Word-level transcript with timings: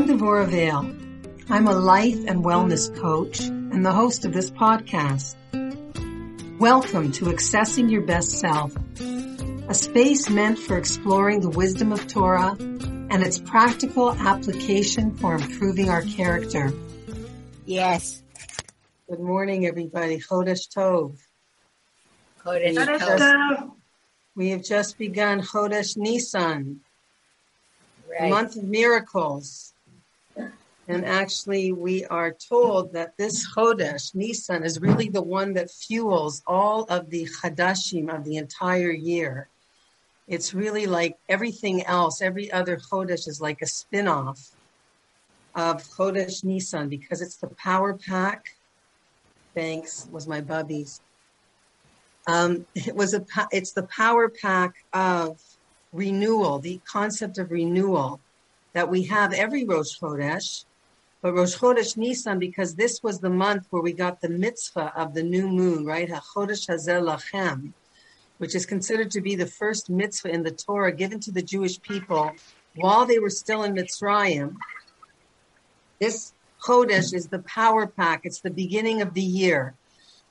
I'm 0.00 0.08
Devorah 0.08 0.48
Vale. 0.48 0.96
I'm 1.50 1.68
a 1.68 1.74
life 1.74 2.24
and 2.26 2.42
wellness 2.42 2.88
coach 2.98 3.40
and 3.40 3.84
the 3.84 3.92
host 3.92 4.24
of 4.24 4.32
this 4.32 4.50
podcast. 4.50 5.36
Welcome 6.58 7.12
to 7.12 7.26
Accessing 7.26 7.90
Your 7.90 8.00
Best 8.00 8.30
Self, 8.30 8.74
a 9.68 9.74
space 9.74 10.30
meant 10.30 10.58
for 10.58 10.78
exploring 10.78 11.42
the 11.42 11.50
wisdom 11.50 11.92
of 11.92 12.06
Torah 12.06 12.56
and 12.58 13.22
its 13.22 13.36
practical 13.38 14.12
application 14.12 15.14
for 15.18 15.34
improving 15.34 15.90
our 15.90 16.00
character. 16.00 16.72
Yes. 17.66 18.22
Good 19.06 19.20
morning, 19.20 19.66
everybody. 19.66 20.18
Chodesh 20.18 20.66
Tov. 20.74 21.18
Chodesh 22.42 22.74
Tov. 22.74 23.72
We 24.34 24.48
have 24.48 24.64
just 24.64 24.96
begun 24.96 25.42
Chodesh 25.42 25.98
Nisan, 25.98 26.80
Right. 28.10 28.30
month 28.30 28.56
of 28.56 28.64
miracles. 28.64 29.74
And 30.90 31.04
actually, 31.04 31.70
we 31.70 32.04
are 32.06 32.32
told 32.32 32.94
that 32.94 33.16
this 33.16 33.48
Chodesh, 33.54 34.12
Nisan, 34.12 34.64
is 34.64 34.80
really 34.80 35.08
the 35.08 35.22
one 35.22 35.52
that 35.52 35.70
fuels 35.70 36.42
all 36.48 36.82
of 36.84 37.10
the 37.10 37.26
Chadashim 37.26 38.12
of 38.12 38.24
the 38.24 38.38
entire 38.38 38.90
year. 38.90 39.48
It's 40.26 40.52
really 40.52 40.86
like 40.86 41.16
everything 41.28 41.86
else, 41.86 42.20
every 42.20 42.50
other 42.50 42.76
Chodesh 42.76 43.28
is 43.28 43.40
like 43.40 43.62
a 43.62 43.66
spin 43.66 44.08
off 44.08 44.40
of 45.54 45.84
Chodesh 45.84 46.42
Nisan 46.42 46.88
because 46.88 47.22
it's 47.22 47.36
the 47.36 47.48
power 47.48 47.94
pack. 47.94 48.46
Thanks, 49.54 50.08
was 50.10 50.26
my 50.26 50.40
bubbies. 50.40 51.00
Um, 52.26 52.66
it 52.74 52.96
was 52.96 53.14
a, 53.14 53.24
it's 53.52 53.72
the 53.72 53.84
power 53.84 54.28
pack 54.28 54.74
of 54.92 55.40
renewal, 55.92 56.58
the 56.58 56.80
concept 56.84 57.38
of 57.38 57.52
renewal 57.52 58.18
that 58.72 58.88
we 58.88 59.04
have 59.04 59.32
every 59.32 59.64
Rosh 59.64 59.96
Chodesh, 60.00 60.64
but 61.22 61.34
Rosh 61.34 61.56
Chodesh 61.56 61.96
Nisan, 61.96 62.38
because 62.38 62.74
this 62.74 63.02
was 63.02 63.20
the 63.20 63.30
month 63.30 63.66
where 63.70 63.82
we 63.82 63.92
got 63.92 64.20
the 64.20 64.28
mitzvah 64.28 64.92
of 64.96 65.12
the 65.12 65.22
new 65.22 65.48
moon, 65.48 65.84
right? 65.84 66.08
HaChodesh 66.08 66.68
HaZeh 66.68 67.02
Lachem, 67.02 67.72
which 68.38 68.54
is 68.54 68.64
considered 68.64 69.10
to 69.10 69.20
be 69.20 69.34
the 69.34 69.46
first 69.46 69.90
mitzvah 69.90 70.30
in 70.30 70.42
the 70.42 70.50
Torah 70.50 70.92
given 70.92 71.20
to 71.20 71.30
the 71.30 71.42
Jewish 71.42 71.80
people 71.82 72.32
while 72.76 73.04
they 73.04 73.18
were 73.18 73.30
still 73.30 73.64
in 73.64 73.74
Mitzrayim. 73.74 74.56
This 75.98 76.32
Chodesh 76.64 77.12
is 77.12 77.28
the 77.28 77.40
power 77.40 77.86
pack. 77.86 78.22
It's 78.24 78.40
the 78.40 78.50
beginning 78.50 79.02
of 79.02 79.12
the 79.12 79.22
year. 79.22 79.74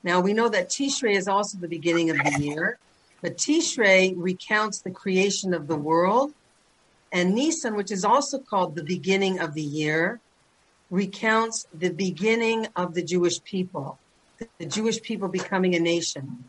Now 0.02 0.20
we 0.20 0.32
know 0.32 0.48
that 0.48 0.70
Tishrei 0.70 1.14
is 1.14 1.28
also 1.28 1.58
the 1.58 1.68
beginning 1.68 2.10
of 2.10 2.16
the 2.16 2.42
year, 2.42 2.78
but 3.22 3.36
Tishrei 3.36 4.14
recounts 4.16 4.80
the 4.80 4.90
creation 4.90 5.54
of 5.54 5.68
the 5.68 5.76
world, 5.76 6.32
and 7.12 7.34
Nisan, 7.34 7.76
which 7.76 7.92
is 7.92 8.04
also 8.04 8.38
called 8.38 8.74
the 8.74 8.84
beginning 8.84 9.38
of 9.38 9.54
the 9.54 9.62
year, 9.62 10.20
recounts 10.90 11.66
the 11.72 11.90
beginning 11.90 12.66
of 12.76 12.94
the 12.94 13.02
Jewish 13.02 13.42
people, 13.44 13.98
the 14.58 14.66
Jewish 14.66 15.00
people 15.00 15.28
becoming 15.28 15.74
a 15.74 15.80
nation. 15.80 16.44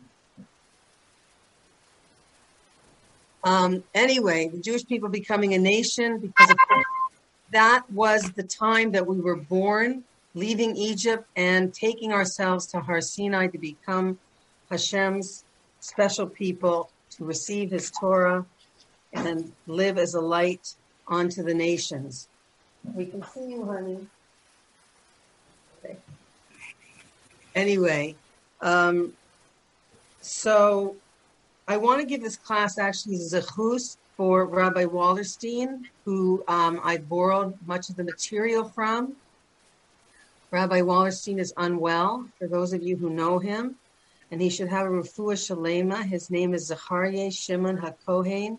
Um, 3.44 3.82
anyway, 3.94 4.48
the 4.52 4.60
Jewish 4.60 4.86
people 4.86 5.08
becoming 5.08 5.54
a 5.54 5.58
nation 5.58 6.18
because 6.18 6.54
that 7.50 7.84
was 7.90 8.22
the 8.32 8.42
time 8.42 8.92
that 8.92 9.06
we 9.06 9.20
were 9.20 9.36
born, 9.36 10.04
leaving 10.34 10.76
Egypt 10.76 11.24
and 11.36 11.72
taking 11.74 12.12
ourselves 12.12 12.66
to 12.68 12.80
Har 12.80 13.00
Sinai 13.00 13.48
to 13.48 13.58
become 13.58 14.18
Hashem's 14.70 15.44
special 15.80 16.26
people, 16.26 16.90
to 17.18 17.24
receive 17.24 17.70
his 17.70 17.90
Torah 17.90 18.46
and 19.12 19.52
live 19.66 19.98
as 19.98 20.14
a 20.14 20.20
light 20.20 20.66
onto 21.06 21.42
the 21.42 21.54
nations. 21.54 22.28
We 22.94 23.06
can 23.06 23.22
see 23.24 23.50
you, 23.50 23.64
honey. 23.66 23.98
Okay. 25.84 25.96
Anyway, 27.54 28.14
um, 28.60 29.12
so 30.20 30.96
I 31.68 31.76
want 31.76 32.00
to 32.00 32.06
give 32.06 32.22
this 32.22 32.36
class 32.36 32.78
actually 32.78 33.16
zechus 33.18 33.96
for 34.16 34.46
Rabbi 34.46 34.84
Wallerstein, 34.84 35.82
who 36.04 36.44
um, 36.48 36.80
I 36.82 36.98
borrowed 36.98 37.54
much 37.66 37.90
of 37.90 37.96
the 37.96 38.04
material 38.04 38.64
from. 38.64 39.14
Rabbi 40.50 40.80
Wallerstein 40.80 41.38
is 41.38 41.52
unwell, 41.56 42.26
for 42.38 42.46
those 42.46 42.72
of 42.72 42.82
you 42.82 42.96
who 42.96 43.10
know 43.10 43.38
him, 43.38 43.76
and 44.30 44.40
he 44.40 44.50
should 44.50 44.68
have 44.68 44.86
a 44.86 44.90
refuah 44.90 45.34
shalema. 45.34 46.04
His 46.04 46.30
name 46.30 46.54
is 46.54 46.66
Zachariah 46.66 47.30
Shimon 47.30 47.78
HaKohen 47.78 48.58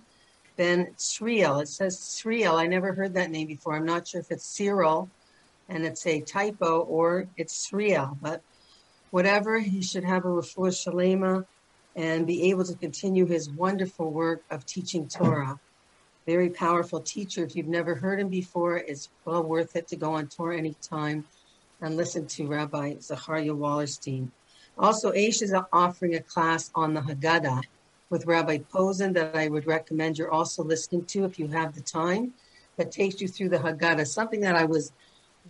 ben 0.55 0.87
Sriel. 0.97 1.61
It 1.61 1.67
says 1.67 1.99
Sriel. 1.99 2.55
I 2.55 2.67
never 2.67 2.93
heard 2.93 3.13
that 3.15 3.31
name 3.31 3.47
before. 3.47 3.75
I'm 3.75 3.85
not 3.85 4.07
sure 4.07 4.21
if 4.21 4.31
it's 4.31 4.45
Cyril 4.45 5.09
and 5.69 5.85
it's 5.85 6.05
a 6.05 6.21
typo 6.21 6.81
or 6.81 7.27
it's 7.37 7.69
Sriel, 7.69 8.17
but 8.21 8.41
whatever, 9.13 9.59
he 9.59 9.79
should 9.79 10.03
have 10.03 10.25
a 10.25 10.27
refuah 10.27 10.73
shalema 10.73 11.45
and 11.95 12.25
be 12.25 12.49
able 12.49 12.63
to 12.65 12.73
continue 12.73 13.27
his 13.27 13.47
wonderful 13.47 14.09
work 14.09 14.41
of 14.49 14.65
teaching 14.65 15.07
Torah. 15.07 15.59
Very 16.25 16.49
powerful 16.49 16.99
teacher. 16.99 17.43
If 17.43 17.55
you've 17.55 17.67
never 17.67 17.93
heard 17.93 18.19
him 18.19 18.29
before, 18.29 18.77
it's 18.77 19.09
well 19.23 19.43
worth 19.43 19.75
it 19.75 19.87
to 19.89 19.95
go 19.95 20.13
on 20.13 20.29
Torah 20.29 20.57
anytime 20.57 21.25
and 21.79 21.95
listen 21.95 22.25
to 22.25 22.47
Rabbi 22.47 22.95
Zachariah 23.01 23.53
Wallerstein. 23.53 24.29
Also, 24.79 25.11
Aish 25.11 25.43
is 25.43 25.53
offering 25.71 26.15
a 26.15 26.19
class 26.19 26.71
on 26.73 26.95
the 26.95 27.01
Haggadah 27.01 27.61
with 28.09 28.25
Rabbi 28.25 28.57
Posen 28.71 29.13
that 29.13 29.35
I 29.35 29.47
would 29.47 29.67
recommend 29.67 30.17
you're 30.17 30.31
also 30.31 30.63
listening 30.63 31.05
to 31.05 31.25
if 31.25 31.37
you 31.37 31.49
have 31.49 31.75
the 31.75 31.81
time. 31.81 32.33
That 32.77 32.91
takes 32.91 33.21
you 33.21 33.27
through 33.27 33.49
the 33.49 33.59
Haggadah, 33.59 34.07
something 34.07 34.41
that 34.41 34.55
I 34.55 34.63
was 34.63 34.91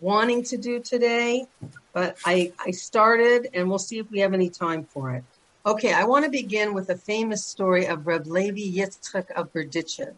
wanting 0.02 0.44
to 0.44 0.57
do 0.57 0.81
today, 0.81 1.47
but 1.93 2.17
I, 2.25 2.51
I 2.59 2.71
started 2.71 3.49
and 3.53 3.69
we'll 3.69 3.79
see 3.79 3.99
if 3.99 4.09
we 4.11 4.19
have 4.19 4.33
any 4.33 4.49
time 4.49 4.83
for 4.83 5.13
it. 5.13 5.23
Okay, 5.65 5.93
I 5.93 6.03
want 6.03 6.25
to 6.25 6.31
begin 6.31 6.73
with 6.73 6.89
a 6.89 6.97
famous 6.97 7.45
story 7.45 7.85
of 7.85 8.05
Reb 8.05 8.27
Levi 8.27 8.77
Yitzchak 8.77 9.31
of 9.31 9.53
Berdichev. 9.53 10.13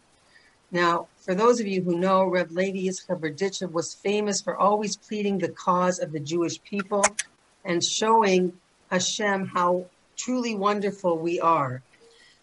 Now, 0.72 1.06
for 1.18 1.34
those 1.34 1.60
of 1.60 1.68
you 1.68 1.82
who 1.82 1.96
know, 1.96 2.24
Reb 2.24 2.50
Levi 2.50 2.88
Yitzchak 2.88 3.20
Berdichev 3.20 3.70
was 3.70 3.94
famous 3.94 4.40
for 4.40 4.56
always 4.56 4.96
pleading 4.96 5.38
the 5.38 5.50
cause 5.50 6.00
of 6.00 6.10
the 6.10 6.18
Jewish 6.18 6.60
people 6.64 7.04
and 7.64 7.84
showing 7.84 8.54
Hashem 8.90 9.46
how 9.46 9.86
truly 10.16 10.54
wonderful 10.56 11.18
we 11.18 11.38
are. 11.40 11.82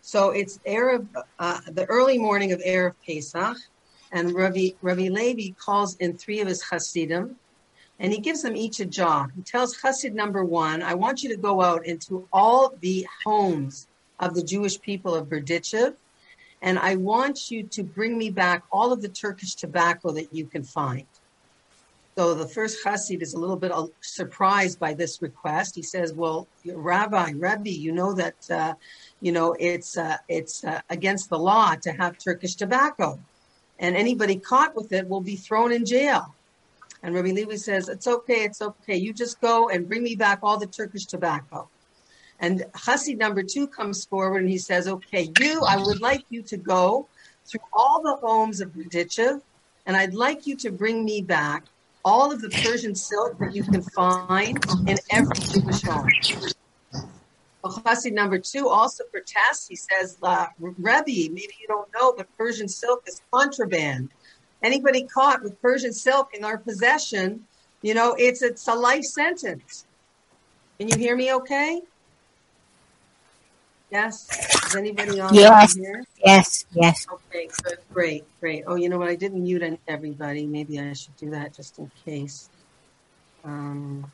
So 0.02 0.30
it's 0.30 0.60
Erev, 0.60 1.08
uh, 1.40 1.60
the 1.72 1.86
early 1.86 2.18
morning 2.18 2.52
of 2.52 2.60
Erev 2.60 2.94
Pesach, 3.06 3.58
and 4.12 4.34
Rabbi, 4.34 4.70
Rabbi 4.82 5.10
Levi 5.10 5.54
calls 5.58 5.96
in 5.98 6.18
three 6.18 6.40
of 6.40 6.48
his 6.48 6.62
Hasidim, 6.62 7.36
and 8.00 8.12
he 8.12 8.20
gives 8.20 8.42
them 8.42 8.56
each 8.56 8.80
a 8.80 8.86
job. 8.86 9.32
He 9.36 9.42
tells 9.42 9.78
Chassid 9.78 10.14
number 10.14 10.44
one, 10.44 10.82
I 10.82 10.94
want 10.94 11.24
you 11.24 11.30
to 11.30 11.38
go 11.38 11.62
out 11.62 11.86
into 11.86 12.28
all 12.34 12.74
the 12.82 13.08
homes 13.26 13.88
of 14.20 14.36
the 14.36 14.44
Jewish 14.44 14.80
people 14.80 15.16
of 15.16 15.28
Berdichev, 15.28 15.96
and 16.62 16.80
I 16.80 16.96
want 16.96 17.52
you 17.52 17.64
to 17.64 17.84
bring 17.84 18.18
me 18.18 18.30
back 18.30 18.64
all 18.72 18.94
of 18.94 19.02
the 19.02 19.10
Turkish 19.10 19.56
tobacco 19.56 20.12
that 20.12 20.34
you 20.34 20.46
can 20.46 20.64
find. 20.64 21.06
So 22.16 22.36
the 22.36 22.48
first 22.48 22.84
Chassid 22.86 23.24
is 23.24 23.34
a 23.34 23.40
little 23.40 23.56
bit 23.56 23.72
uh, 23.72 23.88
surprised 24.02 24.80
by 24.80 24.94
this 24.94 25.22
request. 25.22 25.76
He 25.76 25.82
says, 25.82 26.14
"Well, 26.14 26.48
Rabbi, 26.64 27.34
Rabbi, 27.36 27.72
you 27.72 27.92
know 27.92 28.14
that 28.14 28.52
uh, 28.52 28.76
you 29.20 29.32
know 29.32 29.56
it's 29.60 29.98
uh, 29.98 30.18
it's 30.30 30.64
uh, 30.64 30.82
against 30.92 31.30
the 31.30 31.40
law 31.40 31.74
to 31.82 31.92
have 31.92 32.20
Turkish 32.20 32.54
tobacco, 32.54 33.20
and 33.80 33.96
anybody 33.96 34.36
caught 34.36 34.76
with 34.76 34.94
it 34.94 35.08
will 35.08 35.22
be 35.22 35.36
thrown 35.36 35.72
in 35.72 35.86
jail." 35.86 36.36
And 37.04 37.14
Rabbi 37.14 37.32
Levi 37.32 37.58
says, 37.58 37.90
It's 37.90 38.08
okay, 38.08 38.46
it's 38.46 38.62
okay. 38.62 38.96
You 38.96 39.14
just 39.14 39.40
go 39.42 39.70
and 39.70 39.88
bring 39.88 40.04
me 40.04 40.16
back 40.16 40.40
all 40.42 40.58
the 40.58 40.68
Turkish 40.68 41.06
tobacco. 41.06 41.70
And 42.40 42.66
Chassid 42.74 43.18
number 43.18 43.44
two 43.44 43.68
comes 43.68 44.06
forward 44.06 44.40
and 44.40 44.50
he 44.50 44.58
says, 44.58 44.88
Okay, 44.88 45.30
you, 45.40 45.62
I 45.68 45.78
would 45.78 46.02
like 46.02 46.24
you 46.30 46.42
to 46.44 46.58
go 46.58 47.08
through 47.46 47.62
all 47.74 48.02
the 48.02 48.16
homes 48.16 48.62
of 48.62 48.70
Berdichev, 48.70 49.42
and 49.86 49.98
I'd 49.98 50.14
like 50.14 50.48
you 50.48 50.56
to 50.58 50.72
bring 50.72 51.04
me 51.04 51.22
back 51.22 51.66
all 52.06 52.32
of 52.32 52.42
the 52.42 52.50
Persian 52.50 52.96
silk 52.96 53.38
that 53.40 53.54
you 53.54 53.64
can 53.64 53.82
find 53.82 54.58
in 54.88 54.98
every 55.12 55.36
Jewish 55.36 55.82
home. 55.84 56.10
Chassid 57.64 58.14
number 58.14 58.38
two 58.40 58.68
also 58.68 59.04
protests. 59.06 59.68
He 59.68 59.76
says, 59.76 60.18
uh, 60.22 60.48
Rebbe, 60.60 61.04
maybe 61.06 61.54
you 61.62 61.68
don't 61.68 61.88
know, 61.94 62.14
but 62.16 62.28
Persian 62.38 62.68
silk 62.68 63.04
is 63.08 63.22
contraband 63.32 64.10
anybody 64.64 65.06
caught 65.06 65.44
with 65.44 65.62
Persian 65.62 65.94
silk 65.94 66.34
in 66.34 66.44
our 66.44 66.58
possession, 66.58 67.44
you 67.82 67.94
know, 67.94 68.16
it's 68.18 68.42
it's 68.42 68.68
a 68.68 68.74
life 68.74 69.04
sentence. 69.04 69.86
Can 70.80 70.88
you 70.88 70.98
hear 70.98 71.16
me 71.16 71.34
okay? 71.34 71.82
Yes? 73.92 74.28
Is 74.68 74.76
anybody 74.76 75.20
on 75.20 75.36
Yes. 75.36 75.76
here? 75.76 76.04
Yes, 76.26 76.66
yes. 76.72 77.06
Okay, 77.12 77.48
good, 77.64 77.78
great, 77.94 78.24
great. 78.40 78.64
Oh, 78.66 78.76
you 78.76 78.90
know 78.90 78.98
what? 78.98 79.10
I 79.10 79.16
didn't 79.16 79.44
mute 79.44 79.80
everybody. 79.88 80.48
Maybe 80.48 80.80
I 80.80 80.94
should 80.94 81.16
do 81.18 81.30
that 81.32 81.54
just 81.54 81.78
in 81.78 81.92
case. 82.04 82.50
Um, 83.44 84.12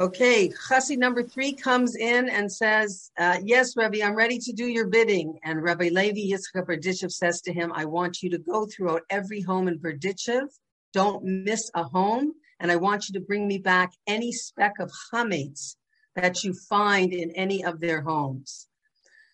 Okay, 0.00 0.48
Chassid 0.48 0.96
number 0.96 1.22
three 1.22 1.52
comes 1.52 1.94
in 1.94 2.30
and 2.30 2.50
says, 2.50 3.10
uh, 3.18 3.36
Yes, 3.44 3.76
Rebbe, 3.76 4.02
I'm 4.02 4.16
ready 4.16 4.38
to 4.38 4.52
do 4.54 4.64
your 4.64 4.86
bidding. 4.86 5.38
And 5.44 5.62
Rabbi 5.62 5.90
Levi 5.92 6.32
Yitzchak 6.32 6.64
Berditchev 6.66 7.12
says 7.12 7.42
to 7.42 7.52
him, 7.52 7.70
I 7.74 7.84
want 7.84 8.22
you 8.22 8.30
to 8.30 8.38
go 8.38 8.64
throughout 8.64 9.02
every 9.10 9.42
home 9.42 9.68
in 9.68 9.78
Berditchev. 9.78 10.48
Don't 10.94 11.22
miss 11.22 11.70
a 11.74 11.84
home. 11.84 12.32
And 12.60 12.72
I 12.72 12.76
want 12.76 13.10
you 13.10 13.20
to 13.20 13.26
bring 13.26 13.46
me 13.46 13.58
back 13.58 13.92
any 14.06 14.32
speck 14.32 14.72
of 14.80 14.90
chametz 15.12 15.76
that 16.16 16.44
you 16.44 16.54
find 16.54 17.12
in 17.12 17.30
any 17.32 17.62
of 17.62 17.78
their 17.78 18.00
homes. 18.00 18.68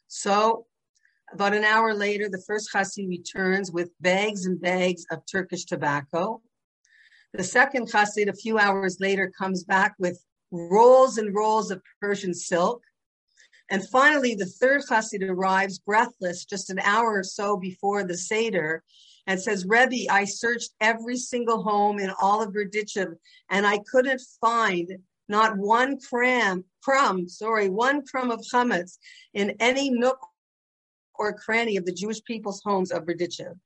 So 0.08 0.66
about 1.32 1.54
an 1.54 1.62
hour 1.62 1.94
later, 1.94 2.28
the 2.28 2.42
first 2.44 2.70
chassid 2.74 3.08
returns 3.08 3.70
with 3.70 3.90
bags 4.00 4.46
and 4.46 4.60
bags 4.60 5.04
of 5.12 5.22
Turkish 5.30 5.64
tobacco. 5.64 6.42
The 7.34 7.44
second 7.44 7.88
chassid, 7.88 8.28
a 8.28 8.32
few 8.32 8.58
hours 8.58 8.98
later, 8.98 9.30
comes 9.38 9.62
back 9.62 9.94
with 10.00 10.20
rolls 10.50 11.18
and 11.18 11.34
rolls 11.34 11.70
of 11.70 11.82
Persian 12.00 12.34
silk. 12.34 12.82
And 13.70 13.86
finally, 13.88 14.34
the 14.34 14.46
third 14.46 14.82
chassid 14.88 15.28
arrives 15.28 15.78
breathless 15.78 16.44
just 16.44 16.70
an 16.70 16.78
hour 16.80 17.18
or 17.18 17.24
so 17.24 17.56
before 17.56 18.04
the 18.04 18.16
Seder 18.16 18.84
and 19.26 19.40
says, 19.40 19.66
Rebbe, 19.66 20.10
I 20.10 20.24
searched 20.24 20.70
every 20.80 21.16
single 21.16 21.62
home 21.62 21.98
in 21.98 22.12
all 22.20 22.42
of 22.42 22.52
Berditchev 22.52 23.14
and 23.50 23.66
I 23.66 23.78
couldn't 23.90 24.22
find 24.40 24.92
not 25.28 25.56
one 25.56 25.98
crumb, 25.98 26.64
crumb, 26.82 27.28
sorry, 27.28 27.68
one 27.68 28.04
crumb 28.06 28.30
of 28.30 28.40
chametz 28.40 28.98
in 29.34 29.56
any 29.58 29.90
nook 29.90 30.18
or 31.14 31.32
cranny 31.32 31.76
of 31.76 31.84
the 31.84 31.92
Jewish 31.92 32.22
people's 32.22 32.62
homes 32.64 32.92
of 32.92 33.04
Berditchev. 33.04 33.58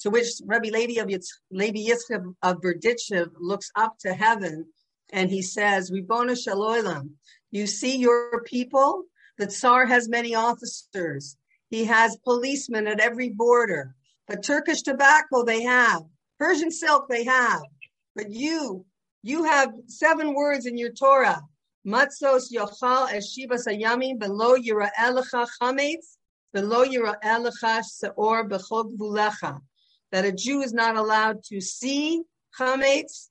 To 0.00 0.10
which 0.10 0.26
Rabbi 0.44 0.70
Levi 0.70 1.00
of 1.00 1.08
Yitzchak 1.08 2.34
of 2.42 2.60
Berditchev 2.60 3.30
looks 3.38 3.70
up 3.76 3.96
to 4.00 4.14
heaven 4.14 4.66
and 5.12 5.30
he 5.30 5.42
says, 5.42 5.90
Ribono 5.90 6.40
Shel 6.40 6.60
Olam, 6.60 7.10
you 7.50 7.66
see 7.66 7.96
your 7.96 8.42
people? 8.44 9.04
The 9.38 9.46
Tsar 9.46 9.86
has 9.86 10.08
many 10.08 10.34
officers. 10.34 11.36
He 11.70 11.84
has 11.86 12.16
policemen 12.24 12.86
at 12.86 13.00
every 13.00 13.30
border. 13.30 13.94
But 14.28 14.44
Turkish 14.44 14.82
tobacco 14.82 15.44
they 15.44 15.62
have. 15.62 16.02
Persian 16.38 16.70
silk 16.70 17.08
they 17.08 17.24
have. 17.24 17.62
But 18.14 18.30
you, 18.30 18.84
you 19.22 19.44
have 19.44 19.72
seven 19.86 20.34
words 20.34 20.66
in 20.66 20.76
your 20.76 20.92
Torah. 20.92 21.42
Matzos 21.86 22.52
yochal 22.52 23.08
eshiva 23.08 23.58
sayami 23.58 24.18
below 24.18 24.56
yira 24.56 24.90
elecha 24.98 25.46
chametz 25.60 26.16
below 26.52 26.84
yira 26.84 27.16
elecha 27.24 27.82
seor 27.82 28.48
bechol 28.48 28.94
gvulecha. 28.96 29.60
That 30.12 30.24
a 30.24 30.32
Jew 30.32 30.60
is 30.60 30.72
not 30.72 30.96
allowed 30.96 31.42
to 31.44 31.60
see 31.60 32.22
chametz 32.58 33.29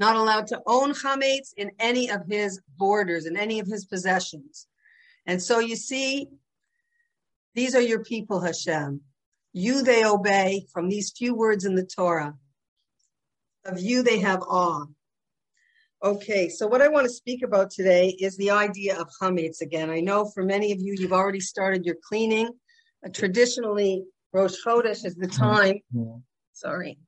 not 0.00 0.16
allowed 0.16 0.46
to 0.48 0.60
own 0.66 0.92
chametz 0.92 1.52
in 1.56 1.70
any 1.78 2.10
of 2.10 2.22
his 2.26 2.60
borders, 2.78 3.26
in 3.26 3.36
any 3.36 3.60
of 3.60 3.66
his 3.66 3.84
possessions. 3.84 4.66
And 5.26 5.40
so 5.40 5.58
you 5.58 5.76
see, 5.76 6.28
these 7.54 7.74
are 7.74 7.82
your 7.82 8.02
people, 8.02 8.40
Hashem. 8.40 9.02
You 9.52 9.82
they 9.82 10.04
obey 10.04 10.66
from 10.72 10.88
these 10.88 11.12
few 11.16 11.34
words 11.34 11.64
in 11.64 11.74
the 11.74 11.84
Torah. 11.84 12.34
Of 13.64 13.78
you 13.78 14.02
they 14.02 14.20
have 14.20 14.40
awe. 14.42 14.86
Okay, 16.02 16.48
so 16.48 16.66
what 16.66 16.80
I 16.80 16.88
want 16.88 17.04
to 17.04 17.12
speak 17.12 17.42
about 17.42 17.70
today 17.70 18.08
is 18.08 18.34
the 18.38 18.52
idea 18.52 18.98
of 18.98 19.10
chametz 19.20 19.60
again. 19.60 19.90
I 19.90 20.00
know 20.00 20.24
for 20.24 20.42
many 20.42 20.72
of 20.72 20.80
you, 20.80 20.94
you've 20.96 21.12
already 21.12 21.40
started 21.40 21.84
your 21.84 21.96
cleaning. 22.08 22.48
Uh, 23.04 23.10
traditionally, 23.12 24.04
Rosh 24.32 24.54
Chodesh 24.64 25.04
is 25.04 25.14
the 25.16 25.26
time. 25.26 25.80
Sorry. 26.54 26.98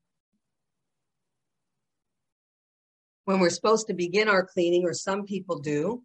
When 3.24 3.38
we're 3.38 3.50
supposed 3.50 3.86
to 3.86 3.94
begin 3.94 4.28
our 4.28 4.44
cleaning, 4.44 4.84
or 4.84 4.94
some 4.94 5.24
people 5.24 5.58
do, 5.58 6.02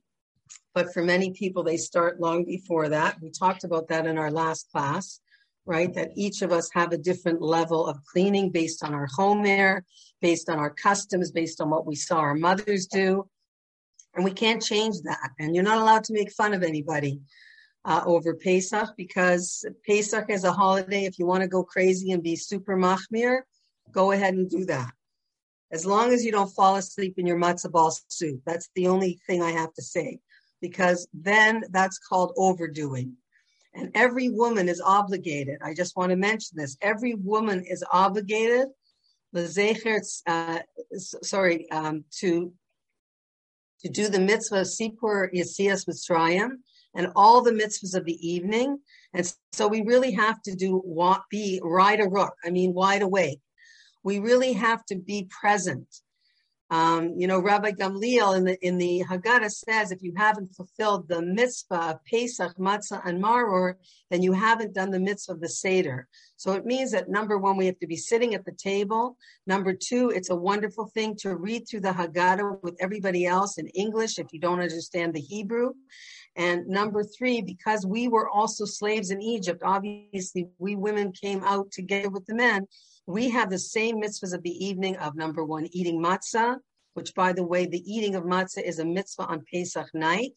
but 0.74 0.94
for 0.94 1.04
many 1.04 1.32
people, 1.32 1.64
they 1.64 1.78
start 1.78 2.20
long 2.20 2.46
before 2.46 2.90
that. 2.90 3.18
We 3.22 3.32
talked 3.32 3.64
about 3.64 3.88
that 3.88 4.06
in 4.06 4.18
our 4.18 4.30
last 4.30 4.70
class, 4.72 5.20
right? 5.66 5.92
That 5.94 6.12
each 6.16 6.44
of 6.44 6.52
us 6.52 6.70
have 6.74 6.92
a 6.92 6.98
different 6.98 7.42
level 7.42 7.88
of 7.88 8.04
cleaning 8.06 8.52
based 8.52 8.84
on 8.84 8.94
our 8.94 9.08
home 9.08 9.46
air, 9.46 9.84
based 10.22 10.50
on 10.50 10.60
our 10.60 10.70
customs, 10.70 11.32
based 11.32 11.60
on 11.62 11.70
what 11.70 11.88
we 11.88 11.96
saw 11.96 12.20
our 12.20 12.36
mothers 12.36 12.86
do. 12.86 13.28
And 14.14 14.24
we 14.24 14.32
can't 14.32 14.62
change 14.62 15.02
that. 15.04 15.32
And 15.40 15.56
you're 15.56 15.64
not 15.64 15.80
allowed 15.80 16.04
to 16.06 16.14
make 16.14 16.32
fun 16.32 16.54
of 16.54 16.64
anybody 16.64 17.22
uh, 17.86 18.04
over 18.06 18.36
Pesach 18.36 18.90
because 18.98 19.66
Pesach 19.88 20.30
is 20.30 20.44
a 20.44 20.52
holiday. 20.52 21.06
If 21.06 21.18
you 21.18 21.26
want 21.26 21.42
to 21.42 21.48
go 21.48 21.64
crazy 21.64 22.12
and 22.12 22.22
be 22.22 22.36
super 22.36 22.78
machmir, 22.78 23.42
go 23.92 24.12
ahead 24.12 24.36
and 24.36 24.50
do 24.50 24.66
that 24.66 24.92
as 25.72 25.86
long 25.86 26.14
as 26.14 26.24
you 26.24 26.32
don't 26.32 26.54
fall 26.54 26.76
asleep 26.76 27.16
in 27.18 27.28
your 27.28 27.38
matzo 27.38 27.72
ball 27.72 27.96
soup. 28.08 28.42
That's 28.46 28.70
the 28.76 28.88
only 28.88 29.20
thing 29.28 29.42
I 29.42 29.52
have 29.52 29.74
to 29.74 29.82
say, 29.82 30.20
because 30.62 31.08
then 31.14 31.64
that's 31.72 32.00
called 32.00 32.34
overdoing. 32.38 33.14
And 33.74 33.92
every 33.94 34.30
woman 34.30 34.70
is 34.70 34.82
obligated. 34.82 35.60
I 35.62 35.74
just 35.74 35.96
want 35.96 36.10
to 36.10 36.16
mention 36.16 36.58
this. 36.58 36.78
Every 36.82 37.14
woman 37.14 37.64
is 37.68 37.84
obligated, 37.92 38.68
uh, 39.36 40.60
sorry, 40.96 41.70
um, 41.72 42.04
to 42.20 42.54
to 43.82 43.90
do 43.90 44.08
the 44.08 44.20
mitzvah 44.20 44.62
of 44.62 44.68
Sipur 44.68 45.32
Yesias 45.32 45.88
Mitzrayim 45.88 46.50
and 46.96 47.12
all 47.16 47.44
the 47.44 47.52
mitzvahs 47.52 47.96
of 47.96 48.06
the 48.06 48.28
evening. 48.28 48.80
And 49.14 49.32
so 49.52 49.68
we 49.68 49.82
really 49.84 50.12
have 50.14 50.42
to 50.44 50.56
do 50.56 50.82
be 51.30 51.62
right 51.64 52.00
a 52.00 52.10
rook. 52.10 52.34
I 52.44 52.50
mean, 52.50 52.74
wide 52.74 53.04
awake 53.04 53.40
we 54.08 54.20
really 54.20 54.54
have 54.54 54.86
to 54.86 54.96
be 54.96 55.28
present. 55.42 55.90
Um, 56.70 57.14
you 57.18 57.28
know, 57.28 57.40
Rabbi 57.40 57.72
Gamliel 57.72 58.38
in 58.38 58.44
the 58.46 58.56
in 58.66 58.78
the 58.78 59.04
Haggadah 59.10 59.52
says, 59.52 59.92
if 59.92 60.02
you 60.02 60.14
haven't 60.16 60.56
fulfilled 60.56 61.10
the 61.10 61.22
mitzvah 61.22 61.90
of 61.92 62.06
Pesach, 62.10 62.54
Matzah, 62.58 63.02
and 63.06 63.22
Maror, 63.22 63.76
then 64.10 64.22
you 64.22 64.32
haven't 64.32 64.74
done 64.74 64.92
the 64.92 65.06
mitzvah 65.08 65.34
of 65.34 65.42
the 65.42 65.50
Seder. 65.50 66.08
So 66.38 66.54
it 66.54 66.66
means 66.66 66.92
that 66.92 67.10
number 67.10 67.38
one, 67.38 67.58
we 67.58 67.66
have 67.66 67.80
to 67.80 67.94
be 67.96 67.98
sitting 67.98 68.34
at 68.34 68.46
the 68.46 68.58
table. 68.72 69.18
Number 69.46 69.74
two, 69.74 70.10
it's 70.16 70.30
a 70.30 70.44
wonderful 70.50 70.86
thing 70.96 71.18
to 71.24 71.36
read 71.36 71.68
through 71.68 71.82
the 71.82 71.98
Haggadah 72.00 72.64
with 72.64 72.78
everybody 72.80 73.26
else 73.26 73.58
in 73.58 73.68
English 73.84 74.20
if 74.20 74.28
you 74.32 74.40
don't 74.40 74.62
understand 74.62 75.14
the 75.14 75.28
Hebrew. 75.34 75.72
And 76.38 76.68
number 76.68 77.04
three, 77.04 77.42
because 77.42 77.86
we 77.86 78.08
were 78.08 78.30
also 78.30 78.64
slaves 78.64 79.10
in 79.12 79.22
Egypt, 79.22 79.64
obviously 79.66 80.48
we 80.60 80.76
women 80.76 81.12
came 81.12 81.44
out 81.44 81.72
together 81.72 82.10
with 82.10 82.26
the 82.26 82.36
men 82.36 82.68
we 83.08 83.30
have 83.30 83.50
the 83.50 83.58
same 83.58 84.02
mitzvahs 84.02 84.34
of 84.34 84.44
the 84.44 84.66
evening 84.66 84.98
of 84.98 85.16
number 85.16 85.44
one, 85.44 85.68
eating 85.72 86.04
matzah, 86.04 86.58
which 86.94 87.16
by 87.16 87.32
the 87.32 87.44
way, 87.44 87.66
the 87.66 87.82
eating 87.92 88.16
of 88.16 88.24
matzah 88.24 88.62
is 88.62 88.80
a 88.80 88.86
mitzvah 88.86 89.26
on 89.26 89.46
Pesach 89.52 89.88
night. 89.94 90.32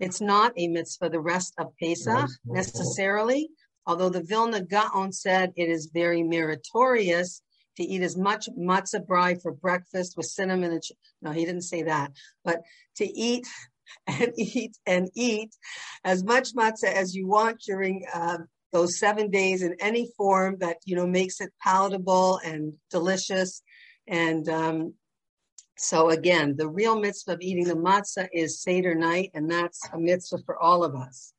It's 0.00 0.20
not 0.20 0.52
a 0.56 0.68
mitzvah 0.68 1.08
the 1.08 1.20
rest 1.20 1.54
of 1.58 1.72
Pesach 1.82 2.28
necessarily, 2.44 3.48
although 3.86 4.10
the 4.10 4.22
Vilna 4.22 4.62
Gaon 4.62 5.12
said 5.12 5.52
it 5.56 5.68
is 5.70 5.90
very 5.92 6.22
meritorious 6.22 7.42
to 7.76 7.82
eat 7.82 8.02
as 8.02 8.16
much 8.16 8.48
matzah 8.58 9.04
brei 9.04 9.40
for 9.40 9.52
breakfast 9.52 10.16
with 10.16 10.26
cinnamon 10.26 10.72
and, 10.72 10.82
no, 11.22 11.32
he 11.32 11.44
didn't 11.44 11.62
say 11.62 11.82
that, 11.84 12.12
but 12.44 12.60
to 12.96 13.04
eat 13.04 13.46
and 14.06 14.32
eat 14.36 14.76
and 14.86 15.10
eat 15.14 15.54
as 16.04 16.22
much 16.24 16.54
matzah 16.54 16.92
as 16.92 17.14
you 17.14 17.26
want 17.26 17.60
during 17.60 18.04
uh, 18.12 18.38
those 18.74 18.98
seven 18.98 19.30
days 19.30 19.62
in 19.62 19.76
any 19.78 20.10
form 20.16 20.56
that 20.58 20.78
you 20.84 20.96
know 20.96 21.06
makes 21.06 21.40
it 21.40 21.50
palatable 21.62 22.40
and 22.44 22.74
delicious. 22.90 23.62
And 24.08 24.46
um, 24.48 24.94
so 25.78 26.10
again, 26.10 26.56
the 26.56 26.68
real 26.68 27.00
mitzvah 27.00 27.34
of 27.34 27.40
eating 27.40 27.64
the 27.64 27.76
matzah 27.76 28.28
is 28.32 28.60
Seder 28.60 28.96
night, 28.96 29.30
and 29.32 29.48
that's 29.48 29.80
a 29.92 29.98
mitzvah 29.98 30.38
for 30.44 30.60
all 30.60 30.84
of 30.84 30.96
us. 30.96 31.32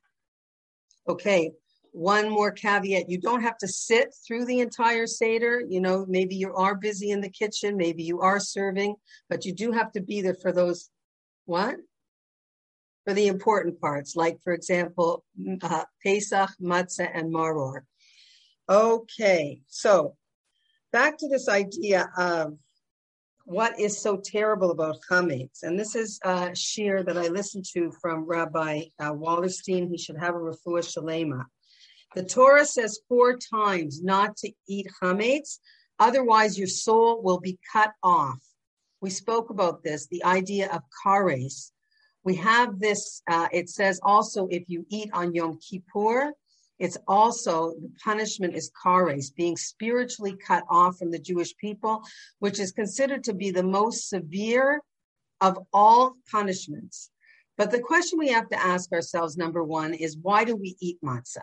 Okay, 1.10 1.52
one 1.92 2.30
more 2.30 2.52
caveat: 2.52 3.10
you 3.10 3.20
don't 3.20 3.42
have 3.42 3.58
to 3.58 3.68
sit 3.68 4.16
through 4.26 4.46
the 4.46 4.62
entire 4.62 5.06
Seder. 5.06 5.62
You 5.68 5.82
know, 5.82 6.06
maybe 6.08 6.36
you 6.36 6.56
are 6.56 6.74
busy 6.74 7.12
in 7.12 7.20
the 7.20 7.30
kitchen, 7.30 7.76
maybe 7.76 8.02
you 8.02 8.22
are 8.22 8.40
serving, 8.40 8.96
but 9.30 9.44
you 9.44 9.54
do 9.54 9.74
have 9.74 9.92
to 9.92 10.02
be 10.02 10.22
there 10.22 10.38
for 10.42 10.54
those. 10.54 10.90
What? 11.44 11.76
For 13.06 13.14
the 13.14 13.28
important 13.28 13.80
parts, 13.80 14.16
like, 14.16 14.40
for 14.44 14.52
example, 14.52 15.24
uh, 15.62 15.86
Pesach, 16.04 16.50
Matzah, 16.62 17.10
and 17.14 17.34
Maror. 17.34 17.82
Okay, 18.68 19.62
so 19.68 20.16
back 20.92 21.18
to 21.20 21.30
this 21.30 21.48
idea 21.48 22.10
of 22.18 22.58
what 23.46 23.80
is 23.80 24.02
so 24.02 24.18
terrible 24.18 24.72
about 24.72 24.98
chametz. 25.10 25.62
And 25.62 25.80
this 25.80 25.96
is 25.96 26.20
a 26.24 26.56
sheer 26.56 27.04
that 27.04 27.16
I 27.16 27.28
listened 27.28 27.66
to 27.74 27.92
from 28.02 28.26
Rabbi 28.26 28.86
uh, 29.00 29.14
Wallerstein. 29.14 29.88
He 29.88 30.00
should 30.00 30.18
have 30.18 30.34
a 30.34 30.40
refuah 30.40 30.82
shalema. 30.82 31.44
The 32.16 32.24
Torah 32.24 32.66
says 32.66 33.02
four 33.08 33.38
times 33.38 34.02
not 34.02 34.36
to 34.38 34.52
eat 34.68 34.88
chametz, 35.00 35.60
otherwise 36.00 36.58
your 36.58 36.68
soul 36.68 37.22
will 37.22 37.40
be 37.40 37.60
cut 37.72 37.92
off. 38.02 38.40
We 39.00 39.12
spoke 39.12 39.52
about 39.52 39.84
this, 39.84 40.08
the 40.08 40.24
idea 40.24 40.72
of 40.72 40.82
kares, 41.06 41.72
we 42.26 42.36
have 42.36 42.80
this, 42.80 43.22
uh, 43.30 43.48
it 43.54 43.70
says 43.70 44.00
also 44.04 44.48
if 44.50 44.64
you 44.68 44.86
eat 44.90 45.10
on 45.14 45.34
Yom 45.34 45.60
Kippur, 45.60 46.34
it's 46.80 46.98
also 47.08 47.76
the 47.80 47.92
punishment 48.04 48.56
is 48.56 48.72
kares, 48.84 49.34
being 49.34 49.56
spiritually 49.56 50.36
cut 50.36 50.64
off 50.70 50.98
from 50.98 51.12
the 51.12 51.20
Jewish 51.20 51.56
people, 51.56 52.04
which 52.40 52.60
is 52.60 52.72
considered 52.72 53.24
to 53.26 53.34
be 53.34 53.52
the 53.52 53.64
most 53.64 54.10
severe 54.10 54.82
of 55.40 55.58
all 55.72 56.16
punishments. 56.30 57.12
But 57.58 57.72
the 57.72 57.80
question 57.80 58.20
we 58.20 58.30
have 58.30 58.50
to 58.50 58.62
ask 58.62 58.92
ourselves, 58.92 59.38
number 59.38 59.64
one, 59.64 59.94
is 59.94 60.18
why 60.18 60.44
do 60.44 60.56
we 60.56 60.76
eat 60.82 60.98
matzah? 61.02 61.42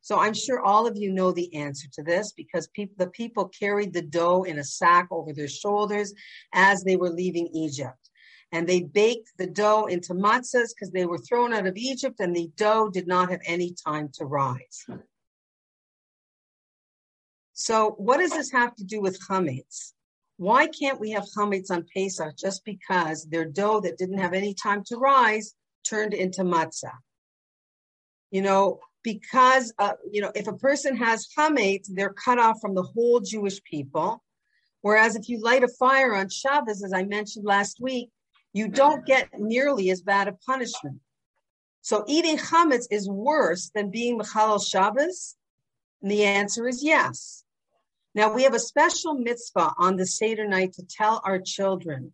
So 0.00 0.18
I'm 0.18 0.32
sure 0.32 0.60
all 0.60 0.86
of 0.86 0.96
you 0.96 1.12
know 1.12 1.30
the 1.32 1.54
answer 1.54 1.86
to 1.94 2.02
this 2.02 2.32
because 2.32 2.68
the 2.96 3.08
people 3.08 3.48
carried 3.48 3.92
the 3.92 4.00
dough 4.00 4.44
in 4.44 4.58
a 4.58 4.64
sack 4.64 5.08
over 5.10 5.34
their 5.34 5.48
shoulders 5.48 6.14
as 6.54 6.82
they 6.82 6.96
were 6.96 7.10
leaving 7.10 7.48
Egypt. 7.52 8.09
And 8.52 8.68
they 8.68 8.82
baked 8.82 9.30
the 9.38 9.46
dough 9.46 9.86
into 9.86 10.12
matzahs 10.12 10.70
because 10.74 10.90
they 10.92 11.06
were 11.06 11.18
thrown 11.18 11.52
out 11.52 11.66
of 11.66 11.76
Egypt 11.76 12.18
and 12.18 12.34
the 12.34 12.50
dough 12.56 12.90
did 12.90 13.06
not 13.06 13.30
have 13.30 13.40
any 13.46 13.74
time 13.86 14.10
to 14.14 14.24
rise. 14.24 14.86
So 17.52 17.90
what 17.98 18.18
does 18.18 18.30
this 18.30 18.50
have 18.52 18.74
to 18.76 18.84
do 18.84 19.00
with 19.00 19.20
chametz? 19.28 19.92
Why 20.38 20.66
can't 20.66 20.98
we 20.98 21.10
have 21.10 21.26
chametz 21.36 21.70
on 21.70 21.84
Pesach 21.94 22.34
just 22.36 22.64
because 22.64 23.26
their 23.26 23.44
dough 23.44 23.80
that 23.80 23.98
didn't 23.98 24.18
have 24.18 24.32
any 24.32 24.54
time 24.54 24.82
to 24.86 24.96
rise 24.96 25.54
turned 25.86 26.14
into 26.14 26.42
matzah? 26.42 26.96
You 28.30 28.40
know, 28.40 28.80
because 29.02 29.74
uh, 29.78 29.92
you 30.10 30.22
know 30.22 30.32
if 30.34 30.46
a 30.46 30.54
person 30.54 30.96
has 30.96 31.28
chametz, 31.36 31.88
they're 31.88 32.14
cut 32.14 32.38
off 32.38 32.60
from 32.60 32.74
the 32.74 32.82
whole 32.82 33.20
Jewish 33.20 33.62
people. 33.62 34.22
Whereas 34.80 35.14
if 35.14 35.28
you 35.28 35.42
light 35.42 35.62
a 35.62 35.68
fire 35.68 36.14
on 36.14 36.30
Shabbos, 36.30 36.82
as 36.82 36.94
I 36.94 37.04
mentioned 37.04 37.44
last 37.44 37.78
week, 37.80 38.08
you 38.52 38.68
don't 38.68 39.06
get 39.06 39.28
nearly 39.38 39.90
as 39.90 40.02
bad 40.02 40.28
a 40.28 40.32
punishment. 40.32 41.00
So 41.82 42.04
eating 42.06 42.36
chametz 42.36 42.86
is 42.90 43.08
worse 43.08 43.70
than 43.74 43.90
being 43.90 44.18
mechalel 44.18 44.64
Shabbos. 44.64 45.36
And 46.02 46.10
the 46.10 46.24
answer 46.24 46.66
is 46.68 46.82
yes. 46.82 47.44
Now 48.14 48.32
we 48.32 48.42
have 48.42 48.54
a 48.54 48.58
special 48.58 49.14
mitzvah 49.14 49.72
on 49.78 49.96
the 49.96 50.06
Seder 50.06 50.46
night 50.46 50.72
to 50.74 50.82
tell 50.82 51.20
our 51.24 51.38
children, 51.38 52.12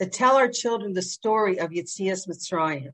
to 0.00 0.06
tell 0.06 0.36
our 0.36 0.48
children 0.48 0.92
the 0.92 1.02
story 1.02 1.58
of 1.58 1.70
Yitzias 1.70 2.26
Mitzrayim. 2.26 2.92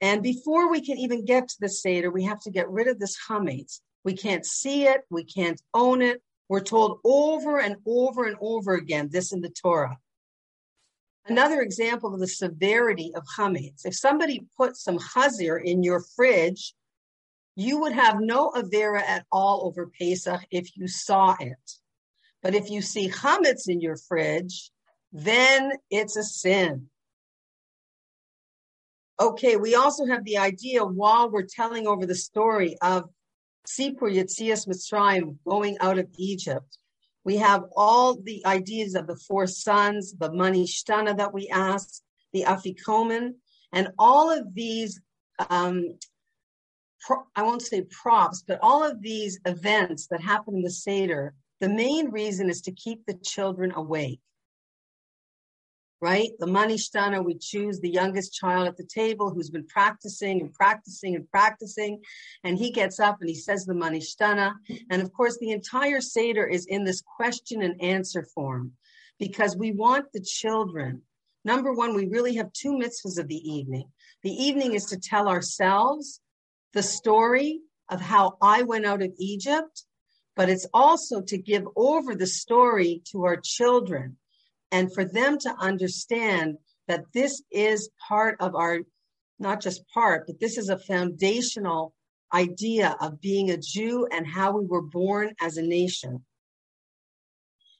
And 0.00 0.22
before 0.22 0.70
we 0.70 0.80
can 0.80 0.98
even 0.98 1.24
get 1.24 1.48
to 1.48 1.56
the 1.60 1.68
Seder, 1.68 2.10
we 2.10 2.24
have 2.24 2.40
to 2.42 2.50
get 2.50 2.70
rid 2.70 2.88
of 2.88 2.98
this 2.98 3.16
chametz. 3.26 3.80
We 4.04 4.14
can't 4.14 4.44
see 4.44 4.84
it. 4.84 5.02
We 5.10 5.24
can't 5.24 5.60
own 5.72 6.02
it. 6.02 6.22
We're 6.48 6.60
told 6.60 7.00
over 7.04 7.58
and 7.58 7.76
over 7.86 8.26
and 8.26 8.36
over 8.40 8.74
again 8.74 9.08
this 9.10 9.32
in 9.32 9.40
the 9.40 9.48
Torah. 9.48 9.98
Another 11.26 11.62
example 11.62 12.12
of 12.12 12.20
the 12.20 12.26
severity 12.26 13.12
of 13.14 13.24
chametz. 13.36 13.86
If 13.86 13.96
somebody 13.96 14.46
put 14.56 14.76
some 14.76 14.98
chazir 14.98 15.62
in 15.62 15.82
your 15.82 16.00
fridge, 16.14 16.74
you 17.56 17.80
would 17.80 17.92
have 17.92 18.20
no 18.20 18.50
avera 18.50 19.00
at 19.00 19.24
all 19.32 19.64
over 19.64 19.90
Pesach 19.98 20.40
if 20.50 20.76
you 20.76 20.86
saw 20.86 21.36
it. 21.40 21.72
But 22.42 22.54
if 22.54 22.70
you 22.70 22.82
see 22.82 23.08
chametz 23.08 23.68
in 23.68 23.80
your 23.80 23.96
fridge, 23.96 24.70
then 25.12 25.72
it's 25.90 26.16
a 26.16 26.24
sin. 26.24 26.88
Okay, 29.18 29.56
we 29.56 29.76
also 29.76 30.04
have 30.06 30.24
the 30.24 30.38
idea 30.38 30.84
while 30.84 31.30
we're 31.30 31.46
telling 31.46 31.86
over 31.86 32.04
the 32.04 32.16
story 32.16 32.76
of 32.82 33.08
Sipur 33.66 34.12
Yitzias 34.12 34.68
Mitzrayim 34.68 35.36
going 35.46 35.78
out 35.80 35.98
of 35.98 36.08
Egypt. 36.18 36.78
We 37.24 37.36
have 37.36 37.64
all 37.74 38.20
the 38.20 38.44
ideas 38.46 38.94
of 38.94 39.06
the 39.06 39.16
four 39.16 39.46
sons, 39.46 40.12
the 40.12 40.30
Mah 40.32 40.50
Nishtana 40.50 41.16
that 41.16 41.32
we 41.32 41.48
asked, 41.48 42.02
the 42.32 42.42
afikomen, 42.42 43.34
and 43.72 43.88
all 43.98 44.30
of 44.30 44.54
these, 44.54 45.00
um, 45.50 45.98
pro- 47.00 47.26
I 47.34 47.42
won't 47.42 47.62
say 47.62 47.82
props, 47.82 48.44
but 48.46 48.58
all 48.62 48.84
of 48.84 49.00
these 49.00 49.40
events 49.46 50.06
that 50.08 50.20
happen 50.20 50.56
in 50.56 50.62
the 50.62 50.70
Seder, 50.70 51.34
the 51.60 51.68
main 51.68 52.10
reason 52.10 52.50
is 52.50 52.60
to 52.62 52.72
keep 52.72 53.06
the 53.06 53.14
children 53.14 53.72
awake 53.74 54.20
right? 56.04 56.32
The 56.38 56.46
Mah 56.46 56.66
Nishtana, 56.66 57.24
we 57.24 57.38
choose 57.38 57.80
the 57.80 57.88
youngest 57.88 58.34
child 58.34 58.68
at 58.68 58.76
the 58.76 58.84
table 58.84 59.30
who's 59.30 59.48
been 59.48 59.66
practicing 59.66 60.42
and 60.42 60.52
practicing 60.52 61.14
and 61.14 61.26
practicing. 61.30 62.02
And 62.44 62.58
he 62.58 62.72
gets 62.72 63.00
up 63.00 63.16
and 63.20 63.28
he 63.30 63.34
says 63.34 63.64
the 63.64 63.72
Mah 63.72 63.88
Nishtana. 63.88 64.52
And 64.90 65.00
of 65.00 65.14
course, 65.14 65.38
the 65.38 65.52
entire 65.52 66.02
Seder 66.02 66.46
is 66.46 66.66
in 66.66 66.84
this 66.84 67.02
question 67.16 67.62
and 67.62 67.82
answer 67.82 68.26
form 68.34 68.72
because 69.18 69.56
we 69.56 69.72
want 69.72 70.12
the 70.12 70.20
children. 70.20 71.00
Number 71.42 71.72
one, 71.72 71.94
we 71.94 72.06
really 72.06 72.36
have 72.36 72.52
two 72.52 72.72
mitzvahs 72.72 73.18
of 73.18 73.28
the 73.28 73.42
evening. 73.50 73.88
The 74.22 74.32
evening 74.32 74.74
is 74.74 74.84
to 74.86 74.98
tell 74.98 75.26
ourselves 75.26 76.20
the 76.74 76.82
story 76.82 77.60
of 77.88 78.02
how 78.02 78.36
I 78.42 78.64
went 78.64 78.84
out 78.84 79.00
of 79.00 79.10
Egypt, 79.18 79.84
but 80.36 80.50
it's 80.50 80.66
also 80.74 81.22
to 81.22 81.38
give 81.38 81.66
over 81.76 82.14
the 82.14 82.26
story 82.26 83.00
to 83.10 83.24
our 83.24 83.38
children 83.42 84.18
and 84.74 84.92
for 84.92 85.04
them 85.04 85.38
to 85.38 85.54
understand 85.60 86.58
that 86.88 87.04
this 87.14 87.40
is 87.52 87.90
part 88.08 88.36
of 88.40 88.56
our, 88.56 88.80
not 89.38 89.62
just 89.62 89.88
part, 89.88 90.26
but 90.26 90.40
this 90.40 90.58
is 90.58 90.68
a 90.68 90.76
foundational 90.76 91.94
idea 92.32 92.96
of 93.00 93.20
being 93.20 93.50
a 93.50 93.56
Jew 93.56 94.08
and 94.10 94.26
how 94.26 94.50
we 94.58 94.66
were 94.66 94.82
born 94.82 95.32
as 95.40 95.58
a 95.58 95.62
nation. 95.62 96.24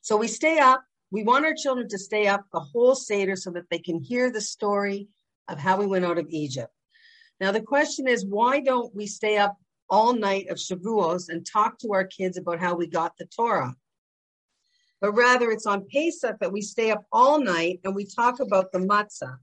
So 0.03 0.17
we 0.17 0.29
stay 0.29 0.61
up. 0.61 0.85
We 1.11 1.25
want 1.25 1.45
our 1.45 1.55
children 1.55 1.89
to 1.89 1.99
stay 1.99 2.29
up 2.29 2.45
the 2.53 2.61
whole 2.61 2.95
Seder 2.95 3.35
so 3.35 3.51
that 3.51 3.69
they 3.71 3.81
can 3.81 4.01
hear 4.01 4.31
the 4.31 4.41
story 4.41 5.09
of 5.49 5.59
how 5.59 5.77
we 5.77 5.87
went 5.87 6.05
out 6.05 6.19
of 6.19 6.29
Egypt. 6.31 6.73
Now, 7.41 7.51
the 7.51 7.61
question 7.61 8.07
is, 8.07 8.25
why 8.25 8.61
don't 8.61 8.95
we 8.95 9.09
stay 9.09 9.37
up 9.37 9.57
all 9.91 10.13
night 10.13 10.47
of 10.49 10.59
Shavuos 10.59 11.29
and 11.29 11.45
talk 11.45 11.77
to 11.81 11.93
our 11.93 12.05
kids 12.05 12.39
about 12.39 12.61
how 12.61 12.77
we 12.77 12.87
got 12.87 13.17
the 13.19 13.27
Torah? 13.27 13.75
But 15.05 15.13
rather 15.13 15.51
it's 15.51 15.67
on 15.67 15.85
Pesach 15.93 16.39
that 16.41 16.51
we 16.51 16.63
stay 16.63 16.91
up 16.91 17.05
all 17.13 17.39
night 17.39 17.79
and 17.85 17.95
we 17.95 18.07
talk 18.07 18.41
about 18.41 18.73
the 18.73 18.79
matzah. 18.79 19.37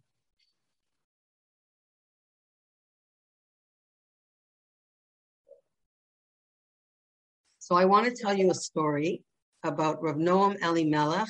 So 7.59 7.75
I 7.75 7.85
want 7.85 8.07
to 8.07 8.19
tell 8.19 8.33
you 8.33 8.49
a 8.49 8.55
story 8.55 9.23
about 9.63 10.01
Rav 10.01 10.15
Noam 10.15 10.59
Elimelech 10.63 11.29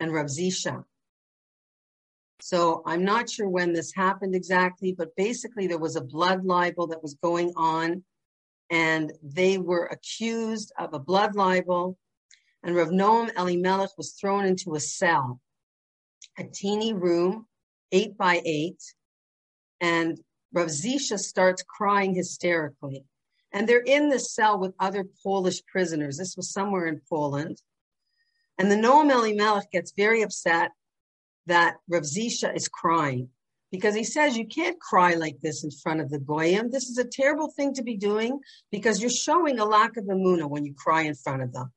and 0.00 0.12
Rav 0.12 0.26
Zisha. 0.26 0.82
So 2.40 2.82
I'm 2.84 3.04
not 3.04 3.30
sure 3.30 3.48
when 3.48 3.72
this 3.72 3.92
happened 3.94 4.34
exactly, 4.34 4.96
but 4.98 5.14
basically 5.14 5.68
there 5.68 5.78
was 5.78 5.94
a 5.94 6.00
blood 6.00 6.44
libel 6.44 6.88
that 6.88 7.04
was 7.04 7.14
going 7.22 7.52
on, 7.54 8.02
and 8.68 9.12
they 9.22 9.58
were 9.58 9.86
accused 9.92 10.72
of 10.76 10.92
a 10.92 10.98
blood 10.98 11.36
libel 11.36 11.96
and 12.62 12.76
Rav 12.76 12.88
Noam 12.88 13.30
Elimelech 13.36 13.96
was 13.96 14.12
thrown 14.12 14.44
into 14.44 14.74
a 14.74 14.80
cell, 14.80 15.40
a 16.38 16.44
teeny 16.44 16.92
room, 16.92 17.46
eight 17.90 18.16
by 18.16 18.40
eight, 18.44 18.82
and 19.80 20.18
Rav 20.52 20.68
Zisha 20.68 21.18
starts 21.18 21.62
crying 21.62 22.14
hysterically. 22.14 23.04
And 23.52 23.68
they're 23.68 23.80
in 23.80 24.08
this 24.08 24.34
cell 24.34 24.58
with 24.58 24.74
other 24.78 25.04
Polish 25.22 25.62
prisoners. 25.66 26.16
This 26.16 26.36
was 26.36 26.52
somewhere 26.52 26.86
in 26.86 27.02
Poland. 27.08 27.60
And 28.58 28.70
the 28.70 28.76
Noam 28.76 29.10
Elimelech 29.10 29.70
gets 29.70 29.92
very 29.92 30.22
upset 30.22 30.70
that 31.46 31.76
Rav 31.88 32.02
Zisha 32.02 32.54
is 32.54 32.68
crying 32.68 33.28
because 33.70 33.94
he 33.94 34.04
says 34.04 34.36
you 34.36 34.46
can't 34.46 34.78
cry 34.78 35.14
like 35.14 35.40
this 35.40 35.64
in 35.64 35.70
front 35.70 36.00
of 36.00 36.10
the 36.10 36.18
goyim. 36.18 36.70
This 36.70 36.88
is 36.88 36.98
a 36.98 37.04
terrible 37.04 37.50
thing 37.50 37.74
to 37.74 37.82
be 37.82 37.96
doing 37.96 38.38
because 38.70 39.00
you're 39.00 39.10
showing 39.10 39.58
a 39.58 39.64
lack 39.64 39.96
of 39.96 40.04
emuna 40.04 40.48
when 40.48 40.64
you 40.64 40.74
cry 40.74 41.02
in 41.02 41.14
front 41.14 41.42
of 41.42 41.52
them. 41.52 41.72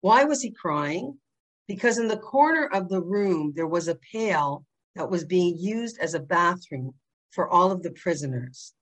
Why 0.00 0.24
was 0.24 0.42
he 0.42 0.50
crying? 0.50 1.18
Because 1.68 1.98
in 1.98 2.08
the 2.08 2.16
corner 2.16 2.66
of 2.66 2.88
the 2.88 3.02
room, 3.02 3.52
there 3.54 3.66
was 3.66 3.88
a 3.88 3.98
pail 4.12 4.64
that 4.96 5.10
was 5.10 5.24
being 5.24 5.56
used 5.58 5.98
as 5.98 6.14
a 6.14 6.20
bathroom 6.20 6.94
for 7.30 7.48
all 7.48 7.70
of 7.70 7.82
the 7.82 7.92
prisoners. 7.92 8.74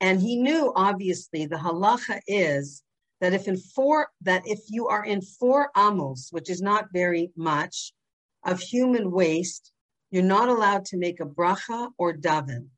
And 0.00 0.20
he 0.20 0.36
knew, 0.36 0.72
obviously, 0.74 1.46
the 1.46 1.56
halacha 1.56 2.20
is 2.26 2.82
that 3.20 3.34
if 3.34 3.48
in 3.48 3.56
four, 3.56 4.08
that 4.22 4.42
if 4.46 4.60
you 4.68 4.88
are 4.88 5.04
in 5.04 5.20
four 5.20 5.70
amos, 5.76 6.28
which 6.30 6.50
is 6.50 6.60
not 6.60 6.86
very 6.92 7.30
much, 7.36 7.92
of 8.44 8.60
human 8.60 9.10
waste, 9.10 9.72
you're 10.10 10.22
not 10.22 10.48
allowed 10.48 10.86
to 10.86 10.96
make 10.96 11.20
a 11.20 11.26
bracha 11.26 11.90
or 11.98 12.14
daven. 12.14 12.68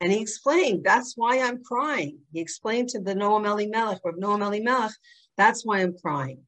And 0.00 0.12
he 0.12 0.20
explained, 0.20 0.84
that's 0.84 1.14
why 1.16 1.40
I'm 1.40 1.62
crying. 1.62 2.18
He 2.32 2.40
explained 2.40 2.90
to 2.90 3.00
the 3.00 3.14
Noam 3.14 3.46
Elimelech, 3.46 4.00
or 4.04 4.12
Noam 4.14 4.42
Elimelech, 4.44 4.92
that's 5.36 5.64
why 5.64 5.80
I'm 5.80 5.96
crying. 5.98 6.40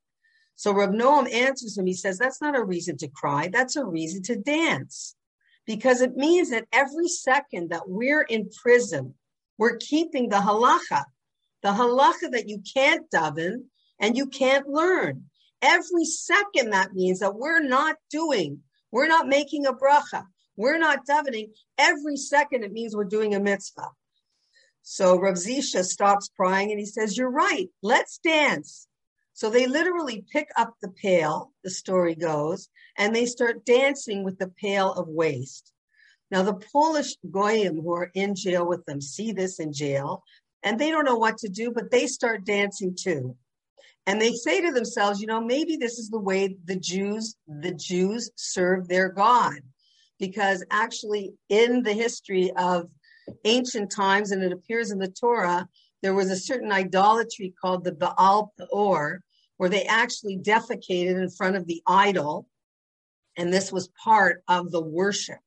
So 0.58 0.72
Rab 0.72 0.90
Noam 0.90 1.32
answers 1.32 1.78
him. 1.78 1.86
He 1.86 1.94
says, 1.94 2.18
That's 2.18 2.42
not 2.42 2.56
a 2.56 2.64
reason 2.64 2.96
to 2.96 3.06
cry. 3.06 3.46
That's 3.46 3.76
a 3.76 3.84
reason 3.84 4.24
to 4.24 4.34
dance. 4.34 5.14
Because 5.66 6.00
it 6.00 6.16
means 6.16 6.50
that 6.50 6.66
every 6.72 7.06
second 7.06 7.70
that 7.70 7.88
we're 7.88 8.22
in 8.22 8.50
prison, 8.60 9.14
we're 9.56 9.76
keeping 9.76 10.30
the 10.30 10.38
halacha, 10.38 11.04
the 11.62 11.68
halacha 11.68 12.32
that 12.32 12.48
you 12.48 12.60
can't 12.74 13.08
daven 13.08 13.66
and 14.00 14.16
you 14.16 14.26
can't 14.26 14.68
learn. 14.68 15.26
Every 15.62 16.04
second 16.04 16.70
that 16.70 16.92
means 16.92 17.20
that 17.20 17.36
we're 17.36 17.62
not 17.62 17.94
doing, 18.10 18.62
we're 18.90 19.06
not 19.06 19.28
making 19.28 19.64
a 19.64 19.72
bracha, 19.72 20.24
we're 20.56 20.78
not 20.78 21.06
davening. 21.06 21.50
Every 21.78 22.16
second 22.16 22.64
it 22.64 22.72
means 22.72 22.96
we're 22.96 23.04
doing 23.04 23.36
a 23.36 23.40
mitzvah. 23.40 23.90
So 24.82 25.20
Rav 25.20 25.34
Zisha 25.34 25.84
stops 25.84 26.30
crying 26.36 26.72
and 26.72 26.80
he 26.80 26.86
says, 26.86 27.16
You're 27.16 27.30
right, 27.30 27.68
let's 27.80 28.18
dance. 28.18 28.87
So 29.38 29.50
they 29.50 29.68
literally 29.68 30.24
pick 30.32 30.48
up 30.56 30.74
the 30.82 30.88
pail, 30.88 31.52
the 31.62 31.70
story 31.70 32.16
goes, 32.16 32.68
and 32.96 33.14
they 33.14 33.24
start 33.24 33.64
dancing 33.64 34.24
with 34.24 34.36
the 34.36 34.48
pail 34.48 34.92
of 34.92 35.06
waste. 35.06 35.72
Now, 36.32 36.42
the 36.42 36.60
Polish 36.72 37.14
goyim 37.30 37.76
who 37.76 37.92
are 37.92 38.10
in 38.14 38.34
jail 38.34 38.66
with 38.66 38.84
them 38.84 39.00
see 39.00 39.30
this 39.30 39.60
in 39.60 39.72
jail, 39.72 40.24
and 40.64 40.76
they 40.76 40.90
don't 40.90 41.04
know 41.04 41.18
what 41.18 41.38
to 41.38 41.48
do, 41.48 41.70
but 41.70 41.92
they 41.92 42.08
start 42.08 42.44
dancing 42.44 42.96
too. 42.98 43.36
And 44.08 44.20
they 44.20 44.32
say 44.32 44.60
to 44.60 44.72
themselves, 44.72 45.20
you 45.20 45.28
know, 45.28 45.40
maybe 45.40 45.76
this 45.76 46.00
is 46.00 46.08
the 46.08 46.18
way 46.18 46.56
the 46.64 46.74
Jews, 46.74 47.36
the 47.46 47.74
Jews 47.74 48.32
serve 48.34 48.88
their 48.88 49.08
God. 49.08 49.60
Because 50.18 50.64
actually, 50.72 51.30
in 51.48 51.84
the 51.84 51.92
history 51.92 52.50
of 52.56 52.90
ancient 53.44 53.92
times, 53.92 54.32
and 54.32 54.42
it 54.42 54.50
appears 54.50 54.90
in 54.90 54.98
the 54.98 55.06
Torah, 55.06 55.68
there 56.02 56.14
was 56.14 56.28
a 56.28 56.36
certain 56.36 56.72
idolatry 56.72 57.54
called 57.60 57.84
the 57.84 57.92
Baal 57.92 58.52
Peor, 58.58 59.22
where 59.58 59.68
they 59.68 59.84
actually 59.84 60.38
defecated 60.38 61.20
in 61.22 61.30
front 61.30 61.56
of 61.56 61.66
the 61.66 61.82
idol. 61.86 62.48
And 63.36 63.52
this 63.52 63.70
was 63.70 63.90
part 64.02 64.42
of 64.48 64.70
the 64.70 64.82
worship. 64.82 65.38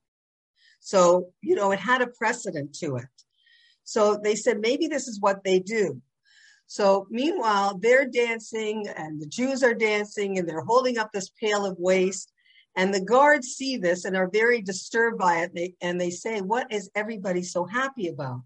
So, 0.80 1.30
you 1.42 1.56
know, 1.56 1.72
it 1.72 1.80
had 1.80 2.02
a 2.02 2.08
precedent 2.08 2.74
to 2.76 2.98
it. 2.98 3.06
So 3.84 4.20
they 4.22 4.36
said 4.36 4.60
maybe 4.60 4.88
this 4.88 5.08
is 5.08 5.20
what 5.20 5.44
they 5.44 5.60
do. 5.60 6.02
So 6.68 7.08
meanwhile, 7.10 7.78
they're 7.78 8.08
dancing 8.08 8.88
and 8.96 9.22
the 9.22 9.28
Jews 9.28 9.64
are 9.64 9.74
dancing 9.74 10.38
and 10.38 10.48
they're 10.48 10.64
holding 10.64 10.98
up 10.98 11.12
this 11.12 11.30
pail 11.30 11.66
of 11.66 11.78
waste. 11.78 12.32
And 12.78 12.94
the 12.94 13.04
guards 13.04 13.48
see 13.48 13.76
this 13.76 14.06
and 14.06 14.16
are 14.16 14.30
very 14.32 14.62
disturbed 14.62 15.18
by 15.18 15.40
it. 15.40 15.52
They, 15.54 15.74
and 15.82 16.00
they 16.00 16.10
say, 16.10 16.40
What 16.40 16.72
is 16.72 16.90
everybody 16.96 17.44
so 17.44 17.66
happy 17.66 18.08
about? 18.08 18.44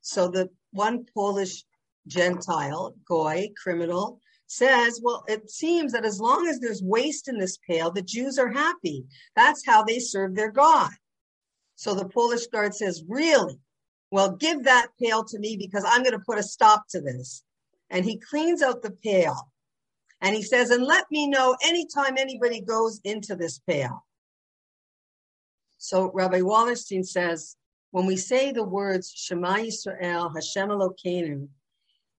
So 0.00 0.26
the 0.26 0.50
one 0.72 1.06
Polish 1.14 1.64
Gentile, 2.08 2.96
Goy, 3.06 3.50
criminal, 3.62 4.20
says, 4.48 5.00
Well, 5.02 5.24
it 5.28 5.50
seems 5.50 5.92
that 5.92 6.04
as 6.04 6.20
long 6.20 6.48
as 6.48 6.58
there's 6.58 6.82
waste 6.82 7.28
in 7.28 7.38
this 7.38 7.58
pail, 7.58 7.92
the 7.92 8.02
Jews 8.02 8.38
are 8.38 8.50
happy. 8.50 9.04
That's 9.36 9.64
how 9.64 9.84
they 9.84 10.00
serve 10.00 10.34
their 10.34 10.50
God. 10.50 10.90
So 11.76 11.94
the 11.94 12.08
Polish 12.08 12.48
guard 12.48 12.74
says, 12.74 13.04
Really? 13.06 13.60
Well, 14.10 14.32
give 14.32 14.64
that 14.64 14.88
pail 15.00 15.22
to 15.24 15.38
me 15.38 15.56
because 15.56 15.84
I'm 15.86 16.02
going 16.02 16.18
to 16.18 16.24
put 16.24 16.38
a 16.38 16.42
stop 16.42 16.84
to 16.90 17.00
this. 17.00 17.44
And 17.90 18.04
he 18.04 18.18
cleans 18.18 18.62
out 18.62 18.82
the 18.82 18.90
pail 18.90 19.50
and 20.20 20.34
he 20.34 20.42
says, 20.42 20.70
and 20.70 20.84
let 20.84 21.04
me 21.10 21.28
know 21.28 21.56
anytime 21.62 22.16
anybody 22.18 22.60
goes 22.60 23.00
into 23.04 23.36
this 23.36 23.58
pail. 23.60 24.04
So 25.78 26.10
Rabbi 26.12 26.40
Wallerstein 26.40 27.06
says, 27.06 27.56
when 27.92 28.04
we 28.04 28.16
say 28.16 28.50
the 28.50 28.64
words 28.64 29.12
Shema 29.14 29.56
Yisrael, 29.58 30.34
Hashem 30.34 30.68
Elokeinu, 30.68 31.48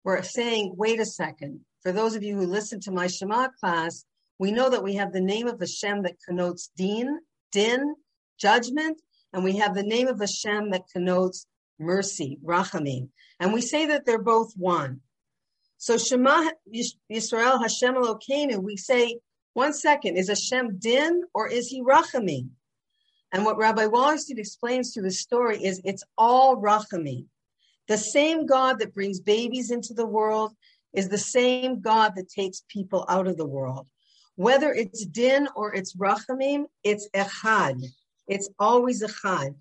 we're 0.03 0.23
saying, 0.23 0.73
wait 0.77 0.99
a 0.99 1.05
second. 1.05 1.61
For 1.81 1.91
those 1.91 2.15
of 2.15 2.23
you 2.23 2.35
who 2.35 2.45
listen 2.45 2.79
to 2.81 2.91
my 2.91 3.07
Shema 3.07 3.49
class, 3.59 4.05
we 4.37 4.51
know 4.51 4.69
that 4.69 4.83
we 4.83 4.95
have 4.95 5.13
the 5.13 5.21
name 5.21 5.47
of 5.47 5.59
Hashem 5.59 6.03
that 6.03 6.17
connotes 6.25 6.71
din, 6.75 7.19
din, 7.51 7.95
judgment, 8.37 9.01
and 9.33 9.43
we 9.43 9.57
have 9.57 9.75
the 9.75 9.83
name 9.83 10.07
of 10.07 10.19
Hashem 10.19 10.71
that 10.71 10.83
connotes 10.91 11.45
mercy, 11.77 12.37
rachamim. 12.43 13.09
And 13.39 13.53
we 13.53 13.61
say 13.61 13.85
that 13.87 14.05
they're 14.05 14.21
both 14.21 14.53
one. 14.55 15.01
So 15.77 15.97
Shema 15.97 16.49
Yisrael 17.11 17.61
Hashem 17.61 17.95
Elokeinu, 17.95 18.61
we 18.61 18.75
say, 18.75 19.19
one 19.53 19.73
second, 19.73 20.17
is 20.17 20.27
Hashem 20.27 20.77
din 20.79 21.23
or 21.33 21.47
is 21.47 21.67
he 21.67 21.81
rachamim? 21.81 22.49
And 23.31 23.45
what 23.45 23.57
Rabbi 23.57 23.85
Wallerstein 23.85 24.37
explains 24.37 24.93
through 24.93 25.03
the 25.03 25.11
story 25.11 25.63
is 25.63 25.81
it's 25.83 26.03
all 26.17 26.57
rachamim. 26.57 27.25
The 27.87 27.97
same 27.97 28.45
God 28.45 28.79
that 28.79 28.93
brings 28.93 29.19
babies 29.19 29.71
into 29.71 29.93
the 29.93 30.05
world 30.05 30.53
is 30.93 31.09
the 31.09 31.17
same 31.17 31.81
God 31.81 32.13
that 32.15 32.29
takes 32.29 32.63
people 32.69 33.05
out 33.07 33.27
of 33.27 33.37
the 33.37 33.47
world. 33.47 33.87
Whether 34.35 34.71
it's 34.71 35.05
din 35.05 35.47
or 35.55 35.73
it's 35.73 35.95
rachamim, 35.95 36.65
it's 36.83 37.09
echad. 37.15 37.83
It's 38.27 38.49
always 38.59 39.03
echad 39.03 39.55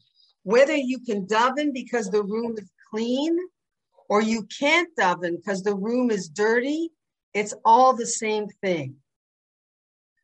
whether 0.49 0.75
you 0.75 0.99
can 0.99 1.27
daven 1.27 1.75
because 1.75 2.11
the 2.11 2.23
room 2.23 2.55
is 2.57 2.71
clean 2.91 3.37
or 4.09 4.23
you 4.23 4.49
can't 4.59 4.89
daven 4.99 5.37
because 5.37 5.63
the 5.63 5.75
room 5.75 6.11
is 6.11 6.31
dirty, 6.31 6.91
it's 7.35 7.53
all 7.67 7.95
the 7.95 8.07
same 8.07 8.47
thing. 8.63 8.97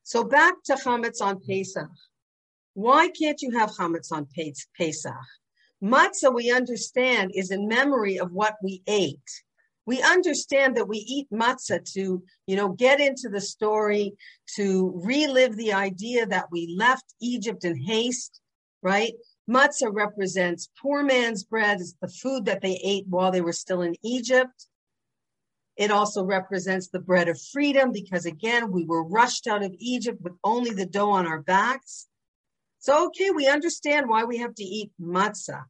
So 0.02 0.24
back 0.24 0.54
to 0.64 0.76
chametz 0.76 1.20
on 1.20 1.40
Pesach. 1.46 1.90
Why 2.72 3.08
can't 3.08 3.42
you 3.42 3.50
have 3.58 3.72
chametz 3.72 4.10
on 4.10 4.26
Pesach? 4.34 5.12
Matzah, 5.82 6.34
we 6.34 6.50
understand, 6.50 7.32
is 7.34 7.50
in 7.50 7.68
memory 7.68 8.18
of 8.18 8.32
what 8.32 8.54
we 8.62 8.82
ate. 8.86 9.43
We 9.86 10.02
understand 10.02 10.76
that 10.76 10.88
we 10.88 10.98
eat 10.98 11.28
matzah 11.32 11.84
to, 11.92 12.22
you 12.46 12.56
know, 12.56 12.70
get 12.70 13.00
into 13.00 13.28
the 13.28 13.40
story, 13.40 14.14
to 14.56 15.00
relive 15.04 15.56
the 15.56 15.74
idea 15.74 16.26
that 16.26 16.46
we 16.50 16.74
left 16.76 17.14
Egypt 17.20 17.64
in 17.64 17.76
haste, 17.76 18.40
right? 18.82 19.12
Matzah 19.48 19.92
represents 19.92 20.70
poor 20.80 21.02
man's 21.02 21.44
bread, 21.44 21.80
it's 21.80 21.94
the 22.00 22.08
food 22.08 22.46
that 22.46 22.62
they 22.62 22.80
ate 22.82 23.06
while 23.08 23.30
they 23.30 23.42
were 23.42 23.52
still 23.52 23.82
in 23.82 23.94
Egypt. 24.02 24.66
It 25.76 25.90
also 25.90 26.22
represents 26.24 26.88
the 26.88 27.00
bread 27.00 27.28
of 27.28 27.40
freedom 27.52 27.92
because, 27.92 28.26
again, 28.26 28.70
we 28.70 28.84
were 28.84 29.04
rushed 29.04 29.46
out 29.46 29.62
of 29.62 29.74
Egypt 29.78 30.20
with 30.22 30.34
only 30.44 30.70
the 30.70 30.86
dough 30.86 31.10
on 31.10 31.26
our 31.26 31.42
backs. 31.42 32.06
So, 32.78 33.06
okay, 33.06 33.30
we 33.30 33.48
understand 33.48 34.08
why 34.08 34.24
we 34.24 34.38
have 34.38 34.54
to 34.54 34.64
eat 34.64 34.92
matzah, 35.00 35.64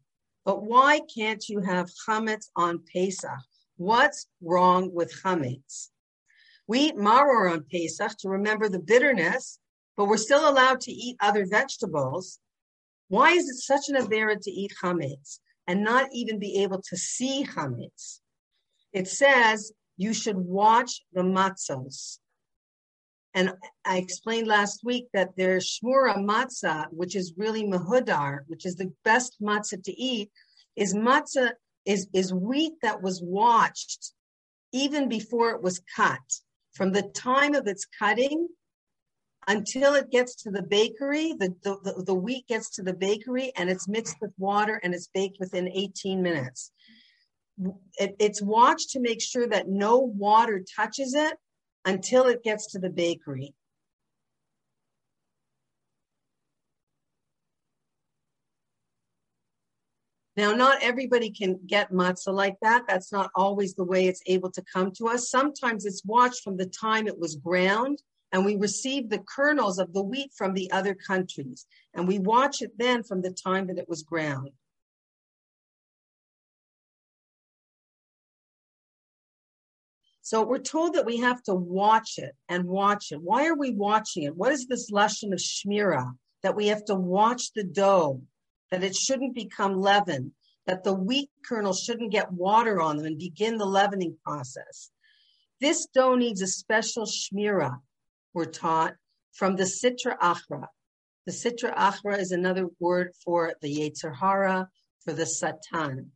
but 0.44 0.62
why 0.62 1.00
can't 1.16 1.48
you 1.48 1.61
have 1.61 1.90
chametz 2.07 2.50
on 2.55 2.83
Pesach? 2.92 3.31
What's 3.77 4.27
wrong 4.41 4.91
with 4.93 5.13
chametz? 5.23 5.89
We 6.67 6.81
eat 6.81 6.97
maror 6.97 7.53
on 7.53 7.65
Pesach 7.71 8.17
to 8.21 8.29
remember 8.29 8.69
the 8.69 8.79
bitterness, 8.79 9.59
but 9.97 10.07
we're 10.07 10.17
still 10.17 10.49
allowed 10.49 10.81
to 10.83 10.93
eat 10.93 11.17
other 11.21 11.45
vegetables. 11.45 12.39
Why 13.09 13.33
is 13.33 13.49
it 13.49 13.57
such 13.57 13.89
an 13.89 13.97
avera 13.97 14.41
to 14.41 14.51
eat 14.51 14.73
chametz 14.83 15.41
and 15.67 15.83
not 15.83 16.09
even 16.13 16.39
be 16.39 16.63
able 16.63 16.83
to 16.89 16.97
see 16.97 17.45
chametz? 17.45 18.21
It 18.93 19.09
says 19.09 19.73
you 19.97 20.15
should 20.15 20.39
watch 20.39 21.03
the 21.13 21.23
matzos. 21.23 22.19
And 23.35 23.55
I 23.85 23.99
explained 23.99 24.47
last 24.47 24.85
week 24.85 25.09
that 25.13 25.31
there's 25.37 25.81
shmura 25.81 26.17
matzah, 26.17 26.87
which 26.91 27.17
is 27.17 27.35
really 27.37 27.65
mahudar, 27.65 28.41
which 28.47 28.65
is 28.65 28.77
the 28.77 28.93
best 29.05 29.37
matzah 29.43 29.83
to 29.83 29.93
eat, 29.93 30.31
is 30.77 30.95
matzah 30.95 31.51
is, 31.85 32.09
is 32.12 32.33
wheat 32.33 32.75
that 32.83 33.03
was 33.03 33.23
watched 33.23 34.12
even 34.73 35.09
before 35.09 35.51
it 35.51 35.62
was 35.62 35.81
cut. 35.94 36.20
From 36.73 36.92
the 36.92 37.03
time 37.03 37.55
of 37.55 37.68
its 37.68 37.87
cutting 37.99 38.49
until 39.47 39.94
it 39.94 40.11
gets 40.11 40.35
to 40.42 40.51
the 40.51 40.62
bakery, 40.62 41.35
the, 41.38 41.55
the, 41.62 42.03
the, 42.05 42.14
wheat 42.14 42.47
gets 42.49 42.70
to 42.70 42.83
the 42.83 42.94
bakery 42.94 43.53
and 43.57 43.70
it's 43.70 43.87
mixed 43.87 44.16
with 44.20 44.33
water 44.38 44.81
and 44.83 44.94
it's 44.94 45.09
baked 45.14 45.37
within 45.38 45.68
18 45.68 46.23
minutes. 46.23 46.73
It, 47.99 48.16
it's 48.18 48.42
watched 48.42 48.90
to 48.90 49.01
make 49.01 49.23
sure 49.23 49.47
that 49.47 49.68
no 49.68 49.99
water 49.99 50.64
touches 50.75 51.14
it 51.14 51.37
until 51.85 52.27
it 52.27 52.42
gets 52.42 52.73
to 52.73 52.79
the 52.79 52.90
bakery. 52.90 53.55
Now, 60.37 60.53
not 60.53 60.83
everybody 60.83 61.31
can 61.31 61.61
get 61.66 61.92
matzah 61.92 62.35
like 62.35 62.57
that. 62.61 62.83
That's 62.88 63.12
not 63.12 63.31
always 63.37 63.75
the 63.75 63.85
way 63.85 64.07
it's 64.07 64.23
able 64.27 64.51
to 64.51 64.62
come 64.62 64.90
to 64.99 65.07
us. 65.07 65.31
Sometimes 65.31 65.85
it's 65.85 66.05
watched 66.05 66.42
from 66.42 66.57
the 66.57 66.66
time 66.66 67.07
it 67.07 67.18
was 67.18 67.37
ground 67.37 68.03
and 68.33 68.44
we 68.44 68.57
receive 68.57 69.09
the 69.09 69.23
kernels 69.29 69.79
of 69.79 69.92
the 69.92 70.03
wheat 70.03 70.33
from 70.37 70.55
the 70.55 70.70
other 70.73 70.94
countries. 70.94 71.66
And 71.94 72.09
we 72.09 72.18
watch 72.18 72.62
it 72.62 72.73
then 72.77 73.05
from 73.05 73.23
the 73.23 73.31
time 73.31 73.68
that 73.68 73.79
it 73.79 73.88
was 73.88 74.03
ground. 74.03 74.51
So 80.23 80.42
we're 80.42 80.59
told 80.59 80.94
that 80.94 81.07
we 81.07 81.18
have 81.18 81.42
to 81.44 81.55
watch 81.55 82.14
it 82.18 82.35
and 82.49 82.64
watch 82.64 83.12
it. 83.12 83.20
Why 83.23 83.47
are 83.47 83.57
we 83.57 83.70
watching 83.70 84.25
it? 84.25 84.35
What 84.35 84.53
is 84.53 84.66
this 84.66 84.90
lesson 84.90 85.33
of 85.33 85.38
shmira? 85.38 86.12
That 86.42 86.57
we 86.57 86.66
have 86.68 86.85
to 86.87 86.94
watch 86.94 87.53
the 87.53 87.62
dough, 87.62 88.23
that 88.75 88.83
it 88.83 88.97
shouldn't 88.97 89.37
become 89.37 89.81
leaven, 89.81 90.33
that 90.67 90.83
the 90.83 90.93
wheat 90.93 91.31
kernels 91.47 91.81
shouldn't 91.81 92.11
get 92.11 92.33
water 92.33 92.81
on 92.81 92.97
them 92.97 93.07
and 93.07 93.19
begin 93.19 93.57
the 93.57 93.65
leavening 93.65 94.17
process. 94.25 94.91
This 95.61 95.87
dough 95.95 96.17
needs 96.17 96.43
a 96.43 96.49
special 96.49 97.07
shmira, 97.07 97.79
were 98.33 98.47
taught 98.47 98.95
from 99.33 99.55
the 99.55 99.63
Sitra 99.63 100.19
Achra. 100.19 100.67
The 101.25 101.33
Sitra 101.33 101.73
Achra 101.77 102.19
is 102.19 102.33
another 102.33 102.67
word 102.81 103.13
for 103.25 103.55
the 103.63 103.73
Yetzer 103.73 104.13
Hara, 104.13 104.69
for 105.05 105.13
the 105.13 105.25
Satan. 105.25 106.11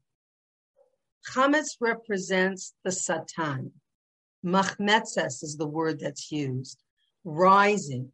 Chametz 1.31 1.77
represents 1.81 2.75
the 2.85 2.91
Satan. 2.91 3.71
Machmetzes 4.45 5.45
is 5.45 5.57
the 5.57 5.69
word 5.69 6.01
that's 6.01 6.33
used, 6.33 6.83
rising. 7.23 8.11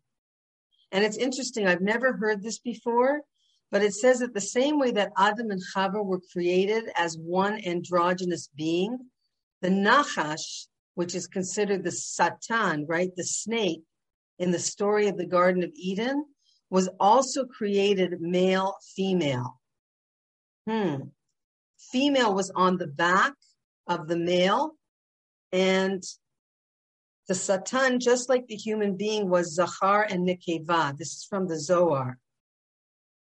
And 0.92 1.02
it's 1.02 1.16
interesting, 1.16 1.66
I've 1.66 1.80
never 1.80 2.12
heard 2.12 2.42
this 2.42 2.58
before, 2.58 3.22
but 3.74 3.82
it 3.82 3.92
says 3.92 4.20
that 4.20 4.32
the 4.32 4.40
same 4.40 4.78
way 4.78 4.92
that 4.92 5.10
Adam 5.18 5.50
and 5.50 5.60
Chava 5.74 6.06
were 6.06 6.20
created 6.32 6.84
as 6.94 7.18
one 7.18 7.58
androgynous 7.66 8.48
being, 8.54 8.96
the 9.62 9.68
Nachash 9.68 10.68
which 10.94 11.12
is 11.16 11.26
considered 11.26 11.82
the 11.82 11.90
Satan, 11.90 12.86
right? 12.86 13.10
The 13.16 13.24
snake 13.24 13.82
in 14.38 14.52
the 14.52 14.60
story 14.60 15.08
of 15.08 15.16
the 15.16 15.26
Garden 15.26 15.64
of 15.64 15.72
Eden, 15.74 16.24
was 16.70 16.88
also 17.00 17.46
created 17.46 18.20
male, 18.20 18.76
female. 18.94 19.60
Hmm. 20.68 21.08
Female 21.90 22.32
was 22.32 22.50
on 22.50 22.78
the 22.78 22.86
back 22.86 23.32
of 23.88 24.06
the 24.06 24.16
male, 24.16 24.76
and 25.50 26.00
the 27.26 27.34
Satan, 27.34 27.98
just 27.98 28.28
like 28.28 28.46
the 28.46 28.54
human 28.54 28.96
being, 28.96 29.28
was 29.28 29.56
Zachar 29.56 30.02
and 30.02 30.28
Nekeva. 30.28 30.96
This 30.96 31.12
is 31.14 31.26
from 31.28 31.48
the 31.48 31.58
Zohar. 31.58 32.20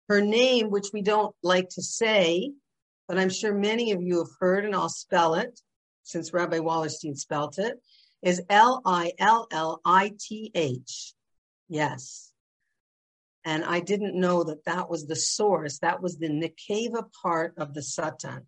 Her 0.10 0.22
name, 0.22 0.72
which 0.72 0.88
we 0.92 1.04
don't 1.04 1.36
like 1.44 1.70
to 1.70 1.84
say, 1.84 2.52
but 3.08 3.20
I'm 3.20 3.30
sure 3.30 3.54
many 3.54 3.92
of 3.92 4.02
you 4.02 4.18
have 4.18 4.34
heard, 4.40 4.66
and 4.66 4.76
I'll 4.76 4.90
spell 4.90 5.36
it 5.36 5.62
since 6.04 6.34
Rabbi 6.34 6.58
Wallerstein 6.58 7.16
spelt 7.16 7.60
it, 7.60 7.80
is 8.24 8.42
L 8.50 8.82
I 8.86 9.14
L 9.20 9.48
L 9.52 9.80
I 9.86 10.14
T 10.20 10.52
H. 10.56 11.14
Yes. 11.68 12.32
And 13.46 13.64
I 13.64 13.80
didn't 13.80 14.20
know 14.20 14.44
that 14.44 14.66
that 14.66 14.90
was 14.90 15.06
the 15.06 15.16
source. 15.16 15.80
That 15.80 16.02
was 16.02 16.18
the 16.18 16.28
Nekeva 16.28 17.06
part 17.22 17.54
of 17.58 17.74
the 17.74 17.84
Satan. 17.84 18.48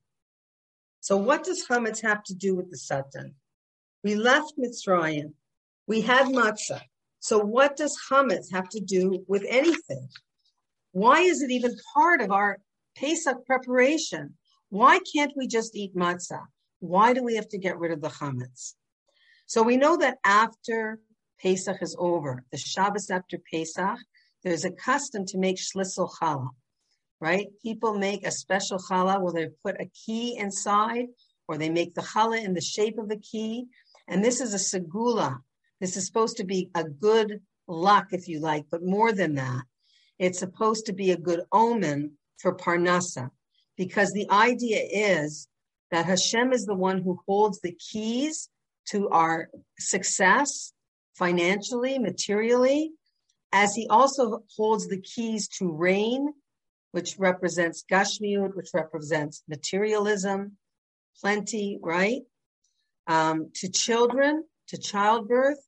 So 1.00 1.18
what 1.18 1.44
does 1.44 1.66
chametz 1.66 2.02
have 2.02 2.24
to 2.24 2.34
do 2.34 2.56
with 2.56 2.70
the 2.70 2.78
Satan? 2.78 3.36
We 4.04 4.16
left 4.16 4.54
Mitzrayim. 4.60 5.34
We 5.88 6.02
had 6.02 6.28
matzah. 6.28 6.82
So 7.20 7.38
what 7.38 7.78
does 7.78 7.98
chametz 8.10 8.52
have 8.52 8.70
to 8.70 8.80
do 8.80 9.24
with 9.28 9.46
anything? 9.48 10.10
Why 10.92 11.22
is 11.22 11.42
it 11.42 11.52
even 11.52 11.76
part 11.94 12.22
of 12.22 12.32
our 12.32 12.58
Pesach 12.98 13.46
preparation? 13.46 14.36
Why 14.70 15.00
can't 15.14 15.34
we 15.36 15.48
just 15.48 15.76
eat 15.76 15.96
matzah? 15.96 16.46
Why 16.80 17.14
do 17.14 17.24
we 17.24 17.36
have 17.36 17.48
to 17.50 17.58
get 17.58 17.80
rid 17.80 17.92
of 17.92 18.02
the 18.02 18.10
chametz? 18.10 18.74
So 19.46 19.64
we 19.64 19.78
know 19.78 19.98
that 19.98 20.18
after 20.26 21.00
Pesach 21.42 21.82
is 21.82 21.96
over, 22.00 22.44
the 22.52 22.58
Shabbos 22.58 23.10
after 23.10 23.38
Pesach, 23.52 23.98
there's 24.44 24.66
a 24.66 24.72
custom 24.72 25.26
to 25.28 25.38
make 25.38 25.58
shlisel 25.58 26.10
challah, 26.20 26.50
right? 27.20 27.48
People 27.62 27.98
make 27.98 28.26
a 28.26 28.32
special 28.32 28.80
challah 28.80 29.22
where 29.22 29.34
they 29.34 29.50
put 29.64 29.80
a 29.80 29.92
key 30.06 30.38
inside, 30.38 31.06
or 31.48 31.58
they 31.58 31.70
make 31.70 31.94
the 31.94 32.02
challah 32.02 32.44
in 32.44 32.54
the 32.54 32.62
shape 32.62 32.98
of 32.98 33.12
a 33.12 33.18
key. 33.18 33.66
And 34.08 34.24
this 34.24 34.42
is 34.42 34.54
a 34.54 34.58
segula. 34.58 35.40
This 35.80 35.98
is 35.98 36.06
supposed 36.06 36.38
to 36.38 36.44
be 36.44 36.70
a 36.76 36.84
good 36.84 37.42
luck, 37.68 38.08
if 38.12 38.28
you 38.28 38.40
like, 38.40 38.66
but 38.72 38.84
more 38.84 39.12
than 39.12 39.36
that, 39.36 39.64
it's 40.22 40.38
supposed 40.38 40.86
to 40.86 40.94
be 40.94 41.10
a 41.10 41.18
good 41.18 41.42
omen 41.52 42.12
for 42.38 42.56
Parnasa, 42.56 43.32
because 43.76 44.12
the 44.12 44.30
idea 44.30 44.80
is 44.92 45.48
that 45.90 46.06
Hashem 46.06 46.54
is 46.54 46.66
the 46.66 46.76
one 46.76 47.02
who 47.02 47.20
holds 47.28 47.60
the 47.60 47.74
keys 47.74 48.48
to 48.90 49.10
our 49.10 49.50
success 49.80 50.74
financially, 51.16 51.98
materially, 51.98 52.92
as 53.52 53.74
he 53.74 53.88
also 53.88 54.44
holds 54.56 54.88
the 54.88 55.02
keys 55.02 55.48
to 55.58 55.72
rain, 55.72 56.32
which 56.92 57.16
represents 57.18 57.84
Gashmiut, 57.92 58.56
which 58.56 58.70
represents 58.76 59.42
materialism, 59.48 60.56
plenty, 61.20 61.80
right? 61.82 62.22
Um, 63.08 63.50
to 63.56 63.70
children, 63.72 64.44
to 64.68 64.78
childbirth, 64.78 65.60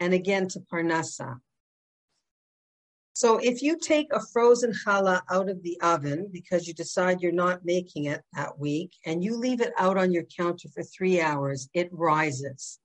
and 0.00 0.12
again 0.14 0.48
to 0.48 0.60
Parnasa. 0.60 1.38
So 3.20 3.36
if 3.36 3.60
you 3.60 3.76
take 3.76 4.14
a 4.14 4.26
frozen 4.32 4.72
challah 4.72 5.20
out 5.30 5.50
of 5.50 5.62
the 5.62 5.78
oven 5.82 6.30
because 6.32 6.66
you 6.66 6.72
decide 6.72 7.20
you're 7.20 7.32
not 7.32 7.66
making 7.66 8.06
it 8.06 8.22
that 8.32 8.58
week 8.58 8.92
and 9.04 9.22
you 9.22 9.36
leave 9.36 9.60
it 9.60 9.74
out 9.76 9.98
on 9.98 10.10
your 10.10 10.22
counter 10.22 10.70
for 10.72 10.82
three 10.82 11.20
hours, 11.20 11.68
it 11.74 11.90
rises 11.92 12.78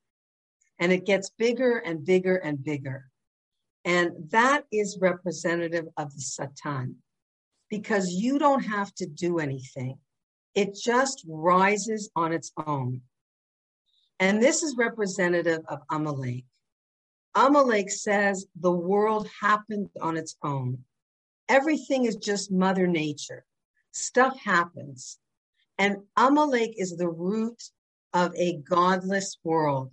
and 0.78 0.92
it 0.92 1.06
gets 1.06 1.30
bigger 1.30 1.78
and 1.78 2.04
bigger 2.04 2.36
and 2.36 2.62
bigger. 2.62 3.06
And 3.86 4.30
that 4.32 4.66
is 4.74 4.98
representative 5.00 5.86
of 5.96 6.14
the 6.14 6.20
Satan 6.20 6.98
because 7.70 8.12
you 8.12 8.38
don't 8.38 8.66
have 8.66 8.94
to 8.96 9.06
do 9.06 9.40
anything. 9.40 10.00
It 10.54 10.76
just 10.76 11.24
rises 11.30 12.12
on 12.14 12.34
its 12.34 12.52
own. 12.58 13.04
And 14.20 14.44
this 14.44 14.64
is 14.64 14.76
representative 14.76 15.62
of 15.70 15.80
Amalek. 15.90 16.44
Amalek 17.36 17.92
says 17.92 18.46
the 18.60 18.72
world 18.72 19.30
happened 19.42 19.90
on 20.02 20.16
its 20.16 20.36
own. 20.42 20.84
Everything 21.50 22.06
is 22.06 22.16
just 22.16 22.52
Mother 22.52 22.88
Nature. 22.88 23.46
Stuff 23.92 24.40
happens. 24.40 25.20
And 25.78 25.98
Amalek 26.16 26.74
is 26.78 26.96
the 26.96 27.10
root 27.10 27.62
of 28.14 28.34
a 28.36 28.58
godless 28.58 29.38
world, 29.44 29.92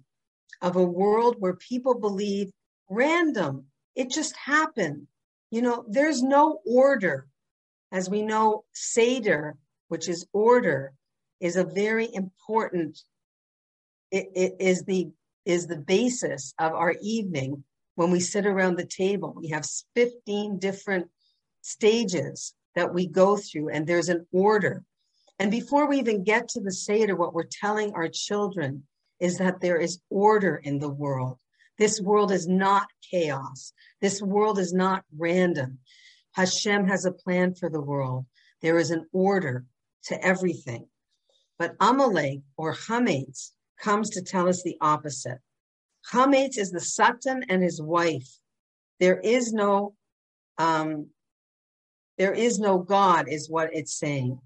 of 0.61 0.77
a 0.77 0.85
world 0.85 1.37
where 1.41 1.55
people 1.55 1.99
believe 1.99 2.53
random, 2.89 3.67
it 3.97 4.11
just 4.11 4.37
happened. 4.37 5.09
You 5.51 5.63
know, 5.63 5.85
there's 5.89 6.23
no 6.23 6.61
order. 6.65 7.27
As 7.91 8.09
we 8.09 8.23
know, 8.23 8.65
Seder, 8.73 9.57
which 9.89 10.09
is 10.09 10.27
order, 10.33 10.93
is 11.41 11.57
a 11.57 11.65
very 11.65 12.09
important, 12.15 13.03
it, 14.11 14.29
it 14.35 14.57
is 14.61 14.85
the 14.85 15.11
is 15.45 15.67
the 15.67 15.77
basis 15.77 16.55
of 16.59 16.73
our 16.73 16.95
evening 17.03 17.65
when 17.95 18.11
we 18.11 18.21
sit 18.21 18.47
around 18.47 18.77
the 18.77 18.87
table. 18.87 19.35
We 19.37 19.49
have 19.49 19.67
15 19.95 20.59
different 20.59 21.09
stages 21.61 22.55
that 22.75 22.95
we 22.95 23.07
go 23.07 23.37
through, 23.37 23.71
and 23.71 23.87
there's 23.87 24.09
an 24.09 24.27
order. 24.33 24.83
And 25.39 25.51
before 25.51 25.89
we 25.89 25.99
even 25.99 26.25
get 26.25 26.49
to 26.51 26.61
the 26.61 26.73
Seder, 26.73 27.17
what 27.17 27.35
we're 27.35 27.45
telling 27.45 27.93
our 27.93 28.09
children 28.09 28.85
is 29.21 29.39
that 29.39 29.61
there 29.61 29.77
is 29.77 30.01
order 30.11 30.57
in 30.57 30.79
the 30.79 30.89
world. 30.89 31.39
This 31.79 32.01
world 32.01 32.33
is 32.33 32.47
not 32.47 32.87
chaos. 33.11 33.73
This 34.01 34.21
world 34.23 34.59
is 34.59 34.73
not 34.73 35.05
random. 35.17 35.79
Hashem 36.35 36.87
has 36.89 37.05
a 37.05 37.13
plan 37.13 37.55
for 37.55 37.69
the 37.69 37.81
world. 37.81 38.27
There 38.61 38.79
is 38.79 38.91
an 38.91 39.07
order 39.13 39.65
to 40.05 40.25
everything. 40.25 40.87
But 41.59 41.75
Amalek 41.81 42.41
or 42.57 42.75
Hametz 42.75 43.51
comes 43.83 44.11
to 44.11 44.23
tell 44.23 44.49
us 44.49 44.63
the 44.63 44.77
opposite. 44.81 45.39
Chametz 46.11 46.57
is 46.57 46.71
the 46.71 46.81
Satan 46.81 47.45
and 47.49 47.63
his 47.63 47.81
wife. 47.83 48.29
There 49.01 49.19
is 49.19 49.53
no, 49.53 49.95
um, 50.59 51.09
there 52.19 52.33
is 52.33 52.59
no 52.59 52.79
God, 52.79 53.29
is 53.29 53.51
what 53.51 53.71
it's 53.73 53.99
saying. 53.99 54.41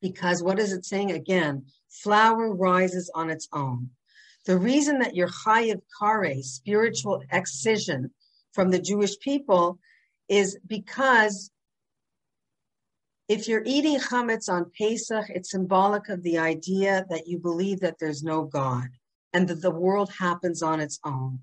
Because 0.00 0.42
what 0.42 0.58
is 0.58 0.72
it 0.72 0.84
saying 0.84 1.12
again? 1.12 1.66
Flour 1.90 2.54
rises 2.54 3.10
on 3.14 3.30
its 3.30 3.48
own. 3.52 3.90
The 4.46 4.58
reason 4.58 4.98
that 4.98 5.14
your 5.14 5.28
chayiv 5.28 5.80
kare, 6.00 6.42
spiritual 6.42 7.22
excision 7.30 8.10
from 8.52 8.70
the 8.70 8.80
Jewish 8.80 9.18
people, 9.20 9.78
is 10.28 10.58
because 10.66 11.50
if 13.32 13.48
you're 13.48 13.62
eating 13.64 13.98
chametz 13.98 14.50
on 14.50 14.70
Pesach, 14.78 15.30
it's 15.30 15.52
symbolic 15.52 16.10
of 16.10 16.22
the 16.22 16.36
idea 16.36 17.06
that 17.08 17.26
you 17.26 17.38
believe 17.38 17.80
that 17.80 17.98
there's 17.98 18.22
no 18.22 18.44
God 18.44 18.88
and 19.32 19.48
that 19.48 19.62
the 19.62 19.70
world 19.70 20.12
happens 20.18 20.62
on 20.62 20.80
its 20.80 21.00
own. 21.02 21.38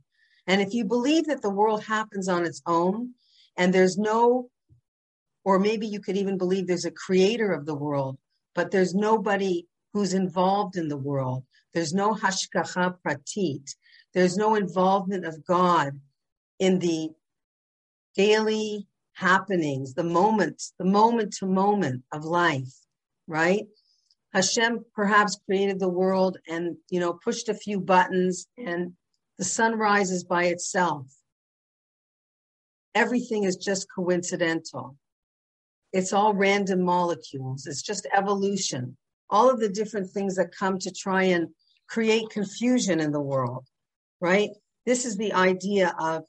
And 0.46 0.62
if 0.62 0.72
you 0.72 0.86
believe 0.86 1.26
that 1.26 1.42
the 1.42 1.50
world 1.50 1.84
happens 1.84 2.30
on 2.30 2.46
its 2.46 2.62
own 2.68 3.16
and 3.58 3.74
there's 3.74 3.98
no, 3.98 4.52
or 5.44 5.58
maybe 5.58 5.88
you 5.88 6.00
could 6.00 6.16
even 6.16 6.38
believe 6.38 6.68
there's 6.68 6.86
a 6.86 6.92
creator 6.92 7.52
of 7.52 7.66
the 7.66 7.74
world, 7.74 8.20
but 8.54 8.70
there's 8.70 8.94
nobody 8.94 9.66
who's 9.92 10.14
involved 10.14 10.78
in 10.78 10.90
the 10.90 11.04
world. 11.12 11.44
There's 11.74 11.92
no 11.92 12.14
hashgacha 12.14 12.98
pratit. 13.04 13.68
There's 14.14 14.38
no 14.38 14.54
involvement 14.54 15.26
of 15.26 15.44
God 15.44 16.00
in 16.60 16.78
the 16.78 17.10
daily 18.16 18.89
happenings, 19.20 19.94
the 19.94 20.04
moments, 20.04 20.74
the 20.80 20.86
moment 20.86 21.34
to 21.34 21.46
moment 21.46 22.04
of 22.14 22.24
life, 22.24 22.74
right? 23.28 23.66
Hashem 24.34 24.86
perhaps 24.96 25.40
created 25.46 25.80
the 25.80 25.90
world 25.90 26.38
and, 26.48 26.78
you 26.90 27.00
know, 27.00 27.14
pushed 27.14 27.50
a 27.50 27.54
few 27.54 27.80
buttons 27.80 28.48
and 28.58 28.94
the 29.38 29.44
sun 29.44 29.78
rises 29.78 30.24
by 30.24 30.46
itself. 30.46 31.08
Everything 32.96 33.44
is 33.44 33.58
just 33.58 33.88
coincidental. 33.94 34.96
It's 35.92 36.14
all 36.14 36.34
random 36.34 36.82
molecules. 36.82 37.66
It's 37.66 37.82
just 37.82 38.08
evolution. 38.16 38.96
All 39.30 39.50
of 39.50 39.60
the 39.60 39.70
different 39.70 40.10
things 40.12 40.36
that 40.36 40.56
come 40.58 40.80
to 40.80 40.92
try 40.92 41.24
and 41.24 41.50
create 41.88 42.30
confusion 42.30 43.00
in 43.00 43.12
the 43.12 43.22
world, 43.22 43.66
right? 44.22 44.52
This 44.86 45.06
is 45.06 45.18
the 45.18 45.34
idea 45.34 45.96
of 46.00 46.24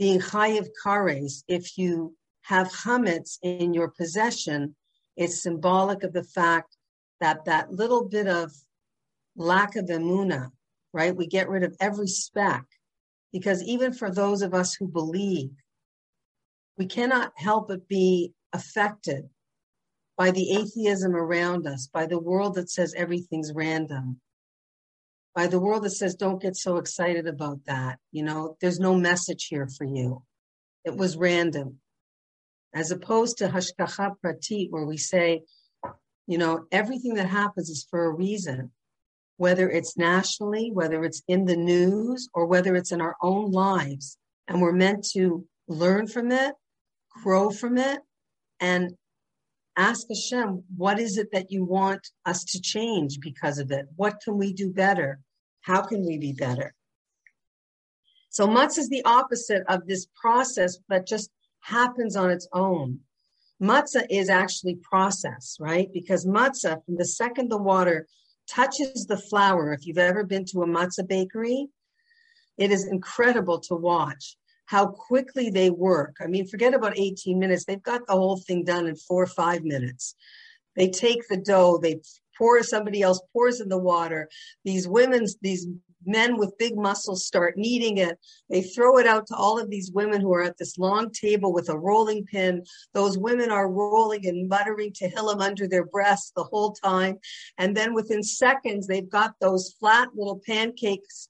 being 0.00 0.18
chayiv 0.18 0.66
kares, 0.82 1.44
if 1.46 1.76
you 1.76 2.16
have 2.40 2.72
chametz 2.72 3.38
in 3.42 3.74
your 3.74 3.88
possession, 3.88 4.74
it's 5.14 5.42
symbolic 5.42 6.02
of 6.02 6.14
the 6.14 6.24
fact 6.24 6.74
that 7.20 7.44
that 7.44 7.70
little 7.70 8.08
bit 8.08 8.26
of 8.26 8.50
lack 9.36 9.76
of 9.76 9.84
emuna, 9.84 10.48
right? 10.94 11.14
We 11.14 11.26
get 11.26 11.50
rid 11.50 11.64
of 11.64 11.76
every 11.80 12.06
speck 12.06 12.64
because 13.30 13.62
even 13.62 13.92
for 13.92 14.10
those 14.10 14.40
of 14.40 14.54
us 14.54 14.74
who 14.74 14.88
believe, 14.88 15.50
we 16.78 16.86
cannot 16.86 17.32
help 17.36 17.68
but 17.68 17.86
be 17.86 18.32
affected 18.54 19.28
by 20.16 20.30
the 20.30 20.52
atheism 20.52 21.14
around 21.14 21.66
us, 21.66 21.88
by 21.92 22.06
the 22.06 22.18
world 22.18 22.54
that 22.54 22.70
says 22.70 22.94
everything's 22.96 23.52
random. 23.52 24.18
By 25.34 25.46
the 25.46 25.60
world 25.60 25.84
that 25.84 25.90
says, 25.90 26.14
don't 26.14 26.42
get 26.42 26.56
so 26.56 26.76
excited 26.76 27.26
about 27.26 27.64
that. 27.66 27.98
You 28.10 28.24
know, 28.24 28.56
there's 28.60 28.80
no 28.80 28.94
message 28.94 29.46
here 29.46 29.68
for 29.68 29.84
you. 29.84 30.22
It 30.84 30.96
was 30.96 31.16
random. 31.16 31.78
As 32.74 32.90
opposed 32.90 33.38
to 33.38 33.48
Hashgacha 33.48 34.14
Pratit, 34.24 34.70
where 34.70 34.86
we 34.86 34.96
say, 34.96 35.42
you 36.26 36.38
know, 36.38 36.66
everything 36.70 37.14
that 37.14 37.28
happens 37.28 37.68
is 37.68 37.86
for 37.90 38.04
a 38.04 38.14
reason, 38.14 38.70
whether 39.36 39.68
it's 39.68 39.96
nationally, 39.96 40.70
whether 40.72 41.04
it's 41.04 41.22
in 41.26 41.46
the 41.46 41.56
news, 41.56 42.28
or 42.34 42.46
whether 42.46 42.76
it's 42.76 42.92
in 42.92 43.00
our 43.00 43.16
own 43.22 43.50
lives. 43.50 44.18
And 44.46 44.60
we're 44.60 44.72
meant 44.72 45.06
to 45.12 45.46
learn 45.66 46.06
from 46.06 46.30
it, 46.30 46.54
grow 47.22 47.50
from 47.50 47.78
it, 47.78 48.00
and 48.60 48.94
ask 49.76 50.06
Hashem, 50.08 50.64
what 50.76 50.98
is 50.98 51.16
it 51.16 51.32
that 51.32 51.50
you 51.50 51.64
want 51.64 52.08
us 52.26 52.44
to 52.44 52.60
change 52.60 53.20
because 53.20 53.58
of 53.58 53.70
it? 53.70 53.86
What 53.96 54.20
can 54.22 54.36
we 54.36 54.52
do 54.52 54.70
better? 54.70 55.20
How 55.62 55.82
can 55.82 56.04
we 56.06 56.18
be 56.18 56.32
better? 56.32 56.74
So 58.30 58.46
matzah 58.46 58.78
is 58.78 58.88
the 58.88 59.04
opposite 59.04 59.64
of 59.68 59.86
this 59.86 60.06
process 60.20 60.78
that 60.88 61.06
just 61.06 61.30
happens 61.60 62.16
on 62.16 62.30
its 62.30 62.48
own. 62.52 63.00
Matzah 63.60 64.06
is 64.08 64.30
actually 64.30 64.76
process, 64.76 65.56
right? 65.60 65.88
Because 65.92 66.26
matzah, 66.26 66.84
from 66.84 66.96
the 66.96 67.04
second 67.04 67.50
the 67.50 67.58
water 67.58 68.06
touches 68.48 69.06
the 69.06 69.18
flour, 69.18 69.72
if 69.72 69.86
you've 69.86 69.98
ever 69.98 70.24
been 70.24 70.44
to 70.46 70.62
a 70.62 70.66
matzah 70.66 71.06
bakery, 71.06 71.68
it 72.56 72.70
is 72.70 72.86
incredible 72.86 73.58
to 73.60 73.74
watch 73.74 74.36
how 74.70 74.86
quickly 74.86 75.50
they 75.50 75.68
work. 75.68 76.14
I 76.20 76.28
mean, 76.28 76.46
forget 76.46 76.74
about 76.74 76.96
18 76.96 77.40
minutes. 77.40 77.64
They've 77.64 77.82
got 77.82 78.06
the 78.06 78.12
whole 78.12 78.36
thing 78.36 78.62
done 78.62 78.86
in 78.86 78.94
four 78.94 79.24
or 79.24 79.26
five 79.26 79.64
minutes. 79.64 80.14
They 80.76 80.88
take 80.88 81.26
the 81.28 81.38
dough, 81.38 81.80
they 81.82 82.00
pour 82.38 82.62
somebody 82.62 83.02
else 83.02 83.20
pours 83.32 83.60
in 83.60 83.68
the 83.68 83.76
water. 83.76 84.28
These 84.64 84.86
women, 84.86 85.26
these 85.42 85.66
men 86.06 86.36
with 86.36 86.56
big 86.56 86.76
muscles 86.76 87.26
start 87.26 87.58
kneading 87.58 87.98
it. 87.98 88.16
They 88.48 88.62
throw 88.62 88.98
it 88.98 89.08
out 89.08 89.26
to 89.26 89.34
all 89.34 89.58
of 89.58 89.70
these 89.70 89.90
women 89.90 90.20
who 90.20 90.32
are 90.34 90.44
at 90.44 90.56
this 90.56 90.78
long 90.78 91.10
table 91.10 91.52
with 91.52 91.68
a 91.68 91.76
rolling 91.76 92.24
pin. 92.24 92.62
Those 92.94 93.18
women 93.18 93.50
are 93.50 93.68
rolling 93.68 94.24
and 94.28 94.48
muttering 94.48 94.92
to 94.94 95.10
Tehillim 95.10 95.40
under 95.40 95.66
their 95.66 95.84
breaths 95.84 96.30
the 96.36 96.44
whole 96.44 96.74
time. 96.74 97.18
And 97.58 97.76
then 97.76 97.92
within 97.92 98.22
seconds, 98.22 98.86
they've 98.86 99.10
got 99.10 99.34
those 99.40 99.74
flat 99.80 100.10
little 100.14 100.40
pancakes 100.46 101.28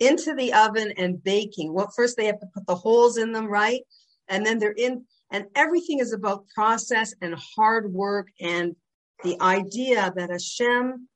into 0.00 0.34
the 0.34 0.52
oven 0.52 0.92
and 0.96 1.22
baking. 1.22 1.72
Well, 1.72 1.90
first 1.94 2.16
they 2.16 2.26
have 2.26 2.40
to 2.40 2.46
put 2.54 2.66
the 2.66 2.74
holes 2.74 3.18
in 3.18 3.32
them, 3.32 3.46
right? 3.46 3.82
And 4.28 4.44
then 4.44 4.58
they're 4.58 4.72
in, 4.72 5.04
and 5.32 5.46
everything 5.54 5.98
is 6.00 6.12
about 6.12 6.48
process 6.54 7.14
and 7.20 7.34
hard 7.56 7.92
work 7.92 8.28
and 8.40 8.76
the 9.24 9.40
idea 9.40 10.12
that 10.14 10.30
Hashem 10.30 11.08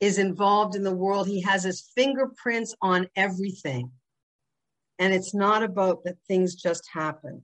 is 0.00 0.18
involved 0.18 0.74
in 0.74 0.82
the 0.82 0.94
world. 0.94 1.26
He 1.26 1.40
has 1.42 1.62
his 1.64 1.90
fingerprints 1.94 2.74
on 2.82 3.08
everything. 3.16 3.90
And 4.98 5.12
it's 5.12 5.34
not 5.34 5.62
about 5.62 6.04
that 6.04 6.16
things 6.28 6.54
just 6.54 6.84
happen. 6.92 7.42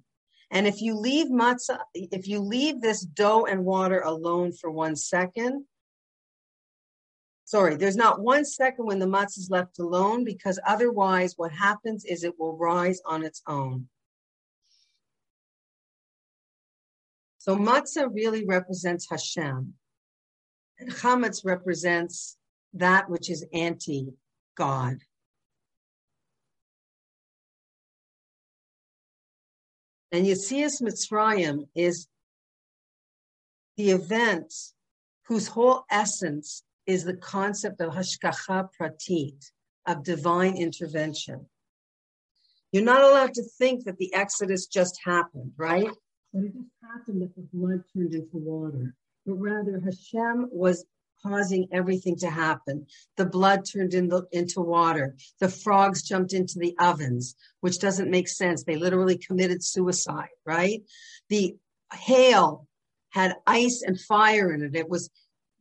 And 0.51 0.67
if 0.67 0.83
you 0.83 0.97
leave 0.97 1.29
matzah, 1.29 1.79
if 1.95 2.27
you 2.27 2.41
leave 2.41 2.81
this 2.81 3.03
dough 3.03 3.47
and 3.47 3.65
water 3.65 4.01
alone 4.01 4.53
for 4.53 4.71
one 4.71 4.97
second, 4.97 5.65
sorry, 7.51 7.75
there's 7.75 7.97
not 7.97 8.21
one 8.21 8.45
second 8.45 8.87
when 8.87 9.01
the 9.01 9.07
matzah 9.07 9.39
is 9.39 9.49
left 9.51 9.81
alone 9.81 10.23
because 10.23 10.61
otherwise 10.65 11.35
what 11.37 11.51
happens 11.51 12.05
is 12.05 12.23
it 12.23 12.39
will 12.39 12.57
rise 12.57 13.03
on 13.05 13.25
its 13.25 13.43
own. 13.49 13.89
So 17.39 17.57
matzah 17.57 18.09
really 18.15 18.45
represents 18.45 19.09
Hashem. 19.11 19.75
And 20.79 20.91
chametz 20.93 21.45
represents 21.45 22.37
that 22.75 23.11
which 23.11 23.29
is 23.29 23.45
anti-God. 23.53 24.99
And 30.13 30.25
Yetzias 30.25 30.81
Mitzrayim 30.81 31.67
is 31.75 32.07
the 33.77 33.91
event 33.91 34.55
whose 35.27 35.49
whole 35.49 35.85
essence 35.91 36.63
is 36.91 37.05
the 37.05 37.17
concept 37.17 37.81
of 37.81 37.93
hashgacha 37.95 38.69
pratit, 38.79 39.51
of 39.87 40.03
divine 40.03 40.57
intervention. 40.57 41.47
You're 42.73 42.85
not 42.85 43.03
allowed 43.03 43.35
to 43.35 43.45
think 43.59 43.85
that 43.85 43.97
the 43.99 44.13
Exodus 44.13 44.67
just 44.67 44.99
happened, 45.05 45.53
right? 45.57 45.91
But 46.33 46.45
it 46.45 46.53
just 46.53 46.71
happened 46.83 47.23
that 47.23 47.35
the 47.37 47.47
blood 47.53 47.83
turned 47.93 48.15
into 48.15 48.37
water. 48.37 48.95
But 49.25 49.35
rather, 49.35 49.81
Hashem 49.85 50.49
was 50.51 50.85
causing 51.23 51.69
everything 51.73 52.17
to 52.17 52.31
happen. 52.31 52.87
The 53.17 53.27
blood 53.27 53.65
turned 53.71 53.95
in 53.95 54.09
the, 54.09 54.25
into 54.33 54.61
water. 54.61 55.17
The 55.39 55.49
frogs 55.49 56.03
jumped 56.03 56.33
into 56.33 56.59
the 56.59 56.75
ovens, 56.79 57.37
which 57.61 57.79
doesn't 57.79 58.11
make 58.11 58.29
sense. 58.29 58.65
They 58.65 58.77
literally 58.77 59.19
committed 59.19 59.63
suicide, 59.63 60.29
right? 60.45 60.83
The 61.29 61.57
hail 61.93 62.67
had 63.11 63.37
ice 63.47 63.83
and 63.85 64.01
fire 64.01 64.53
in 64.53 64.63
it. 64.63 64.75
It 64.75 64.89
was 64.89 65.11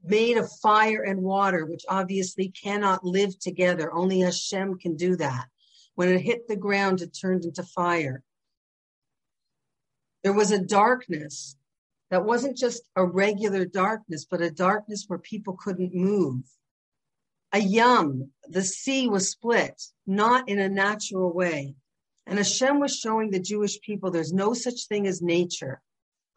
made 0.03 0.37
of 0.37 0.51
fire 0.61 1.03
and 1.03 1.21
water, 1.21 1.65
which 1.65 1.85
obviously 1.89 2.49
cannot 2.49 3.03
live 3.03 3.37
together. 3.39 3.93
Only 3.93 4.21
Hashem 4.21 4.77
can 4.79 4.95
do 4.95 5.15
that. 5.17 5.47
When 5.95 6.09
it 6.09 6.21
hit 6.21 6.47
the 6.47 6.55
ground, 6.55 7.01
it 7.01 7.17
turned 7.19 7.43
into 7.43 7.63
fire. 7.63 8.23
There 10.23 10.33
was 10.33 10.51
a 10.51 10.63
darkness 10.63 11.55
that 12.09 12.25
wasn't 12.25 12.57
just 12.57 12.83
a 12.95 13.05
regular 13.05 13.65
darkness, 13.65 14.25
but 14.29 14.41
a 14.41 14.51
darkness 14.51 15.05
where 15.07 15.19
people 15.19 15.57
couldn't 15.57 15.93
move. 15.93 16.43
A 17.51 17.59
yam, 17.59 18.31
the 18.47 18.63
sea 18.63 19.07
was 19.07 19.31
split, 19.31 19.81
not 20.05 20.47
in 20.49 20.59
a 20.59 20.69
natural 20.69 21.33
way. 21.33 21.75
And 22.25 22.37
Hashem 22.37 22.79
was 22.79 22.95
showing 22.95 23.31
the 23.31 23.39
Jewish 23.39 23.81
people 23.81 24.11
there's 24.11 24.33
no 24.33 24.53
such 24.53 24.87
thing 24.87 25.07
as 25.07 25.21
nature. 25.21 25.81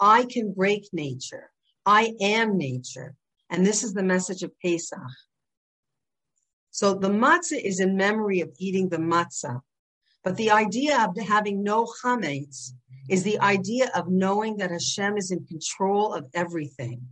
I 0.01 0.25
can 0.25 0.53
break 0.53 0.89
nature. 0.93 1.51
I 1.85 2.15
am 2.21 2.57
nature. 2.57 3.15
And 3.53 3.67
this 3.67 3.85
is 3.85 3.93
the 3.93 4.03
message 4.03 4.43
of 4.43 4.59
Pesach. 4.61 4.99
So 6.71 6.95
the 6.95 7.11
matzah 7.11 7.63
is 7.63 7.81
in 7.81 7.97
memory 7.99 8.41
of 8.41 8.51
eating 8.59 8.89
the 8.89 8.97
matzah. 8.97 9.61
But 10.25 10.39
the 10.39 10.51
idea 10.51 11.05
of 11.05 11.15
having 11.19 11.63
no 11.63 11.85
chametz 11.85 12.71
is 13.11 13.23
the 13.23 13.39
idea 13.41 13.91
of 13.95 14.09
knowing 14.09 14.57
that 14.57 14.71
Hashem 14.71 15.19
is 15.19 15.31
in 15.31 15.45
control 15.45 16.15
of 16.15 16.29
everything. 16.33 17.03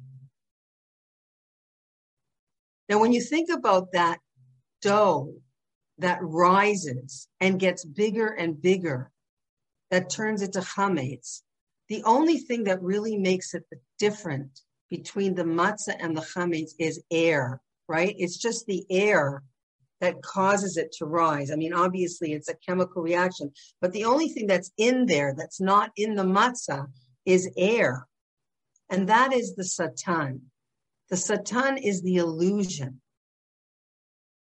Now, 2.88 3.00
when 3.00 3.12
you 3.12 3.20
think 3.20 3.50
about 3.50 3.92
that 3.92 4.18
dough 4.80 5.34
that 5.98 6.20
rises 6.22 7.28
and 7.38 7.60
gets 7.60 7.84
bigger 7.84 8.28
and 8.28 8.60
bigger, 8.60 9.10
that 9.90 10.08
turns 10.08 10.40
into 10.40 10.60
chametz, 10.60 11.42
the 11.88 12.02
only 12.04 12.38
thing 12.38 12.64
that 12.64 12.80
really 12.80 13.18
makes 13.18 13.52
it 13.52 13.64
different 13.98 14.62
between 14.90 15.34
the 15.34 15.44
matzah 15.44 15.96
and 15.98 16.16
the 16.16 16.20
chametz 16.20 16.72
is 16.78 17.02
air, 17.10 17.60
right? 17.88 18.14
It's 18.18 18.36
just 18.36 18.66
the 18.66 18.84
air 18.90 19.42
that 20.00 20.22
causes 20.22 20.76
it 20.76 20.92
to 20.92 21.04
rise. 21.04 21.50
I 21.50 21.56
mean, 21.56 21.72
obviously 21.72 22.32
it's 22.32 22.48
a 22.48 22.56
chemical 22.66 23.02
reaction, 23.02 23.52
but 23.80 23.92
the 23.92 24.04
only 24.04 24.28
thing 24.28 24.46
that's 24.46 24.72
in 24.76 25.06
there 25.06 25.34
that's 25.36 25.60
not 25.60 25.90
in 25.96 26.14
the 26.14 26.24
matzah 26.24 26.86
is 27.24 27.50
air. 27.56 28.06
And 28.88 29.08
that 29.08 29.32
is 29.32 29.54
the 29.54 29.64
satan. 29.64 30.50
The 31.10 31.16
satan 31.16 31.78
is 31.78 32.02
the 32.02 32.16
illusion 32.16 33.00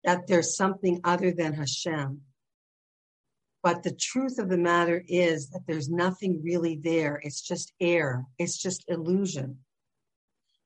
that 0.03 0.27
there's 0.27 0.57
something 0.57 0.99
other 1.03 1.31
than 1.31 1.53
Hashem. 1.53 2.21
But 3.61 3.83
the 3.83 3.93
truth 3.93 4.39
of 4.39 4.49
the 4.49 4.57
matter 4.57 5.03
is 5.07 5.49
that 5.51 5.61
there's 5.65 5.89
nothing 5.89 6.41
really 6.43 6.75
there. 6.83 7.21
It's 7.23 7.41
just 7.41 7.71
air. 7.79 8.25
It's 8.37 8.61
just 8.61 8.83
illusion. 8.89 9.59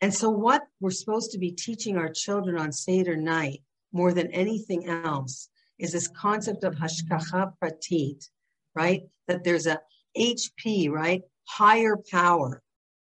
And 0.01 0.13
so, 0.13 0.29
what 0.29 0.61
we're 0.79 0.91
supposed 0.91 1.31
to 1.31 1.39
be 1.39 1.51
teaching 1.51 1.97
our 1.97 2.09
children 2.09 2.57
on 2.57 2.71
Seder 2.71 3.15
night 3.15 3.63
more 3.91 4.13
than 4.13 4.31
anything 4.31 4.87
else 4.87 5.49
is 5.79 5.91
this 5.91 6.07
concept 6.07 6.63
of 6.63 6.75
hashgacha 6.75 7.53
pratit, 7.61 8.29
right? 8.75 9.03
That 9.27 9.43
there's 9.43 9.67
a 9.67 9.79
HP, 10.17 10.89
right? 10.89 11.21
Higher 11.47 11.97
power. 12.11 12.61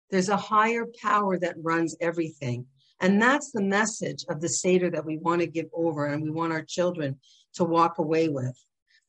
There's 0.10 0.30
a 0.30 0.38
higher 0.38 0.86
power 1.02 1.38
that 1.40 1.56
runs 1.62 1.96
everything. 2.00 2.68
And 3.02 3.22
that's 3.22 3.52
the 3.52 3.62
message 3.62 4.24
of 4.30 4.40
the 4.40 4.50
Seder 4.50 4.90
that 4.92 5.06
we 5.06 5.18
want 5.18 5.42
to 5.42 5.48
give 5.48 5.68
over 5.74 6.06
and 6.06 6.24
we 6.24 6.30
want 6.30 6.54
our 6.54 6.64
children 6.64 7.20
to 7.56 7.66
walk 7.66 7.98
away 7.98 8.30
with. 8.30 8.58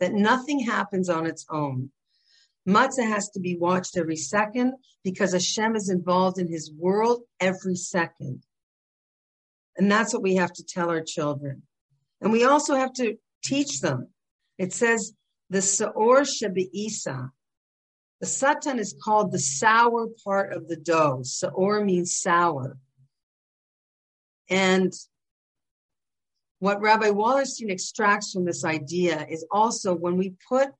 That 0.00 0.12
nothing 0.12 0.60
happens 0.60 1.08
on 1.08 1.26
its 1.26 1.46
own. 1.50 1.90
Matzah 2.66 3.08
has 3.08 3.30
to 3.30 3.40
be 3.40 3.56
watched 3.56 3.96
every 3.96 4.16
second 4.16 4.74
because 5.04 5.32
Hashem 5.32 5.76
is 5.76 5.88
involved 5.88 6.38
in 6.38 6.48
his 6.48 6.72
world 6.72 7.22
every 7.40 7.76
second. 7.76 8.42
And 9.76 9.90
that's 9.90 10.12
what 10.12 10.22
we 10.22 10.36
have 10.36 10.52
to 10.54 10.64
tell 10.64 10.90
our 10.90 11.02
children. 11.02 11.62
And 12.20 12.32
we 12.32 12.44
also 12.44 12.74
have 12.74 12.92
to 12.94 13.16
teach 13.44 13.80
them. 13.80 14.08
It 14.58 14.72
says 14.72 15.12
the 15.50 15.62
Saor 15.62 16.22
Shabi'isa. 16.22 17.30
The 18.20 18.26
satan 18.26 18.78
is 18.78 18.96
called 19.04 19.30
the 19.30 19.38
sour 19.38 20.08
part 20.24 20.54
of 20.54 20.68
the 20.68 20.76
dough. 20.76 21.20
Saor 21.22 21.84
means 21.84 22.16
sour. 22.16 22.78
And 24.48 24.92
what 26.60 26.80
Rabbi 26.80 27.10
Wallerstein 27.10 27.70
extracts 27.70 28.32
from 28.32 28.46
this 28.46 28.64
idea 28.64 29.26
is 29.28 29.44
also 29.50 29.94
when 29.94 30.16
we 30.16 30.34
put 30.48 30.70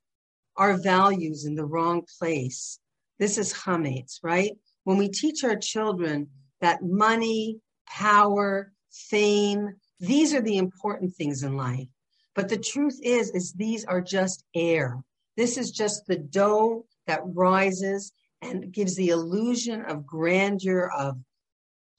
our 0.57 0.75
values 0.75 1.45
in 1.45 1.55
the 1.55 1.65
wrong 1.65 2.03
place. 2.19 2.79
This 3.19 3.39
is 3.39 3.53
chametz, 3.53 4.19
right? 4.23 4.53
When 4.85 4.99
we 4.99 5.09
teach 5.09 5.45
our 5.45 5.57
children 5.57 6.29
that 6.61 6.83
money, 6.83 7.59
power, 7.87 8.73
fame, 8.91 9.75
these 10.01 10.35
are 10.35 10.43
the 10.43 10.59
important 10.59 11.15
things 11.15 11.43
in 11.43 11.57
life. 11.57 11.89
But 12.35 12.49
the 12.49 12.59
truth 12.59 13.01
is, 13.03 13.31
is 13.31 13.53
these 13.53 13.85
are 13.85 14.01
just 14.01 14.45
air. 14.55 15.03
This 15.37 15.57
is 15.57 15.71
just 15.71 16.07
the 16.07 16.17
dough 16.19 16.87
that 17.07 17.21
rises 17.25 18.13
and 18.43 18.73
gives 18.73 18.95
the 18.97 19.09
illusion 19.09 19.83
of 19.87 20.07
grandeur, 20.07 20.91
of, 20.97 21.19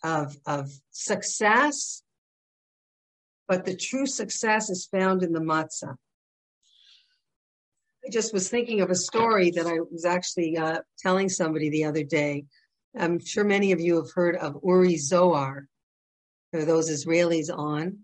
of, 0.04 0.38
of 0.46 0.72
success. 0.92 2.04
But 3.48 3.66
the 3.66 3.76
true 3.76 4.06
success 4.06 4.70
is 4.70 4.86
found 4.86 5.24
in 5.24 5.34
the 5.34 5.40
matzah. 5.40 5.96
I 8.08 8.10
just 8.10 8.34
was 8.34 8.48
thinking 8.48 8.80
of 8.80 8.90
a 8.90 8.96
story 8.96 9.52
that 9.52 9.68
I 9.68 9.82
was 9.92 10.06
actually 10.06 10.56
uh, 10.56 10.80
telling 10.98 11.28
somebody 11.28 11.70
the 11.70 11.84
other 11.84 12.04
day. 12.04 12.46
I'm 12.98 13.20
sure 13.20 13.44
many 13.44 13.74
of 13.74 13.82
you 13.82 13.98
have 13.98 14.14
heard 14.16 14.38
of 14.38 14.56
Uri 14.64 14.96
Zohar. 14.96 15.68
There 16.54 16.62
are 16.62 16.66
those 16.66 16.90
Israelis 16.90 17.50
on. 17.54 17.98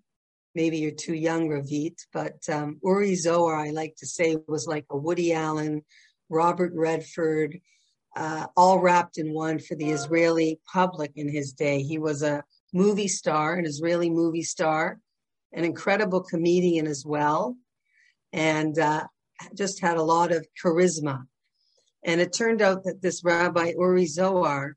Maybe 0.56 0.80
you're 0.80 0.92
too 0.92 1.14
young, 1.14 1.48
Ravit, 1.48 1.96
but 2.12 2.38
um, 2.50 2.80
Uri 2.84 3.16
Zohar, 3.16 3.56
I 3.56 3.70
like 3.70 3.96
to 4.00 4.06
say, 4.06 4.36
was 4.46 4.68
like 4.68 4.86
a 4.90 4.98
Woody 4.98 5.32
Allen, 5.32 5.86
Robert 6.30 6.74
Redford, 6.76 7.62
uh, 8.14 8.48
all 8.58 8.80
wrapped 8.80 9.18
in 9.18 9.34
one 9.34 9.58
for 9.58 9.76
the 9.76 9.90
Israeli 9.90 10.60
public 10.72 11.14
in 11.16 11.30
his 11.30 11.54
day. 11.54 11.82
He 11.82 11.98
was 11.98 12.24
a 12.24 12.44
movie 12.74 13.08
star, 13.08 13.54
an 13.54 13.66
Israeli 13.66 14.10
movie 14.10 14.44
star, 14.44 15.00
an 15.54 15.64
incredible 15.64 16.24
comedian 16.24 16.88
as 16.88 17.06
well, 17.06 17.56
and 18.34 18.78
uh, 18.78 19.06
just 19.56 19.82
had 19.82 19.98
a 19.98 20.04
lot 20.04 20.32
of 20.32 20.48
charisma. 20.62 21.26
And 22.04 22.20
it 22.20 22.34
turned 22.34 22.62
out 22.62 22.84
that 22.84 23.02
this 23.02 23.24
Rabbi 23.24 23.74
Uri 23.78 24.06
Zohar 24.06 24.76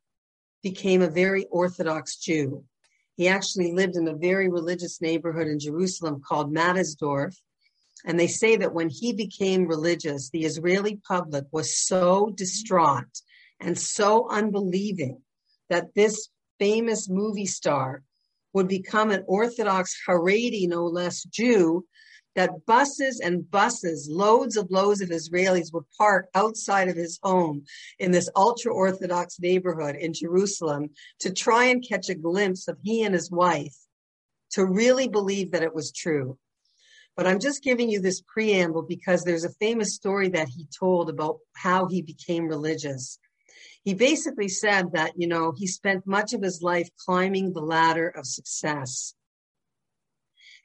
became 0.63 1.03
a 1.03 1.11
very 1.11 1.45
Orthodox 1.51 2.17
Jew. 2.17 2.65
He 3.17 3.29
actually 3.29 3.73
lived 3.73 3.97
in 3.97 4.09
a 4.09 4.15
very 4.15 4.49
religious 4.49 5.01
neighborhood 5.01 5.49
in 5.49 5.59
Jerusalem 5.59 6.21
called 6.27 6.55
Mattersdorf. 6.55 7.35
And 8.05 8.21
they 8.21 8.27
say 8.27 8.57
that 8.57 8.75
when 8.75 8.89
he 8.89 9.13
became 9.13 9.67
religious, 9.67 10.31
the 10.31 10.45
Israeli 10.45 11.01
public 11.09 11.45
was 11.51 11.79
so 11.87 12.31
distraught 12.37 13.23
and 13.59 13.79
so 13.79 14.29
unbelieving 14.29 15.23
that 15.71 15.95
this 15.95 16.29
famous 16.59 17.09
movie 17.09 17.47
star 17.47 18.03
would 18.53 18.69
become 18.69 19.11
an 19.11 19.25
Orthodox 19.27 19.97
Haredi, 20.07 20.69
no 20.69 20.85
less 20.85 21.23
Jew, 21.25 21.87
that 22.37 22.65
buses 22.67 23.21
and 23.21 23.51
buses, 23.51 24.09
loads 24.11 24.57
of 24.57 24.71
loads 24.71 25.01
of 25.01 25.09
Israelis 25.09 25.73
would 25.73 25.85
park 25.99 26.29
outside 26.35 26.89
of 26.89 26.97
his 26.97 27.19
home 27.23 27.65
in 27.99 28.13
this 28.13 28.31
ultra 28.37 28.73
Orthodox 28.73 29.41
neighborhood 29.41 29.97
in 29.97 30.13
Jerusalem 30.13 30.91
to 31.21 31.33
try 31.33 31.65
and 31.65 31.87
catch 31.87 32.09
a 32.09 32.15
glimpse 32.15 32.69
of 32.69 32.79
he 32.83 33.03
and 33.03 33.15
his 33.15 33.31
wife, 33.31 33.77
to 34.53 34.65
really 34.65 35.09
believe 35.09 35.51
that 35.51 35.63
it 35.63 35.75
was 35.75 35.91
true. 35.91 36.39
But 37.17 37.27
I'm 37.27 37.41
just 37.41 37.65
giving 37.65 37.91
you 37.91 38.01
this 38.01 38.21
preamble 38.21 38.83
because 38.83 39.25
there's 39.25 39.45
a 39.45 39.53
famous 39.55 39.95
story 39.95 40.29
that 40.31 40.49
he 40.49 40.69
told 40.79 41.09
about 41.09 41.39
how 41.55 41.87
he 41.87 42.03
became 42.03 42.47
religious 42.47 43.19
he 43.87 43.95
basically 43.95 44.49
said 44.49 44.95
that, 44.95 45.13
you 45.17 45.29
know, 45.29 45.53
he 45.57 45.69
spent 45.69 46.09
much 46.09 46.33
of 46.33 46.43
his 46.43 46.61
life 46.61 46.89
climbing 46.97 47.53
the 47.53 47.61
ladder 47.61 48.09
of 48.09 48.27
success. 48.27 49.15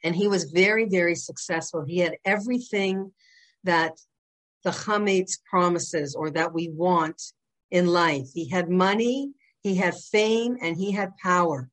And 0.02 0.14
he 0.14 0.28
was 0.28 0.50
very, 0.50 0.86
very 0.86 1.14
successful. 1.14 1.84
He 1.84 1.98
had 1.98 2.16
everything 2.24 3.12
that 3.64 3.92
the 4.64 4.70
Chametz 4.70 5.38
promises 5.48 6.14
or 6.14 6.30
that 6.30 6.52
we 6.52 6.68
want 6.68 7.20
in 7.70 7.86
life. 7.86 8.28
He 8.34 8.48
had 8.48 8.68
money, 8.68 9.32
he 9.62 9.76
had 9.76 9.94
fame, 9.94 10.56
and 10.60 10.76
he 10.76 10.92
had 10.92 11.16
power. 11.22 11.70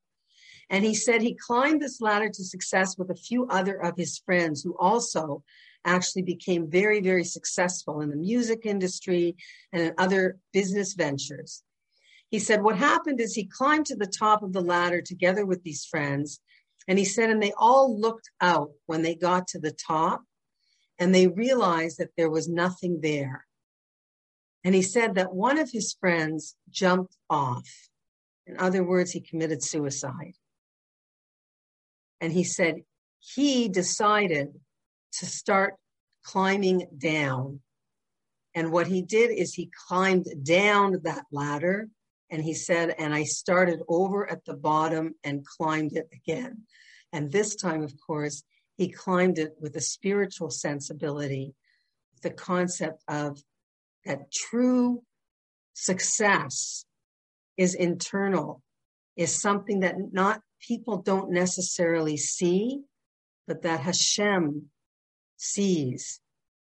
And 0.69 0.85
he 0.85 0.93
said 0.93 1.21
he 1.21 1.33
climbed 1.35 1.81
this 1.81 1.99
ladder 1.99 2.29
to 2.29 2.43
success 2.43 2.97
with 2.97 3.09
a 3.09 3.15
few 3.15 3.47
other 3.47 3.75
of 3.81 3.97
his 3.97 4.19
friends 4.19 4.61
who 4.61 4.75
also 4.79 5.43
actually 5.85 6.21
became 6.21 6.69
very, 6.69 7.01
very 7.01 7.23
successful 7.23 8.01
in 8.01 8.09
the 8.09 8.15
music 8.15 8.65
industry 8.65 9.35
and 9.73 9.81
in 9.81 9.93
other 9.97 10.37
business 10.53 10.93
ventures. 10.93 11.63
He 12.29 12.39
said, 12.39 12.61
What 12.61 12.77
happened 12.77 13.19
is 13.19 13.33
he 13.33 13.45
climbed 13.45 13.87
to 13.87 13.95
the 13.95 14.05
top 14.05 14.43
of 14.43 14.53
the 14.53 14.61
ladder 14.61 15.01
together 15.01 15.45
with 15.45 15.63
these 15.63 15.85
friends. 15.85 16.39
And 16.89 16.97
he 16.97 17.05
said, 17.05 17.29
and 17.29 17.41
they 17.41 17.53
all 17.55 17.97
looked 17.97 18.31
out 18.41 18.71
when 18.87 19.03
they 19.03 19.13
got 19.13 19.47
to 19.49 19.59
the 19.59 19.71
top 19.71 20.23
and 20.97 21.13
they 21.13 21.27
realized 21.27 21.99
that 21.99 22.09
there 22.17 22.31
was 22.31 22.49
nothing 22.49 22.99
there. 23.01 23.45
And 24.63 24.73
he 24.73 24.81
said 24.81 25.13
that 25.13 25.31
one 25.31 25.59
of 25.59 25.69
his 25.71 25.95
friends 25.99 26.55
jumped 26.67 27.15
off. 27.29 27.69
In 28.47 28.59
other 28.59 28.83
words, 28.83 29.11
he 29.11 29.21
committed 29.21 29.63
suicide. 29.63 30.33
And 32.19 32.33
he 32.33 32.43
said 32.43 32.81
he 33.19 33.69
decided 33.69 34.59
to 35.13 35.27
start 35.27 35.75
climbing 36.23 36.87
down. 36.97 37.59
And 38.55 38.71
what 38.71 38.87
he 38.87 39.03
did 39.03 39.29
is 39.29 39.53
he 39.53 39.69
climbed 39.87 40.25
down 40.43 41.01
that 41.03 41.25
ladder 41.31 41.87
and 42.29 42.43
he 42.43 42.53
said, 42.53 42.95
and 42.97 43.13
I 43.13 43.23
started 43.23 43.81
over 43.87 44.29
at 44.29 44.45
the 44.45 44.53
bottom 44.53 45.15
and 45.23 45.45
climbed 45.45 45.93
it 45.93 46.09
again. 46.13 46.63
And 47.11 47.31
this 47.31 47.55
time, 47.55 47.83
of 47.83 47.93
course, 48.05 48.43
he 48.77 48.89
climbed 48.89 49.39
it 49.39 49.55
with 49.59 49.75
a 49.75 49.81
spiritual 49.81 50.51
sensibility, 50.51 51.53
the 52.21 52.29
concept 52.29 53.03
of 53.07 53.41
that 54.05 54.31
true 54.31 55.03
success 55.73 56.85
is 57.57 57.73
internal, 57.73 58.61
is 59.15 59.41
something 59.41 59.81
that 59.81 59.95
not 60.11 60.41
people 60.65 60.97
don't 60.97 61.31
necessarily 61.31 62.15
see, 62.15 62.81
but 63.47 63.63
that 63.63 63.81
Hashem 63.81 64.69
sees 65.37 66.21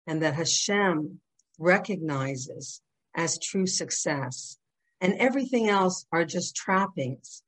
and 0.06 0.22
that 0.22 0.34
Hashem 0.34 1.20
recognizes 1.58 2.82
as 3.14 3.38
true 3.38 3.66
success. 3.66 4.58
And 5.02 5.14
everything 5.18 5.68
else 5.68 6.06
are 6.12 6.24
just 6.24 6.54
trappings. 6.54 7.42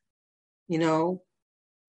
You 0.66 0.78
know, 0.78 1.22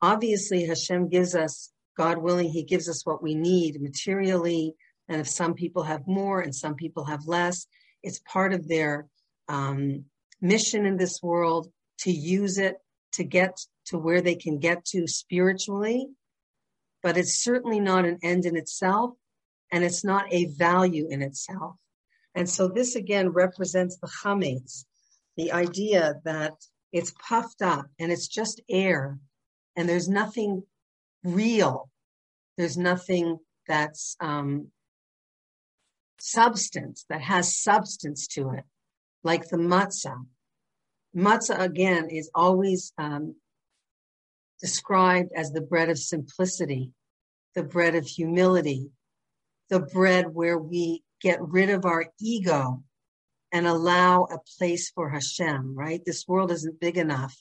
obviously 0.01 0.65
Hashem 0.65 1.09
gives 1.09 1.33
us, 1.33 1.71
God 1.97 2.19
willing, 2.19 2.49
He 2.49 2.63
gives 2.63 2.87
us 2.87 3.05
what 3.05 3.23
we 3.23 3.33
need 3.33 3.81
materially. 3.81 4.75
And 5.09 5.19
if 5.19 5.27
some 5.27 5.55
people 5.55 5.83
have 5.83 6.07
more 6.07 6.39
and 6.39 6.55
some 6.55 6.75
people 6.75 7.05
have 7.05 7.25
less, 7.25 7.65
it's 8.03 8.21
part 8.31 8.53
of 8.53 8.67
their 8.67 9.07
um, 9.49 10.05
mission 10.39 10.85
in 10.85 10.97
this 10.97 11.19
world 11.23 11.71
to 11.99 12.11
use 12.11 12.59
it 12.59 12.77
to 13.13 13.23
get 13.23 13.57
to 13.87 13.97
where 13.97 14.21
they 14.21 14.35
can 14.35 14.59
get 14.59 14.85
to 14.85 15.07
spiritually. 15.07 16.07
But 17.01 17.17
it's 17.17 17.43
certainly 17.43 17.79
not 17.79 18.05
an 18.05 18.19
end 18.21 18.45
in 18.45 18.55
itself 18.55 19.13
and 19.71 19.83
it's 19.83 20.03
not 20.03 20.31
a 20.31 20.45
value 20.45 21.07
in 21.09 21.23
itself. 21.23 21.75
And 22.35 22.47
so 22.47 22.67
this 22.67 22.95
again 22.95 23.29
represents 23.29 23.97
the 23.97 24.11
chametz, 24.23 24.85
the 25.37 25.51
idea 25.51 26.15
that 26.23 26.53
it's 26.91 27.13
puffed 27.27 27.61
up 27.61 27.87
and 27.99 28.11
it's 28.11 28.27
just 28.27 28.61
air 28.69 29.19
and 29.75 29.87
there's 29.89 30.07
nothing 30.07 30.63
real. 31.23 31.89
There's 32.57 32.77
nothing 32.77 33.39
that's 33.67 34.15
um, 34.21 34.67
substance, 36.19 37.05
that 37.09 37.21
has 37.21 37.57
substance 37.57 38.27
to 38.27 38.51
it, 38.51 38.63
like 39.23 39.47
the 39.49 39.57
matzah. 39.57 40.25
Matzah, 41.15 41.59
again, 41.59 42.09
is 42.09 42.29
always 42.33 42.93
um, 42.97 43.35
described 44.61 45.31
as 45.35 45.51
the 45.51 45.61
bread 45.61 45.89
of 45.89 45.97
simplicity, 45.97 46.91
the 47.55 47.63
bread 47.63 47.95
of 47.95 48.05
humility, 48.05 48.89
the 49.69 49.79
bread 49.79 50.33
where 50.33 50.57
we 50.57 51.03
get 51.21 51.39
rid 51.41 51.69
of 51.69 51.85
our 51.85 52.05
ego 52.19 52.83
and 53.55 53.67
allow 53.67 54.25
a 54.25 54.37
place 54.57 54.89
for 54.89 55.09
Hashem, 55.09 55.75
right? 55.77 56.01
This 56.05 56.27
world 56.27 56.51
isn't 56.51 56.81
big 56.81 56.97
enough 56.97 57.33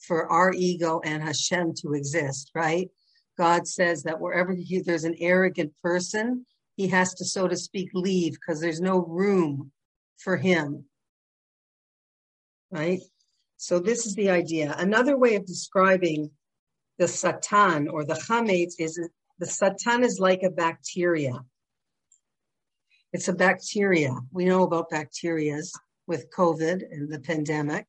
for 0.00 0.26
our 0.26 0.52
ego 0.52 1.00
and 1.04 1.22
Hashem 1.22 1.74
to 1.82 1.92
exist, 1.92 2.50
right? 2.52 2.90
God 3.38 3.68
says 3.68 4.02
that 4.02 4.20
wherever 4.20 4.52
he, 4.52 4.80
there's 4.80 5.04
an 5.04 5.14
arrogant 5.20 5.72
person, 5.80 6.46
he 6.74 6.88
has 6.88 7.14
to, 7.14 7.24
so 7.24 7.46
to 7.46 7.56
speak, 7.56 7.90
leave 7.94 8.32
because 8.32 8.60
there's 8.60 8.80
no 8.80 8.98
room 8.98 9.70
for 10.18 10.36
him, 10.36 10.86
right? 12.72 12.98
So 13.56 13.78
this 13.78 14.04
is 14.04 14.16
the 14.16 14.30
idea. 14.30 14.74
Another 14.76 15.16
way 15.16 15.36
of 15.36 15.46
describing 15.46 16.28
the 16.98 17.06
Satan 17.06 17.86
or 17.86 18.04
the 18.04 18.14
Chametz 18.14 18.74
is 18.80 18.98
the 19.38 19.46
Satan 19.46 20.02
is 20.02 20.18
like 20.18 20.42
a 20.42 20.50
bacteria. 20.50 21.38
It's 23.12 23.28
a 23.28 23.32
bacteria. 23.32 24.14
We 24.32 24.44
know 24.44 24.62
about 24.62 24.90
bacterias 24.90 25.70
with 26.06 26.30
COVID 26.30 26.82
and 26.90 27.12
the 27.12 27.20
pandemic. 27.20 27.86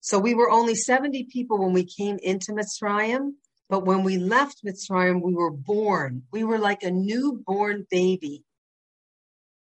So 0.00 0.18
we 0.18 0.34
were 0.34 0.50
only 0.50 0.74
70 0.74 1.24
people 1.32 1.58
when 1.58 1.72
we 1.72 1.84
came 1.84 2.18
into 2.22 2.52
Mitzrayim, 2.52 3.34
But 3.70 3.86
when 3.86 4.04
we 4.04 4.18
left 4.18 4.64
Mitzrayim, 4.64 5.22
we 5.22 5.34
were 5.34 5.50
born. 5.50 6.24
We 6.30 6.44
were 6.44 6.58
like 6.58 6.82
a 6.82 6.90
newborn 6.90 7.86
baby, 7.90 8.44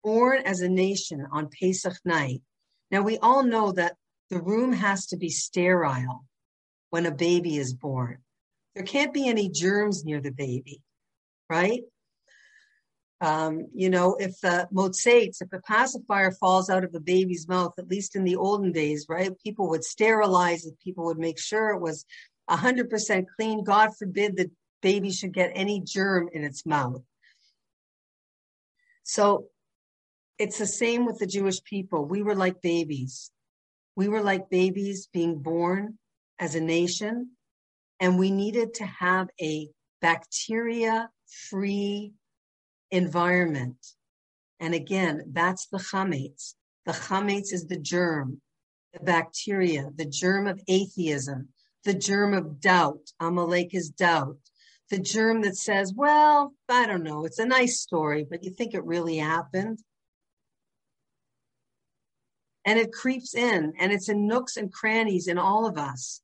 born 0.03 0.43
as 0.45 0.61
a 0.61 0.69
nation 0.69 1.27
on 1.31 1.49
Pesach 1.49 1.97
night. 2.05 2.43
Now, 2.91 3.03
we 3.03 3.19
all 3.19 3.45
know 3.45 3.73
that 3.73 3.97
the 4.31 4.41
room 4.41 4.73
has 4.73 5.07
to 5.07 5.17
be 5.17 5.29
sterile 5.29 6.25
when 6.91 7.07
a 7.07 7.15
baby 7.15 7.57
is 7.57 7.73
born. 7.73 8.19
There 8.75 8.85
can't 8.85 9.15
be 9.15 9.29
any 9.29 9.49
germs 9.49 10.05
near 10.05 10.21
the 10.21 10.33
baby, 10.33 10.83
right? 11.49 11.83
Um, 13.23 13.68
you 13.73 13.89
know, 13.89 14.16
if 14.18 14.41
the 14.41 14.68
motzetz, 14.75 15.41
if 15.41 15.49
the 15.49 15.61
pacifier 15.61 16.33
falls 16.33 16.68
out 16.68 16.83
of 16.83 16.91
the 16.91 17.01
baby's 17.01 17.47
mouth, 17.47 17.73
at 17.79 17.87
least 17.87 18.16
in 18.16 18.25
the 18.25 18.35
olden 18.35 18.73
days, 18.73 19.07
right, 19.09 19.31
people 19.45 19.68
would 19.68 19.85
sterilize 19.85 20.66
it. 20.66 20.75
People 20.83 21.05
would 21.05 21.20
make 21.20 21.39
sure 21.39 21.70
it 21.70 21.81
was 21.81 22.05
100% 22.51 23.27
clean. 23.37 23.62
God 23.62 23.97
forbid 23.97 24.37
the 24.37 24.51
baby 24.83 25.12
should 25.12 25.33
get 25.33 25.53
any 25.55 25.81
germ 25.81 26.31
in 26.33 26.43
its 26.43 26.66
mouth. 26.66 27.01
So 29.05 29.47
it's 30.37 30.59
the 30.59 30.66
same 30.66 31.07
with 31.07 31.20
the 31.20 31.27
Jewish 31.27 31.62
people. 31.62 32.05
We 32.05 32.25
were 32.25 32.35
like 32.35 32.61
babies. 32.61 33.31
We 33.95 34.09
were 34.09 34.23
like 34.23 34.51
babies 34.51 35.09
being 35.12 35.39
born 35.39 35.97
as 36.41 36.57
a 36.57 36.61
nation, 36.61 37.37
and 38.01 38.18
we 38.18 38.33
needed 38.33 38.75
to 38.75 38.85
have 38.85 39.29
a 39.41 39.68
bacteria 40.01 41.09
free 41.49 42.14
environment. 42.93 43.84
And 44.61 44.74
again, 44.74 45.24
that's 45.32 45.66
the 45.66 45.78
chametz. 45.78 46.55
The 46.86 46.93
chametz 46.93 47.53
is 47.53 47.66
the 47.66 47.78
germ, 47.78 48.40
the 48.93 49.01
bacteria, 49.01 49.90
the 49.97 50.05
germ 50.05 50.47
of 50.47 50.61
atheism, 50.68 51.49
the 51.84 51.95
germ 51.95 52.34
of 52.34 52.61
doubt. 52.61 53.11
Amalek 53.18 53.74
is 53.74 53.90
doubt. 53.90 54.38
The 54.90 54.99
germ 54.99 55.40
that 55.43 55.57
says, 55.57 55.93
well, 55.97 56.55
I 56.68 56.86
don't 56.86 57.03
know, 57.03 57.24
it's 57.24 57.38
a 57.38 57.47
nice 57.47 57.80
story, 57.80 58.26
but 58.28 58.45
you 58.45 58.51
think 58.51 58.74
it 58.74 58.84
really 58.84 59.16
happened? 59.16 59.78
And 62.64 62.78
it 62.78 62.93
creeps 62.93 63.34
in 63.34 63.72
and 63.80 63.90
it's 63.90 64.09
in 64.09 64.28
nooks 64.28 64.57
and 64.57 64.72
crannies 64.72 65.26
in 65.26 65.38
all 65.38 65.66
of 65.66 65.78
us. 65.78 66.20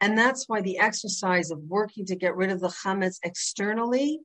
And 0.00 0.18
that's 0.18 0.48
why 0.48 0.60
the 0.60 0.78
exercise 0.78 1.50
of 1.50 1.60
working 1.60 2.06
to 2.06 2.16
get 2.16 2.36
rid 2.36 2.50
of 2.50 2.60
the 2.60 2.68
chametz 2.68 3.18
externally 3.22 4.20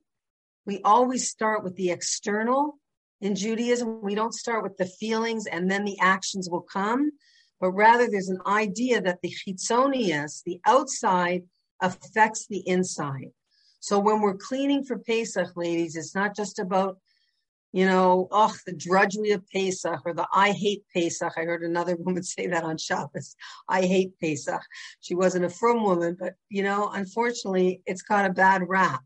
we 0.66 0.80
always 0.82 1.28
start 1.28 1.62
with 1.62 1.76
the 1.76 1.90
external 1.90 2.78
in 3.20 3.34
Judaism. 3.34 4.00
We 4.02 4.14
don't 4.14 4.34
start 4.34 4.62
with 4.62 4.76
the 4.76 4.86
feelings 4.86 5.46
and 5.46 5.70
then 5.70 5.84
the 5.84 5.98
actions 6.00 6.48
will 6.48 6.62
come, 6.62 7.12
but 7.60 7.72
rather 7.72 8.08
there's 8.08 8.28
an 8.28 8.40
idea 8.46 9.00
that 9.02 9.20
the 9.22 9.30
chitzonius, 9.30 10.42
the 10.44 10.60
outside, 10.66 11.42
affects 11.80 12.46
the 12.46 12.66
inside. 12.66 13.30
So 13.80 13.98
when 13.98 14.22
we're 14.22 14.36
cleaning 14.36 14.84
for 14.84 14.98
Pesach, 14.98 15.50
ladies, 15.56 15.96
it's 15.96 16.14
not 16.14 16.34
just 16.34 16.58
about, 16.58 16.96
you 17.72 17.84
know, 17.84 18.28
oh, 18.30 18.54
the 18.64 18.72
drudgery 18.72 19.32
of 19.32 19.46
Pesach 19.50 20.00
or 20.06 20.14
the 20.14 20.26
I 20.32 20.52
hate 20.52 20.84
Pesach. 20.94 21.32
I 21.36 21.42
heard 21.42 21.62
another 21.62 21.96
woman 21.98 22.22
say 22.22 22.46
that 22.46 22.64
on 22.64 22.78
Shabbos. 22.78 23.36
I 23.68 23.82
hate 23.82 24.18
Pesach. 24.18 24.62
She 25.00 25.14
wasn't 25.14 25.44
a 25.44 25.50
frum 25.50 25.82
woman, 25.82 26.16
but, 26.18 26.34
you 26.48 26.62
know, 26.62 26.88
unfortunately, 26.88 27.82
it's 27.84 28.02
got 28.02 28.24
a 28.24 28.32
bad 28.32 28.62
rap 28.66 29.02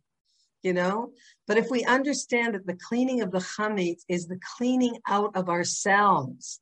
you 0.63 0.73
know? 0.73 1.13
But 1.47 1.59
if 1.59 1.71
we 1.71 1.85
understand 1.85 2.55
that 2.55 2.67
the 2.67 2.79
cleaning 2.89 3.23
of 3.23 3.31
the 3.31 3.39
chametz 3.39 4.03
is 4.09 4.27
the 4.27 4.41
cleaning 4.57 4.99
out 5.07 5.37
of 5.37 5.49
ourselves, 5.49 6.61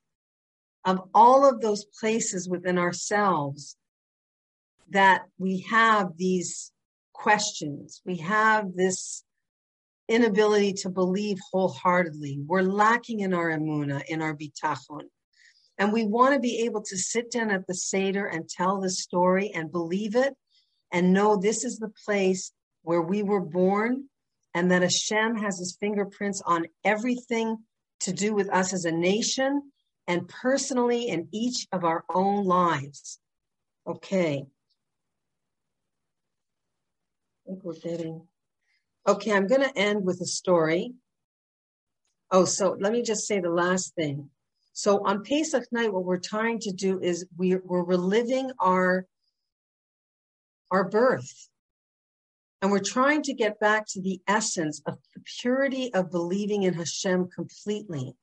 of 0.84 1.00
all 1.14 1.48
of 1.48 1.60
those 1.60 1.84
places 1.98 2.48
within 2.48 2.78
ourselves 2.78 3.76
that 4.90 5.22
we 5.38 5.66
have 5.70 6.16
these 6.16 6.72
questions, 7.12 8.00
we 8.04 8.18
have 8.18 8.74
this 8.74 9.24
inability 10.08 10.72
to 10.72 10.88
believe 10.88 11.38
wholeheartedly. 11.50 12.38
We're 12.46 12.62
lacking 12.62 13.20
in 13.20 13.34
our 13.34 13.50
emuna, 13.50 14.02
in 14.06 14.22
our 14.22 14.36
bitachon. 14.36 15.08
And 15.78 15.92
we 15.92 16.06
want 16.06 16.34
to 16.34 16.40
be 16.40 16.60
able 16.64 16.82
to 16.82 16.96
sit 16.96 17.30
down 17.30 17.50
at 17.50 17.66
the 17.66 17.74
Seder 17.74 18.26
and 18.26 18.48
tell 18.48 18.80
the 18.80 18.90
story 18.90 19.50
and 19.52 19.72
believe 19.72 20.14
it 20.14 20.34
and 20.92 21.12
know 21.12 21.36
this 21.36 21.64
is 21.64 21.78
the 21.78 21.92
place 22.04 22.52
where 22.86 23.02
we 23.02 23.20
were 23.24 23.40
born 23.40 24.04
and 24.54 24.70
that 24.70 24.82
Hashem 24.82 25.38
has 25.38 25.58
his 25.58 25.76
fingerprints 25.80 26.40
on 26.46 26.66
everything 26.84 27.56
to 27.98 28.12
do 28.12 28.32
with 28.32 28.48
us 28.48 28.72
as 28.72 28.84
a 28.84 28.92
nation 28.92 29.72
and 30.06 30.28
personally 30.28 31.08
in 31.08 31.26
each 31.32 31.66
of 31.72 31.82
our 31.82 32.04
own 32.14 32.44
lives. 32.44 33.18
Okay. 33.88 34.46
I 37.44 37.50
think 37.50 37.64
we're 37.64 37.74
getting. 37.74 38.22
Okay, 39.08 39.32
I'm 39.32 39.48
going 39.48 39.62
to 39.62 39.76
end 39.76 40.04
with 40.04 40.20
a 40.20 40.26
story. 40.26 40.94
Oh, 42.30 42.44
so 42.44 42.76
let 42.78 42.92
me 42.92 43.02
just 43.02 43.26
say 43.26 43.40
the 43.40 43.50
last 43.50 43.96
thing. 43.96 44.30
So 44.74 45.04
on 45.04 45.24
Pesach 45.24 45.64
night, 45.72 45.92
what 45.92 46.04
we're 46.04 46.18
trying 46.18 46.60
to 46.60 46.70
do 46.70 47.00
is 47.00 47.26
we, 47.36 47.56
we're 47.56 47.82
reliving 47.82 48.52
our 48.60 49.06
our 50.70 50.88
birth. 50.88 51.48
And 52.62 52.70
we're 52.70 52.78
trying 52.80 53.22
to 53.24 53.34
get 53.34 53.60
back 53.60 53.86
to 53.88 54.00
the 54.00 54.20
essence 54.26 54.80
of 54.86 54.98
the 55.14 55.22
purity 55.40 55.92
of 55.92 56.10
believing 56.10 56.62
in 56.62 56.74
Hashem 56.74 57.28
completely, 57.28 58.14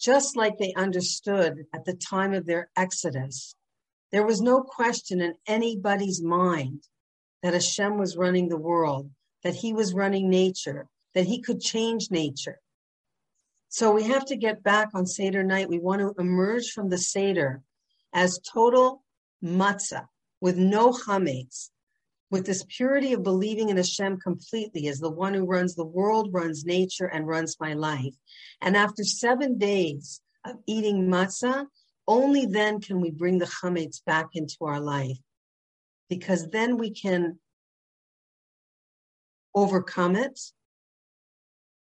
just 0.00 0.36
like 0.36 0.58
they 0.58 0.74
understood 0.74 1.66
at 1.72 1.84
the 1.84 1.94
time 1.94 2.34
of 2.34 2.46
their 2.46 2.70
exodus. 2.76 3.54
There 4.10 4.26
was 4.26 4.40
no 4.40 4.62
question 4.62 5.20
in 5.20 5.34
anybody's 5.46 6.20
mind 6.20 6.82
that 7.42 7.54
Hashem 7.54 7.96
was 7.96 8.16
running 8.16 8.48
the 8.48 8.56
world, 8.56 9.10
that 9.44 9.54
he 9.54 9.72
was 9.72 9.94
running 9.94 10.28
nature, 10.28 10.88
that 11.14 11.26
he 11.26 11.40
could 11.40 11.60
change 11.60 12.10
nature. 12.10 12.58
So 13.68 13.92
we 13.92 14.02
have 14.04 14.26
to 14.26 14.36
get 14.36 14.64
back 14.64 14.88
on 14.94 15.06
Seder 15.06 15.44
night. 15.44 15.68
We 15.68 15.78
want 15.78 16.00
to 16.00 16.20
emerge 16.20 16.70
from 16.72 16.90
the 16.90 16.98
Seder 16.98 17.62
as 18.12 18.40
total 18.52 19.04
matzah 19.42 20.08
with 20.40 20.56
no 20.56 20.90
chametz, 20.90 21.70
with 22.30 22.46
this 22.46 22.64
purity 22.68 23.12
of 23.12 23.22
believing 23.22 23.70
in 23.70 23.76
Hashem 23.76 24.20
completely 24.20 24.86
as 24.88 25.00
the 25.00 25.10
one 25.10 25.34
who 25.34 25.44
runs 25.44 25.74
the 25.74 25.84
world, 25.84 26.32
runs 26.32 26.64
nature, 26.64 27.06
and 27.06 27.26
runs 27.26 27.56
my 27.58 27.74
life. 27.74 28.14
And 28.60 28.76
after 28.76 29.02
seven 29.02 29.58
days 29.58 30.20
of 30.44 30.56
eating 30.66 31.08
matzah, 31.08 31.66
only 32.06 32.46
then 32.46 32.80
can 32.80 33.00
we 33.00 33.10
bring 33.10 33.38
the 33.38 33.46
chametz 33.46 34.04
back 34.04 34.28
into 34.34 34.56
our 34.62 34.80
life, 34.80 35.18
because 36.08 36.48
then 36.48 36.76
we 36.76 36.90
can 36.90 37.38
overcome 39.54 40.14
it 40.16 40.38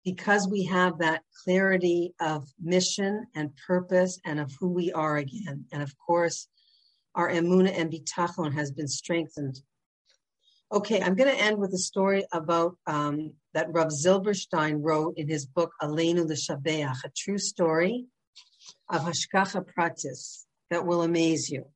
because 0.05 0.47
we 0.47 0.65
have 0.65 0.99
that 0.99 1.23
clarity 1.45 2.13
of 2.21 2.47
mission 2.61 3.25
and 3.35 3.57
purpose 3.67 4.21
and 4.25 4.39
of 4.39 4.53
who 4.61 4.69
we 4.69 4.93
are 4.93 5.17
again. 5.17 5.65
And 5.73 5.83
of 5.83 5.95
course, 5.97 6.49
our 7.15 7.31
emuna 7.31 7.73
and 7.79 7.91
bitachon 7.91 8.53
has 8.53 8.71
been 8.71 8.89
strengthened 8.89 9.61
Okay, 10.75 11.01
I'm 11.01 11.15
going 11.15 11.33
to 11.33 11.41
end 11.41 11.59
with 11.59 11.73
a 11.73 11.79
story 11.79 12.25
about 12.33 12.77
um, 12.89 13.35
that 13.53 13.73
Rav 13.73 13.93
Zilberstein 13.93 14.81
wrote 14.83 15.15
in 15.17 15.29
his 15.29 15.47
book 15.47 15.71
Aleinu 15.81 16.29
L'Shabeach, 16.29 17.05
a 17.05 17.13
true 17.17 17.39
story 17.39 18.07
of 18.91 19.03
Hashgacha 19.03 19.65
Pratis 19.65 20.47
that 20.71 20.85
will 20.85 21.03
amaze 21.03 21.49
you. 21.49 21.67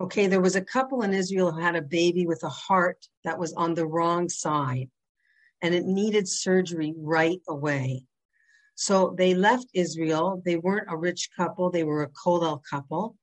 Okay, 0.00 0.26
there 0.26 0.40
was 0.40 0.56
a 0.56 0.64
couple 0.64 1.02
in 1.02 1.14
Israel 1.14 1.52
who 1.52 1.60
had 1.60 1.76
a 1.76 1.80
baby 1.80 2.26
with 2.26 2.42
a 2.42 2.48
heart 2.48 3.06
that 3.22 3.38
was 3.38 3.52
on 3.52 3.74
the 3.74 3.86
wrong 3.86 4.28
side, 4.28 4.90
and 5.60 5.72
it 5.72 5.84
needed 5.84 6.26
surgery 6.26 6.94
right 6.96 7.38
away. 7.48 8.04
So 8.74 9.14
they 9.16 9.34
left 9.34 9.66
Israel. 9.74 10.42
They 10.44 10.56
weren't 10.56 10.90
a 10.90 10.96
rich 10.96 11.28
couple; 11.36 11.70
they 11.70 11.84
were 11.84 12.02
a 12.02 12.08
kollel 12.08 12.62
couple 12.68 13.14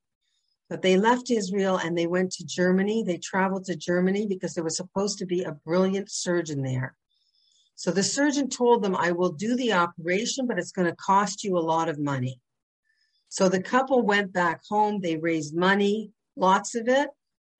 but 0.70 0.82
they 0.82 0.96
left 0.96 1.32
Israel 1.32 1.78
and 1.78 1.98
they 1.98 2.06
went 2.06 2.30
to 2.30 2.46
Germany. 2.46 3.02
They 3.02 3.18
traveled 3.18 3.64
to 3.64 3.76
Germany 3.76 4.26
because 4.26 4.54
there 4.54 4.62
was 4.62 4.76
supposed 4.76 5.18
to 5.18 5.26
be 5.26 5.42
a 5.42 5.58
brilliant 5.66 6.10
surgeon 6.12 6.62
there. 6.62 6.94
So 7.74 7.90
the 7.90 8.04
surgeon 8.04 8.48
told 8.48 8.82
them, 8.82 8.94
I 8.94 9.10
will 9.10 9.32
do 9.32 9.56
the 9.56 9.72
operation, 9.72 10.46
but 10.46 10.60
it's 10.60 10.70
going 10.70 10.88
to 10.88 10.94
cost 10.94 11.42
you 11.42 11.58
a 11.58 11.58
lot 11.58 11.88
of 11.88 11.98
money. 11.98 12.40
So 13.28 13.48
the 13.48 13.62
couple 13.62 14.02
went 14.02 14.32
back 14.32 14.60
home. 14.68 15.00
They 15.00 15.16
raised 15.16 15.56
money, 15.56 16.12
lots 16.36 16.76
of 16.76 16.86
it. 16.86 17.08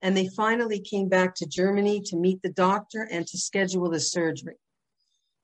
And 0.01 0.15
they 0.15 0.29
finally 0.29 0.79
came 0.79 1.09
back 1.09 1.35
to 1.35 1.45
Germany 1.45 2.01
to 2.05 2.15
meet 2.15 2.41
the 2.41 2.49
doctor 2.49 3.07
and 3.11 3.27
to 3.27 3.37
schedule 3.37 3.89
the 3.89 3.99
surgery. 3.99 4.55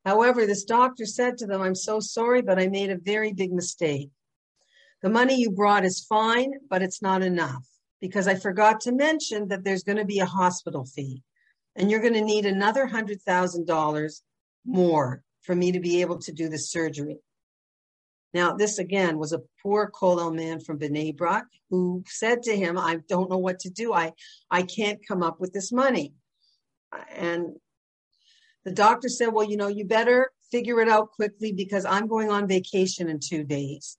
However, 0.05 0.45
this 0.45 0.63
doctor 0.63 1.05
said 1.05 1.37
to 1.39 1.47
them, 1.47 1.61
I'm 1.61 1.75
so 1.75 1.99
sorry, 1.99 2.41
but 2.41 2.59
I 2.59 2.67
made 2.67 2.91
a 2.91 2.97
very 2.97 3.33
big 3.33 3.51
mistake. 3.51 4.09
The 5.01 5.09
money 5.09 5.35
you 5.35 5.51
brought 5.51 5.85
is 5.85 6.05
fine, 6.07 6.53
but 6.69 6.81
it's 6.81 7.01
not 7.01 7.21
enough 7.21 7.67
because 8.01 8.27
I 8.27 8.35
forgot 8.35 8.81
to 8.81 8.91
mention 8.91 9.47
that 9.49 9.63
there's 9.63 9.83
going 9.83 9.97
to 9.97 10.05
be 10.05 10.19
a 10.19 10.25
hospital 10.25 10.85
fee 10.85 11.23
and 11.75 11.91
you're 11.91 12.01
going 12.01 12.13
to 12.13 12.21
need 12.21 12.45
another 12.45 12.87
$100,000 12.87 14.21
more 14.65 15.23
for 15.41 15.55
me 15.55 15.71
to 15.71 15.79
be 15.79 16.01
able 16.01 16.17
to 16.19 16.31
do 16.31 16.49
the 16.49 16.57
surgery. 16.57 17.19
Now, 18.33 18.53
this 18.53 18.77
again 18.77 19.17
was 19.17 19.33
a 19.33 19.41
poor 19.63 19.89
kollel 19.89 20.35
man 20.35 20.59
from 20.59 20.79
Bnei 20.79 21.15
Brak 21.15 21.45
who 21.69 22.03
said 22.07 22.43
to 22.43 22.55
him, 22.55 22.77
I 22.77 22.99
don't 23.07 23.29
know 23.29 23.37
what 23.37 23.59
to 23.59 23.69
do. 23.69 23.93
I, 23.93 24.13
I 24.51 24.63
can't 24.63 24.99
come 25.07 25.23
up 25.23 25.39
with 25.39 25.53
this 25.53 25.71
money. 25.71 26.13
and 27.15 27.55
the 28.65 28.71
doctor 28.73 29.07
said, 29.07 29.27
well, 29.27 29.49
you 29.49 29.55
know, 29.55 29.67
you 29.67 29.85
better 29.85 30.31
figure 30.51 30.81
it 30.81 30.89
out 30.89 31.11
quickly 31.11 31.53
because 31.53 31.85
I'm 31.85 32.07
going 32.07 32.29
on 32.29 32.47
vacation 32.47 33.07
in 33.07 33.19
two 33.19 33.43
days. 33.43 33.97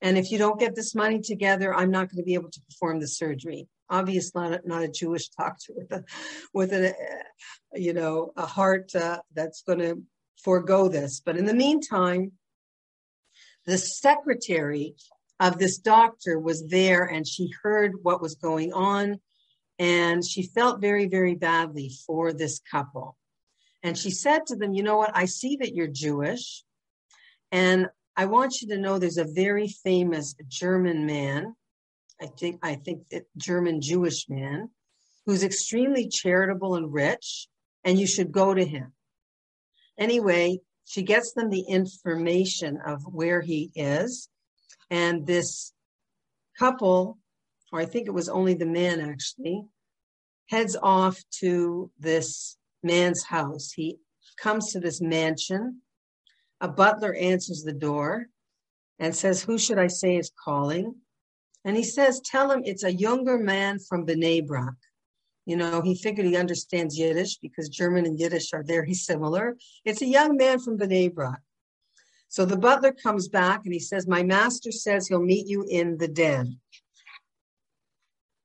And 0.00 0.16
if 0.16 0.30
you 0.30 0.38
don't 0.38 0.60
get 0.60 0.74
this 0.74 0.94
money 0.94 1.20
together, 1.20 1.74
I'm 1.74 1.90
not 1.90 2.08
going 2.08 2.18
to 2.18 2.26
be 2.26 2.34
able 2.34 2.50
to 2.50 2.60
perform 2.70 3.00
the 3.00 3.08
surgery. 3.08 3.68
Obviously, 3.90 4.42
not, 4.42 4.52
a, 4.52 4.68
not 4.68 4.82
a 4.82 4.88
Jewish 4.88 5.28
doctor 5.30 5.72
with 5.74 5.92
a, 5.92 6.04
with 6.52 6.72
a, 6.72 6.94
you 7.74 7.92
know, 7.92 8.32
a 8.36 8.46
heart 8.46 8.94
uh, 8.94 9.18
that's 9.34 9.62
going 9.62 9.80
to 9.80 10.02
forego 10.42 10.88
this. 10.88 11.20
But 11.24 11.36
in 11.36 11.46
the 11.46 11.54
meantime, 11.54 12.32
the 13.66 13.78
secretary 13.78 14.94
of 15.40 15.58
this 15.58 15.78
doctor 15.78 16.38
was 16.38 16.66
there 16.68 17.04
and 17.04 17.26
she 17.26 17.50
heard 17.62 17.92
what 18.02 18.20
was 18.20 18.34
going 18.34 18.72
on 18.72 19.20
and 19.78 20.24
she 20.24 20.42
felt 20.42 20.80
very, 20.80 21.06
very 21.06 21.34
badly 21.34 21.92
for 22.06 22.32
this 22.32 22.60
couple. 22.70 23.16
And 23.82 23.96
she 23.96 24.10
said 24.10 24.46
to 24.46 24.56
them, 24.56 24.74
You 24.74 24.82
know 24.82 24.96
what? 24.96 25.12
I 25.14 25.26
see 25.26 25.56
that 25.56 25.74
you're 25.74 25.86
Jewish. 25.86 26.64
And 27.52 27.88
I 28.18 28.26
want 28.26 28.60
you 28.60 28.68
to 28.68 28.78
know 28.78 28.98
there's 28.98 29.16
a 29.16 29.32
very 29.32 29.68
famous 29.68 30.34
German 30.48 31.06
man. 31.06 31.54
I 32.20 32.26
think, 32.26 32.58
I 32.64 32.74
think 32.74 33.02
German 33.36 33.80
Jewish 33.80 34.28
man 34.28 34.70
who's 35.24 35.44
extremely 35.44 36.08
charitable 36.08 36.74
and 36.74 36.92
rich, 36.92 37.46
and 37.84 37.96
you 37.96 38.08
should 38.08 38.32
go 38.32 38.54
to 38.54 38.64
him. 38.64 38.92
Anyway, 39.96 40.58
she 40.84 41.02
gets 41.02 41.32
them 41.34 41.48
the 41.48 41.64
information 41.68 42.80
of 42.84 43.02
where 43.04 43.40
he 43.40 43.70
is. 43.76 44.28
And 44.90 45.24
this 45.24 45.72
couple, 46.58 47.18
or 47.72 47.78
I 47.78 47.84
think 47.84 48.08
it 48.08 48.14
was 48.14 48.28
only 48.28 48.54
the 48.54 48.66
man 48.66 49.00
actually, 49.00 49.62
heads 50.46 50.76
off 50.82 51.22
to 51.40 51.92
this 52.00 52.56
man's 52.82 53.22
house. 53.22 53.70
He 53.70 53.98
comes 54.42 54.72
to 54.72 54.80
this 54.80 55.00
mansion. 55.00 55.82
A 56.60 56.68
butler 56.68 57.14
answers 57.14 57.62
the 57.62 57.72
door 57.72 58.26
and 58.98 59.14
says, 59.14 59.42
Who 59.42 59.58
should 59.58 59.78
I 59.78 59.86
say 59.86 60.16
is 60.16 60.32
calling? 60.44 60.96
And 61.64 61.76
he 61.76 61.84
says, 61.84 62.20
Tell 62.20 62.50
him 62.50 62.62
it's 62.64 62.84
a 62.84 62.92
younger 62.92 63.38
man 63.38 63.78
from 63.78 64.06
Bnei 64.06 64.46
Brak. 64.46 64.74
You 65.46 65.56
know, 65.56 65.80
he 65.80 65.94
figured 65.94 66.26
he 66.26 66.36
understands 66.36 66.98
Yiddish 66.98 67.38
because 67.38 67.68
German 67.68 68.06
and 68.06 68.18
Yiddish 68.18 68.52
are 68.52 68.62
very 68.62 68.92
similar. 68.92 69.56
It's 69.84 70.02
a 70.02 70.06
young 70.06 70.36
man 70.36 70.58
from 70.58 70.78
Bnei 70.78 71.14
Brak. 71.14 71.40
So 72.28 72.44
the 72.44 72.58
butler 72.58 72.92
comes 72.92 73.28
back 73.28 73.62
and 73.64 73.72
he 73.72 73.80
says, 73.80 74.06
My 74.06 74.22
master 74.22 74.70
says 74.70 75.08
he'll 75.08 75.22
meet 75.22 75.46
you 75.46 75.64
in 75.68 75.96
the 75.96 76.08
den. 76.08 76.58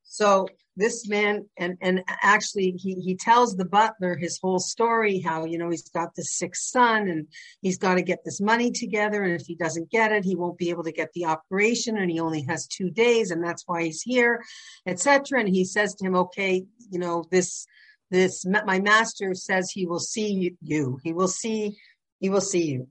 So 0.04 0.48
this 0.76 1.08
man 1.08 1.48
and 1.58 1.78
and 1.82 2.04
actually 2.22 2.72
he 2.72 2.96
he 2.96 3.16
tells 3.16 3.56
the 3.56 3.66
butler 3.66 4.16
his 4.16 4.40
whole 4.42 4.60
story 4.60 5.20
how 5.20 5.46
you 5.46 5.58
know 5.58 5.70
he's 5.70 5.88
got 5.90 6.16
this 6.16 6.34
sick 6.34 6.56
son 6.56 7.08
and 7.08 7.28
he's 7.62 7.78
got 7.78 7.96
to 7.96 8.02
get 8.02 8.20
this 8.26 8.42
money 8.42 8.72
together 8.72 9.24
and 9.24 9.40
if 9.40 9.46
he 9.46 9.56
doesn't 9.56 9.92
get 9.92 10.12
it 10.12 10.26
he 10.26 10.36
won't 10.36 10.58
be 10.58 10.70
able 10.70 10.84
to 10.84 10.92
get 10.92 11.12
the 11.14 11.26
operation 11.26 11.98
and 11.98 12.10
he 12.10 12.20
only 12.20 12.44
has 12.44 12.66
two 12.68 12.90
days 12.90 13.30
and 13.30 13.44
that's 13.44 13.64
why 13.68 13.84
he's 13.84 14.02
here 14.02 14.42
etc 14.88 15.40
and 15.40 15.50
he 15.50 15.64
says 15.64 15.94
to 15.94 16.06
him 16.06 16.16
okay 16.16 16.64
you 16.90 16.98
know 16.98 17.24
this 17.30 17.68
this 18.14 18.46
my 18.46 18.80
master 18.80 19.34
says 19.34 19.72
he 19.72 19.88
will 19.88 20.00
see 20.00 20.56
you. 20.62 21.00
He 21.04 21.14
will 21.14 21.28
see 21.28 21.76
he 22.20 22.30
will 22.30 22.42
see 22.42 22.66
you. 22.68 22.88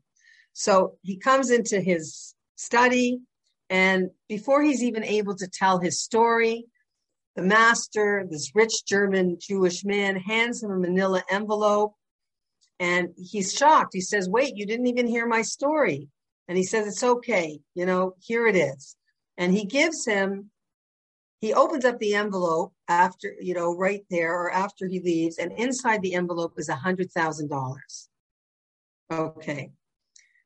So 0.53 0.99
he 1.03 1.17
comes 1.17 1.51
into 1.51 1.81
his 1.81 2.35
study 2.57 3.21
and 3.71 4.11
before 4.29 4.63
he's 4.63 4.83
even 4.83 5.05
able 5.05 5.37
to 5.37 5.49
tell 5.49 5.79
his 5.79 6.03
story 6.03 6.67
the 7.37 7.43
master, 7.43 8.27
this 8.31 8.53
rich 8.55 8.85
German 8.87 9.39
Jewish 9.41 9.85
man, 9.85 10.17
hands 10.17 10.63
him 10.63 10.71
a 10.71 10.79
manila 10.79 11.23
envelope 11.31 11.95
and 12.79 13.11
he's 13.17 13.55
shocked. 13.55 13.91
He 13.93 14.01
says, 14.01 14.29
Wait, 14.29 14.57
you 14.57 14.67
didn't 14.67 14.89
even 14.89 15.07
hear 15.07 15.27
my 15.27 15.43
story. 15.43 16.09
And 16.49 16.59
he 16.59 16.65
says, 16.65 16.87
It's 16.87 17.03
okay. 17.03 17.61
You 17.75 17.87
know, 17.87 18.15
here 18.21 18.47
it 18.47 18.57
is. 18.57 18.97
And 19.39 19.53
he 19.53 19.65
gives 19.65 20.05
him, 20.05 20.51
he 21.41 21.55
opens 21.55 21.85
up 21.85 21.99
the 21.99 22.15
envelope 22.15 22.73
after, 22.89 23.35
you 23.41 23.55
know, 23.55 23.75
right 23.77 24.05
there 24.11 24.35
or 24.35 24.51
after 24.51 24.87
he 24.87 25.01
leaves. 25.01 25.39
And 25.39 25.53
inside 25.53 26.03
the 26.03 26.15
envelope 26.15 26.55
is 26.59 26.69
a 26.69 26.75
$100,000. 26.75 27.77
Okay. 29.13 29.71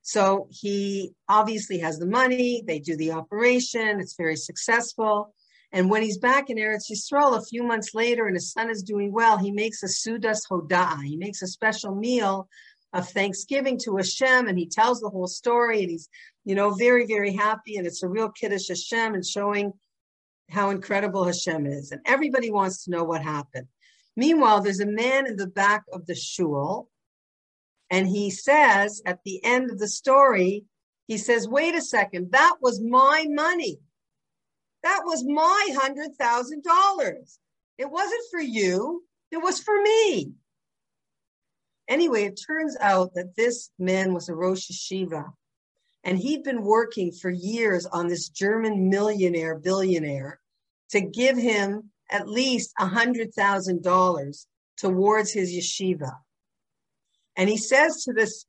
So 0.02 0.46
he 0.50 1.14
obviously 1.28 1.78
has 1.78 1.98
the 1.98 2.06
money. 2.06 2.62
They 2.66 2.78
do 2.78 2.96
the 2.96 3.12
operation. 3.12 3.98
It's 3.98 4.14
very 4.14 4.36
successful. 4.36 5.34
And 5.72 5.90
when 5.90 6.02
he's 6.02 6.18
back 6.18 6.48
in 6.48 6.56
Eretz 6.56 6.90
Yisrael 6.90 7.36
a 7.36 7.44
few 7.44 7.62
months 7.62 7.94
later 7.94 8.26
and 8.26 8.36
his 8.36 8.52
son 8.52 8.70
is 8.70 8.82
doing 8.82 9.12
well, 9.12 9.36
he 9.36 9.50
makes 9.50 9.82
a 9.82 9.86
Sudas 9.86 10.42
Hoda'ah. 10.50 11.02
He 11.02 11.16
makes 11.16 11.42
a 11.42 11.46
special 11.46 11.94
meal 11.94 12.48
of 12.92 13.08
thanksgiving 13.08 13.78
to 13.84 13.96
Hashem 13.96 14.48
and 14.48 14.58
he 14.58 14.66
tells 14.66 15.00
the 15.00 15.10
whole 15.10 15.26
story 15.26 15.82
and 15.82 15.90
he's, 15.90 16.08
you 16.44 16.54
know, 16.54 16.70
very, 16.70 17.06
very 17.06 17.32
happy. 17.32 17.76
And 17.76 17.86
it's 17.86 18.02
a 18.02 18.08
real 18.08 18.30
Kiddush 18.30 18.68
Hashem 18.68 19.14
and 19.14 19.26
showing 19.26 19.72
how 20.48 20.70
incredible 20.70 21.24
Hashem 21.24 21.66
is. 21.66 21.90
And 21.90 22.00
everybody 22.06 22.50
wants 22.50 22.84
to 22.84 22.90
know 22.90 23.04
what 23.04 23.22
happened. 23.22 23.66
Meanwhile, 24.16 24.62
there's 24.62 24.80
a 24.80 24.86
man 24.86 25.26
in 25.26 25.36
the 25.36 25.48
back 25.48 25.84
of 25.92 26.06
the 26.06 26.14
shul 26.14 26.88
and 27.90 28.06
he 28.06 28.30
says 28.30 29.02
at 29.06 29.20
the 29.24 29.44
end 29.44 29.70
of 29.70 29.78
the 29.78 29.88
story, 29.88 30.64
he 31.06 31.18
says, 31.18 31.48
wait 31.48 31.74
a 31.74 31.82
second, 31.82 32.32
that 32.32 32.56
was 32.60 32.80
my 32.80 33.26
money. 33.28 33.78
That 34.86 35.02
was 35.04 35.24
my 35.24 35.68
$100,000. 35.72 37.38
It 37.76 37.90
wasn't 37.90 38.22
for 38.30 38.40
you, 38.40 39.02
it 39.32 39.38
was 39.38 39.58
for 39.58 39.82
me. 39.82 40.30
Anyway, 41.88 42.22
it 42.22 42.40
turns 42.46 42.76
out 42.80 43.12
that 43.14 43.34
this 43.34 43.70
man 43.80 44.14
was 44.14 44.28
a 44.28 44.34
Rosh 44.36 44.70
Yeshiva, 44.70 45.32
and 46.04 46.16
he'd 46.16 46.44
been 46.44 46.62
working 46.62 47.10
for 47.10 47.30
years 47.30 47.84
on 47.86 48.06
this 48.06 48.28
German 48.28 48.88
millionaire, 48.88 49.58
billionaire, 49.58 50.38
to 50.90 51.00
give 51.00 51.36
him 51.36 51.90
at 52.08 52.28
least 52.28 52.72
$100,000 52.78 54.46
towards 54.78 55.32
his 55.32 55.52
yeshiva. 55.52 56.12
And 57.34 57.48
he 57.48 57.56
says 57.56 58.04
to 58.04 58.12
this 58.12 58.46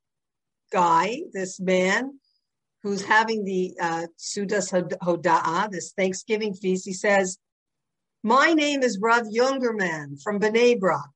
guy, 0.72 1.22
this 1.34 1.60
man, 1.60 2.20
who's 2.88 3.04
having 3.04 3.44
the 3.44 3.76
uh, 3.82 4.08
Sudas 4.18 4.72
Hoda'ah, 4.72 5.70
this 5.70 5.92
Thanksgiving 5.92 6.54
feast, 6.54 6.86
he 6.86 6.94
says, 6.94 7.38
My 8.24 8.54
name 8.54 8.82
is 8.82 8.98
Rav 9.02 9.24
Youngerman 9.24 10.22
from 10.24 10.40
Bnei 10.40 10.80
Brak. 10.80 11.10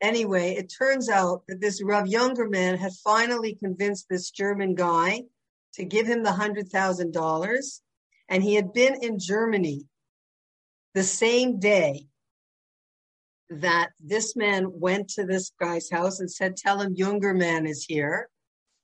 Anyway, 0.00 0.52
it 0.52 0.72
turns 0.78 1.08
out 1.08 1.42
that 1.48 1.60
this 1.60 1.82
Rav 1.82 2.06
Youngerman 2.06 2.78
had 2.78 2.92
finally 3.02 3.56
convinced 3.56 4.06
this 4.08 4.30
German 4.30 4.76
guy 4.76 5.22
to 5.74 5.84
give 5.84 6.06
him 6.06 6.22
the 6.22 6.30
$100,000. 6.30 7.80
And 8.28 8.42
he 8.44 8.54
had 8.54 8.72
been 8.72 9.02
in 9.02 9.18
Germany 9.18 9.86
the 10.94 11.02
same 11.02 11.58
day 11.58 12.06
that 13.50 13.90
this 13.98 14.36
man 14.36 14.66
went 14.72 15.08
to 15.10 15.26
this 15.26 15.50
guy's 15.60 15.90
house 15.90 16.20
and 16.20 16.30
said, 16.30 16.56
Tell 16.56 16.80
him 16.80 16.94
Youngerman 16.94 17.68
is 17.68 17.84
here. 17.84 18.28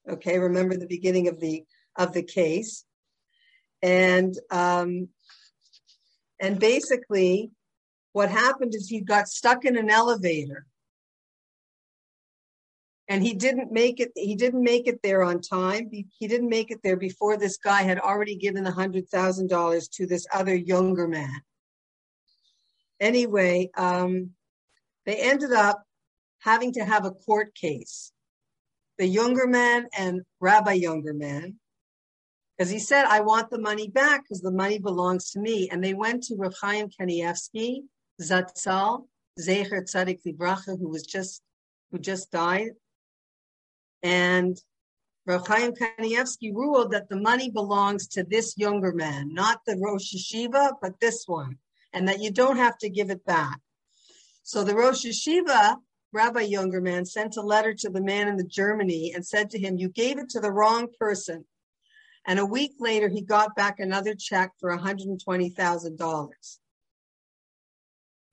Okay, 0.08 0.38
remember 0.38 0.76
the 0.76 0.86
beginning 0.86 1.28
of 1.28 1.38
the 1.38 1.64
of 1.96 2.12
the 2.12 2.22
case, 2.22 2.84
and 3.82 4.34
um, 4.50 5.08
and 6.40 6.58
basically, 6.58 7.50
what 8.12 8.30
happened 8.30 8.74
is 8.74 8.88
he 8.88 9.00
got 9.00 9.28
stuck 9.28 9.66
in 9.66 9.76
an 9.76 9.90
elevator, 9.90 10.66
and 13.06 13.22
he 13.22 13.34
didn't 13.34 13.70
make 13.70 14.00
it. 14.00 14.12
He 14.14 14.34
didn't 14.34 14.62
make 14.62 14.86
it 14.86 15.00
there 15.02 15.22
on 15.22 15.42
time. 15.42 15.90
He, 15.90 16.26
didn't 16.26 16.48
make 16.48 16.70
it 16.70 16.80
there 16.82 16.96
before 16.96 17.36
this 17.36 17.58
guy 17.58 17.82
had 17.82 17.98
already 17.98 18.36
given 18.36 18.64
the 18.64 18.70
hundred 18.70 19.08
thousand 19.10 19.50
dollars 19.50 19.88
to 19.88 20.06
this 20.06 20.26
other 20.32 20.54
younger 20.54 21.06
man. 21.06 21.40
Anyway, 22.98 23.70
um, 23.76 24.30
they 25.04 25.16
ended 25.16 25.52
up 25.52 25.82
having 26.38 26.72
to 26.72 26.84
have 26.84 27.04
a 27.04 27.10
court 27.10 27.54
case 27.54 28.12
the 28.98 29.06
younger 29.06 29.46
man 29.46 29.86
and 29.96 30.22
Rabbi 30.40 30.72
younger 30.72 31.14
man, 31.14 31.58
because 32.56 32.70
he 32.70 32.80
said, 32.80 33.04
I 33.04 33.20
want 33.20 33.50
the 33.50 33.60
money 33.60 33.88
back 33.88 34.24
because 34.24 34.40
the 34.40 34.50
money 34.50 34.80
belongs 34.80 35.30
to 35.30 35.40
me. 35.40 35.68
And 35.70 35.82
they 35.82 35.94
went 35.94 36.24
to 36.24 36.36
Rav 36.36 36.54
Chaim 36.60 36.88
Kanievsky, 36.88 37.82
Zatzal, 38.20 39.06
Zecher 39.38 39.82
Tzadik 39.84 40.18
Livracha, 40.26 40.76
who 40.78 40.88
was 40.88 41.04
just, 41.04 41.40
who 41.92 42.00
just 42.00 42.32
died. 42.32 42.70
And 44.02 44.60
Rav 45.24 45.46
Chaim 45.46 45.72
Kanievsky 45.72 46.52
ruled 46.52 46.90
that 46.90 47.08
the 47.08 47.20
money 47.20 47.48
belongs 47.48 48.08
to 48.08 48.24
this 48.24 48.58
younger 48.58 48.92
man, 48.92 49.32
not 49.32 49.60
the 49.64 49.76
Rosh 49.76 50.12
Yeshiva, 50.14 50.72
but 50.82 50.98
this 51.00 51.24
one, 51.26 51.58
and 51.92 52.08
that 52.08 52.20
you 52.20 52.32
don't 52.32 52.56
have 52.56 52.76
to 52.78 52.90
give 52.90 53.10
it 53.10 53.24
back. 53.24 53.60
So 54.42 54.64
the 54.64 54.74
Rosh 54.74 55.04
Yeshiva 55.06 55.76
Rabbi 56.12 56.48
Youngerman 56.48 57.06
sent 57.06 57.36
a 57.36 57.42
letter 57.42 57.74
to 57.74 57.90
the 57.90 58.00
man 58.00 58.28
in 58.28 58.36
the 58.36 58.44
Germany 58.44 59.12
and 59.14 59.26
said 59.26 59.50
to 59.50 59.58
him, 59.58 59.76
You 59.76 59.88
gave 59.88 60.18
it 60.18 60.30
to 60.30 60.40
the 60.40 60.52
wrong 60.52 60.88
person. 60.98 61.44
And 62.26 62.38
a 62.38 62.46
week 62.46 62.72
later, 62.78 63.08
he 63.08 63.22
got 63.22 63.54
back 63.54 63.78
another 63.78 64.14
check 64.14 64.52
for 64.58 64.76
$120,000. 64.76 66.28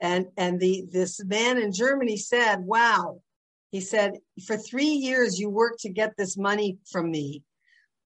And 0.01 0.27
and 0.35 0.59
the 0.59 0.83
this 0.91 1.23
man 1.23 1.57
in 1.57 1.71
Germany 1.71 2.17
said, 2.17 2.65
"Wow." 2.65 3.21
He 3.71 3.79
said, 3.79 4.19
"For 4.45 4.57
3 4.57 4.85
years 4.85 5.39
you 5.39 5.49
worked 5.49 5.79
to 5.81 5.89
get 5.89 6.17
this 6.17 6.35
money 6.35 6.79
from 6.91 7.09
me, 7.09 7.43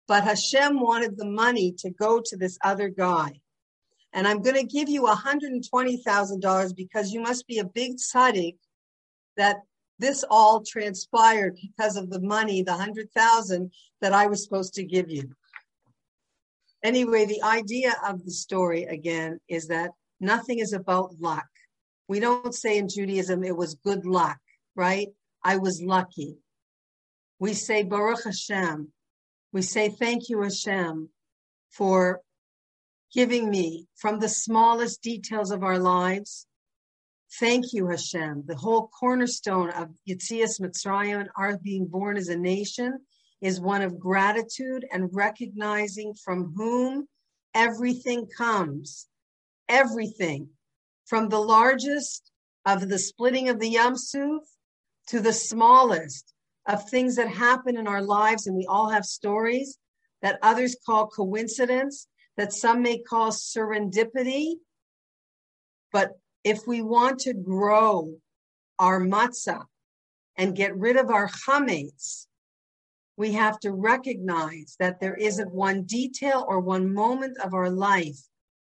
but 0.08 0.24
Hashem 0.24 0.80
wanted 0.80 1.16
the 1.16 1.30
money 1.30 1.74
to 1.80 1.92
go 1.92 2.22
to 2.26 2.38
this 2.38 2.58
other 2.64 2.90
guy. 2.90 3.42
And 4.14 4.28
I'm 4.28 4.42
going 4.42 4.56
to 4.56 4.64
give 4.64 4.90
you 4.90 5.04
$120,000 5.04 6.76
because 6.76 7.12
you 7.12 7.22
must 7.22 7.46
be 7.48 7.60
a 7.60 7.66
big 7.66 7.98
tzaddik 7.98 8.58
that 9.38 9.58
this 10.00 10.24
all 10.30 10.62
transpired 10.62 11.58
because 11.62 11.96
of 11.96 12.10
the 12.10 12.22
money, 12.22 12.62
the 12.62 12.72
100,000 12.72 13.72
that 14.02 14.14
I 14.14 14.28
was 14.28 14.44
supposed 14.44 14.74
to 14.76 14.84
give 14.84 15.10
you. 15.10 15.30
Anyway, 16.84 17.26
the 17.26 17.42
idea 17.42 17.96
of 18.08 18.24
the 18.24 18.32
story 18.32 18.84
again 18.84 19.40
is 19.48 19.68
that 19.68 19.92
nothing 20.20 20.60
is 20.60 20.74
about 20.74 21.16
luck. 21.20 21.48
We 22.08 22.20
don't 22.20 22.54
say 22.54 22.78
in 22.78 22.88
Judaism 22.88 23.44
it 23.44 23.56
was 23.56 23.76
good 23.76 24.06
luck, 24.06 24.38
right? 24.76 25.08
I 25.44 25.58
was 25.58 25.82
lucky. 25.82 26.38
We 27.40 27.54
say 27.54 27.84
Baruch 27.84 28.24
Hashem. 28.24 28.92
We 29.52 29.62
say 29.62 29.90
thank 29.90 30.30
you 30.30 30.42
Hashem 30.42 31.10
for 31.72 32.22
giving 33.14 33.50
me 33.50 33.88
from 33.96 34.20
the 34.20 34.30
smallest 34.30 35.02
details 35.02 35.52
of 35.52 35.64
our 35.64 35.80
lives. 35.80 36.46
Thank 37.40 37.74
you 37.74 37.88
Hashem. 37.88 38.44
The 38.46 38.56
whole 38.56 38.88
cornerstone 38.88 39.70
of 39.72 39.90
Yitzias 40.08 40.62
Mitzrayim 40.62 41.20
and 41.20 41.30
our 41.36 41.58
being 41.58 41.86
born 41.86 42.16
as 42.16 42.30
a 42.30 42.38
nation 42.38 43.00
is 43.42 43.60
one 43.60 43.82
of 43.82 44.00
gratitude 44.00 44.86
and 44.92 45.10
recognizing 45.12 46.14
from 46.24 46.54
whom 46.56 47.08
everything 47.54 48.28
comes. 48.38 49.08
Everything. 49.68 50.50
From 51.06 51.28
the 51.28 51.40
largest 51.40 52.32
of 52.66 52.88
the 52.88 53.00
splitting 53.00 53.50
of 53.50 53.60
the 53.60 53.70
Yam 53.70 53.98
Suf 53.98 54.44
to 55.08 55.20
the 55.20 55.34
smallest 55.34 56.34
of 56.68 56.90
things 56.90 57.18
that 57.18 57.28
happen 57.28 57.78
in 57.78 57.88
our 57.88 58.02
lives, 58.02 58.48
and 58.48 58.56
we 58.56 58.66
all 58.66 58.90
have 58.90 59.06
stories 59.06 59.78
that 60.22 60.40
others 60.42 60.78
call 60.86 61.08
coincidence, 61.08 62.08
that 62.38 62.54
some 62.54 62.82
may 62.82 63.00
call 63.00 63.32
serendipity. 63.32 64.54
But 65.92 66.14
if 66.46 66.68
we 66.68 66.84
want 66.84 67.20
to 67.22 67.34
grow 67.34 68.16
our 68.78 69.02
matzah 69.02 69.66
and 70.38 70.56
get 70.56 70.78
rid 70.78 70.96
of 70.96 71.10
our 71.10 71.28
chametz, 71.28 72.28
we 73.18 73.32
have 73.32 73.60
to 73.62 73.72
recognize 73.72 74.76
that 74.80 75.00
there 75.00 75.16
isn't 75.16 75.52
one 75.52 75.84
detail 75.84 76.46
or 76.48 76.60
one 76.60 76.94
moment 76.94 77.38
of 77.40 77.56
our 77.56 77.70
life 77.70 78.20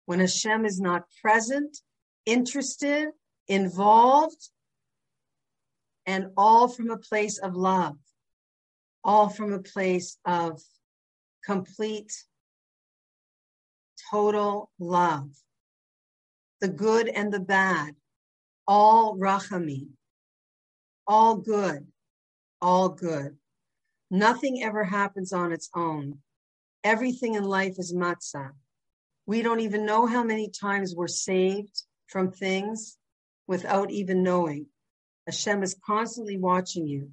when 0.06 0.20
Hashem 0.20 0.64
is 0.64 0.80
not 0.80 1.06
present, 1.22 1.80
interested, 2.26 3.10
involved, 3.48 4.50
and 6.06 6.28
all 6.38 6.68
from 6.68 6.92
a 6.92 6.98
place 6.98 7.40
of 7.40 7.56
love, 7.56 7.98
all 9.04 9.30
from 9.30 9.54
a 9.54 9.60
place 9.60 10.18
of 10.24 10.62
complete, 11.44 12.14
total 14.12 14.70
love. 14.78 15.30
The 16.62 16.70
good 16.70 17.08
and 17.08 17.34
the 17.34 17.40
bad, 17.40 17.96
all 18.68 19.18
rachamim, 19.18 19.90
all 21.08 21.38
good, 21.38 21.88
all 22.62 22.90
good. 22.90 23.38
Nothing 24.12 24.62
ever 24.62 24.84
happens 24.84 25.34
on 25.34 25.52
its 25.52 25.70
own. 25.76 26.20
Everything 26.84 27.36
in 27.36 27.44
life 27.44 27.80
is 27.80 27.94
matzah. 27.94 28.52
We 29.26 29.42
don't 29.42 29.60
even 29.62 29.86
know 29.86 30.06
how 30.06 30.24
many 30.24 30.50
times 30.50 30.96
we're 30.96 31.08
saved 31.08 31.84
from 32.08 32.32
things 32.32 32.98
without 33.48 33.90
even 33.90 34.22
knowing. 34.22 34.68
Hashem 35.26 35.64
is 35.64 35.80
constantly 35.86 36.38
watching 36.38 36.88
you. 36.88 37.12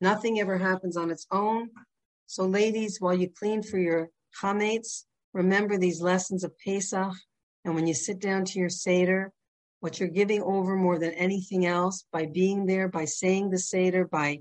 Nothing 0.00 0.40
ever 0.40 0.58
happens 0.58 0.96
on 0.96 1.10
its 1.10 1.26
own. 1.30 1.70
So, 2.26 2.44
ladies, 2.44 3.00
while 3.00 3.14
you 3.14 3.28
clean 3.28 3.62
for 3.62 3.78
your 3.78 4.10
chametz, 4.40 5.04
remember 5.32 5.76
these 5.76 6.00
lessons 6.00 6.44
of 6.44 6.58
Pesach. 6.58 7.12
And 7.64 7.74
when 7.74 7.86
you 7.86 7.94
sit 7.94 8.20
down 8.20 8.44
to 8.46 8.58
your 8.58 8.68
Seder, 8.68 9.32
what 9.80 9.98
you're 9.98 10.08
giving 10.08 10.42
over 10.42 10.76
more 10.76 10.98
than 10.98 11.12
anything 11.12 11.66
else 11.66 12.04
by 12.12 12.26
being 12.26 12.66
there, 12.66 12.88
by 12.88 13.04
saying 13.04 13.50
the 13.50 13.58
Seder, 13.58 14.06
by 14.06 14.40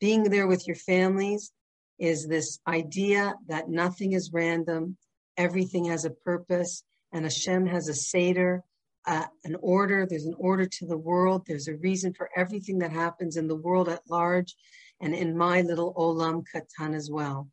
being 0.00 0.24
there 0.24 0.46
with 0.46 0.66
your 0.66 0.76
families, 0.76 1.52
is 1.98 2.26
this 2.26 2.58
idea 2.66 3.34
that 3.48 3.68
nothing 3.68 4.12
is 4.12 4.30
random, 4.32 4.96
everything 5.36 5.84
has 5.86 6.04
a 6.04 6.10
purpose, 6.10 6.82
and 7.12 7.24
Hashem 7.24 7.66
has 7.66 7.88
a 7.88 7.94
Seder 7.94 8.64
uh, 9.06 9.24
an 9.44 9.56
order. 9.60 10.06
There's 10.08 10.26
an 10.26 10.34
order 10.38 10.66
to 10.66 10.86
the 10.86 10.96
world. 10.96 11.44
There's 11.46 11.68
a 11.68 11.76
reason 11.76 12.12
for 12.14 12.30
everything 12.36 12.78
that 12.80 12.92
happens 12.92 13.36
in 13.36 13.48
the 13.48 13.56
world 13.56 13.88
at 13.88 14.02
large 14.08 14.54
and 15.00 15.14
in 15.14 15.36
my 15.36 15.62
little 15.62 15.94
Olam 15.94 16.44
Katan 16.54 16.94
as 16.94 17.10
well. 17.10 17.48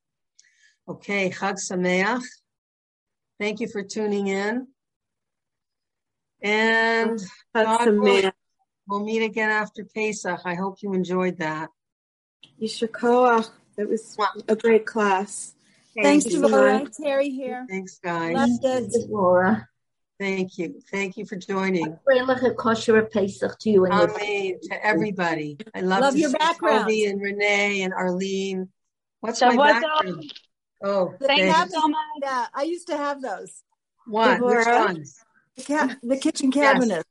Okay, 0.88 1.30
Chag 1.30 1.56
Sameach. 1.56 2.24
Thank 3.40 3.60
you 3.60 3.68
for 3.68 3.84
tuning 3.84 4.28
in. 4.28 4.68
And 6.42 7.20
God 7.54 7.88
willing, 7.88 8.32
we'll 8.88 9.04
meet 9.04 9.24
again 9.24 9.50
after 9.50 9.84
Pesach. 9.84 10.40
I 10.46 10.56
hope 10.56 10.78
you 10.82 10.94
enjoyed 10.94 11.38
that. 11.40 11.70
Yisher 12.62 12.88
Koach. 12.88 13.50
It 13.78 13.88
was 13.88 14.18
a 14.48 14.56
great 14.56 14.86
class. 14.86 15.54
Thanks, 15.96 16.26
Thank 16.26 16.34
you, 16.36 16.42
Devorah. 16.42 16.98
Terry 16.98 17.30
here. 17.30 17.66
Thanks, 17.70 18.00
guys. 18.00 18.36
Loved 18.36 18.66
it. 18.66 19.10
Devorah. 19.10 19.68
Thank 20.20 20.58
you. 20.58 20.82
Thank 20.92 21.18
you 21.18 21.26
for 21.26 21.36
joining. 21.36 21.98
Kosher 22.58 23.04
Pesach 23.04 23.60
to 23.60 23.70
you 23.70 23.86
and 23.86 23.94
your 23.94 24.10
Amen 24.20 24.60
to 24.64 24.86
everybody. 24.86 25.58
I 25.76 25.82
love, 25.82 26.02
Love 26.02 26.14
to 26.14 26.20
your 26.20 26.30
see 26.32 26.38
background. 26.38 26.86
Toby 26.86 27.06
and 27.06 27.22
Renee 27.22 27.84
and 27.84 27.94
Arlene. 27.94 28.70
What's 29.20 29.40
So 29.40 29.48
my 29.48 29.56
what's 29.56 29.80
background? 29.82 30.34
Oh, 30.84 31.14
They 31.20 31.48
have 31.48 31.70
them. 31.72 31.94
Uh, 32.24 32.46
I 32.54 32.64
used 32.64 32.88
to 32.88 32.98
have 32.98 33.22
those. 33.22 33.64
What? 34.08 34.42
Which 34.42 34.66
ones? 34.66 35.20
The, 35.58 35.64
ca- 35.64 35.96
the 36.04 36.18
kitchen 36.18 36.52
cabinets. 36.52 37.04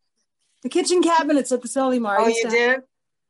The 0.63 0.69
kitchen 0.69 1.03
cabinets 1.03 1.53
at 1.53 1.63
the 1.63 1.69
Solimar. 1.69 2.17
Oh, 2.19 2.27
you 2.29 2.43
to- 2.45 2.49
did? 2.51 2.81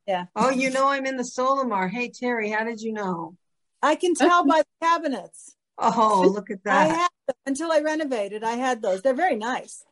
Yeah. 0.06 0.26
Oh, 0.36 0.50
you 0.50 0.70
know 0.70 0.88
I'm 0.88 1.04
in 1.06 1.16
the 1.16 1.24
Solimar. 1.24 1.90
Hey, 1.90 2.10
Terry, 2.10 2.50
how 2.50 2.64
did 2.64 2.80
you 2.80 2.92
know? 2.92 3.36
I 3.82 3.96
can 3.96 4.14
tell 4.14 4.46
by 4.46 4.60
the 4.62 4.86
cabinets. 4.86 5.56
Oh, 5.78 6.30
look 6.32 6.50
at 6.50 6.58
I 6.64 6.88
that. 6.88 6.94
had 6.96 7.08
them 7.26 7.36
until 7.46 7.72
I 7.72 7.80
renovated. 7.80 8.44
I 8.44 8.52
had 8.52 8.80
those. 8.82 9.02
They're 9.02 9.14
very 9.14 9.36
nice. 9.36 9.84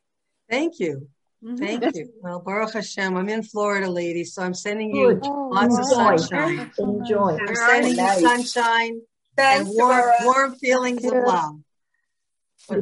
Thank 0.48 0.78
you. 0.78 1.08
Mhm. 1.44 1.58
Thank 1.58 1.96
you. 1.96 2.08
Well, 2.22 2.38
Baruch 2.40 2.72
Hashem, 2.72 3.16
I'm 3.16 3.28
in 3.28 3.42
Florida, 3.42 3.90
ladies, 3.90 4.32
so 4.34 4.42
I'm 4.42 4.54
sending 4.54 4.94
you 4.94 5.14
Good. 5.14 5.26
lots 5.26 5.78
of 5.78 5.84
sunshine. 5.86 6.70
Enjoy. 6.78 7.36
I'm 7.46 7.54
sending 7.56 7.90
you 7.90 7.96
Nice. 7.96 8.20
sunshine 8.22 8.92
and 8.92 9.02
Thanks, 9.36 9.70
warm, 9.74 9.90
Deborah. 9.90 10.14
warm 10.24 10.54
feelings 10.56 11.04
of 11.04 11.12
love. 11.12 11.56
Okay. 12.70 12.80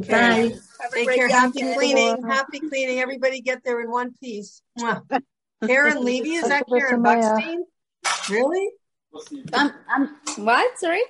Goodbye. 0.50 0.58
Have 0.82 0.92
a 0.92 0.96
Take 0.96 1.06
great 1.06 1.18
care. 1.18 1.28
Happy 1.28 1.52
weekend. 1.62 1.76
cleaning. 1.76 2.22
Happy 2.24 2.58
cleaning. 2.58 2.98
Everybody 2.98 3.40
get 3.40 3.62
there 3.64 3.80
in 3.80 3.90
one 3.90 4.14
piece. 4.20 4.62
Karen 5.64 6.04
Levy, 6.04 6.34
is 6.34 6.48
that 6.48 6.64
Karen 6.68 7.00
Samaya. 7.00 7.38
Buckstein? 7.38 7.58
Really? 8.28 8.68
I'm, 9.52 9.72
I'm, 9.88 10.44
what? 10.44 10.76
Sorry? 10.80 11.02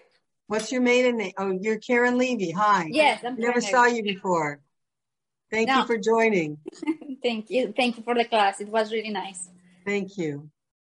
What's 0.47 0.70
your 0.70 0.83
maiden 0.83 1.16
name? 1.16 1.33
Oh, 1.39 1.57
you're 1.59 1.79
Karen 1.79 2.18
Levy. 2.18 2.51
Hi. 2.51 2.87
Yes, 2.91 3.23
I'm 3.25 3.37
Never 3.37 3.62
Karen 3.62 3.75
saw 3.75 3.87
you 3.87 4.03
before. 4.03 4.61
Thank 5.51 5.70
you 5.70 5.85
for 5.87 5.97
joining. 5.97 6.59
Thank 7.23 7.49
you. 7.49 7.73
Thank 7.75 7.97
you 7.97 8.03
for 8.03 8.14
the 8.14 8.27
class. 8.27 8.61
It 8.61 8.68
was 8.68 8.93
really 8.93 9.11
nice. 9.11 9.49
Thank 9.87 10.18
you. 10.18 10.51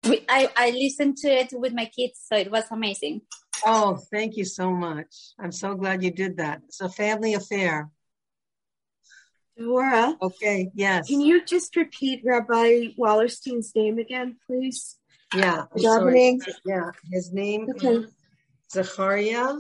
We, 0.04 0.26
I, 0.28 0.50
I 0.56 0.72
listened 0.72 1.18
to 1.18 1.28
it 1.28 1.50
with 1.54 1.74
my 1.74 1.86
kids, 1.86 2.22
so 2.28 2.36
it 2.36 2.50
was 2.50 2.64
amazing. 2.72 3.22
Oh, 3.66 4.00
thank 4.12 4.36
you 4.36 4.46
so 4.46 4.72
much. 4.72 5.34
I'm 5.40 5.52
so 5.52 5.76
glad 5.76 6.04
you 6.04 6.12
did 6.12 6.38
that. 6.38 6.62
It's 6.68 6.82
a 6.82 6.90
family 6.90 7.36
affair. 7.36 7.90
Deborah, 9.58 10.18
Okay. 10.22 10.72
Yes. 10.74 11.08
can 11.08 11.22
you 11.22 11.46
just 11.46 11.76
repeat 11.76 12.22
Rabbi 12.26 12.88
Wallerstein's 12.98 13.72
name 13.76 14.00
again, 14.00 14.38
please? 14.48 14.98
Yeah. 15.36 15.66
Davening. 15.76 16.40
Yeah. 16.66 16.92
His 17.12 17.32
name 17.32 17.68
Okay. 17.76 17.88
is 17.98 18.06
Zachariah 18.72 19.56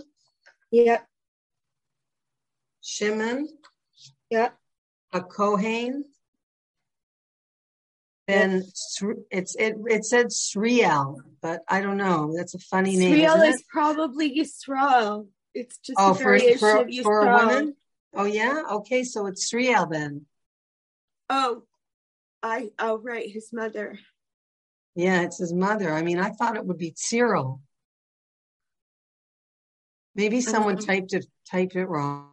Yep. 0.72 1.08
Shimon 2.82 3.48
Yep. 4.30 4.58
HaKohen. 5.14 6.04
Then 8.28 8.64
Sr- 8.74 9.22
it's 9.32 9.56
it 9.56 9.76
it 9.86 10.06
said 10.06 10.28
Sriel, 10.28 11.18
but 11.41 11.62
I 11.68 11.82
don't 11.82 11.98
know. 11.98 12.34
That's 12.36 12.54
a 12.56 12.60
funny 12.60 12.96
name. 12.96 13.14
Israel 13.14 13.41
isn't 13.41 13.60
it? 13.60 13.68
probably 13.68 14.39
Yisrael. 14.39 15.28
It's 15.54 15.78
just 15.80 16.00
Oh, 16.00 16.12
a 16.12 16.16
for, 16.16 16.24
variation 16.24 16.58
for, 16.58 16.78
of 16.78 16.88
for 17.04 17.22
a 17.22 17.28
Yisrael. 17.28 17.48
woman? 17.48 17.76
Oh 18.14 18.26
yeah? 18.26 18.61
Okay, 18.72 19.03
so 19.03 19.26
it's 19.28 19.51
Sriel 19.51 19.89
then. 19.89 20.26
Oh, 21.30 21.64
I. 22.41 22.72
Oh, 22.78 22.97
right. 22.99 23.30
His 23.30 23.51
mother. 23.51 23.99
Yeah, 24.95 25.22
it's 25.22 25.39
his 25.39 25.53
mother. 25.53 25.91
I 25.91 26.03
mean, 26.03 26.20
I 26.20 26.30
thought 26.30 26.55
it 26.55 26.66
would 26.66 26.78
be 26.78 26.93
Cyril. 26.95 27.61
Maybe 30.16 30.41
someone 30.41 30.76
Um, 30.76 30.82
typed 30.82 31.14
it 31.14 31.26
typed 31.49 31.76
it 31.76 31.88
wrong. 31.88 32.30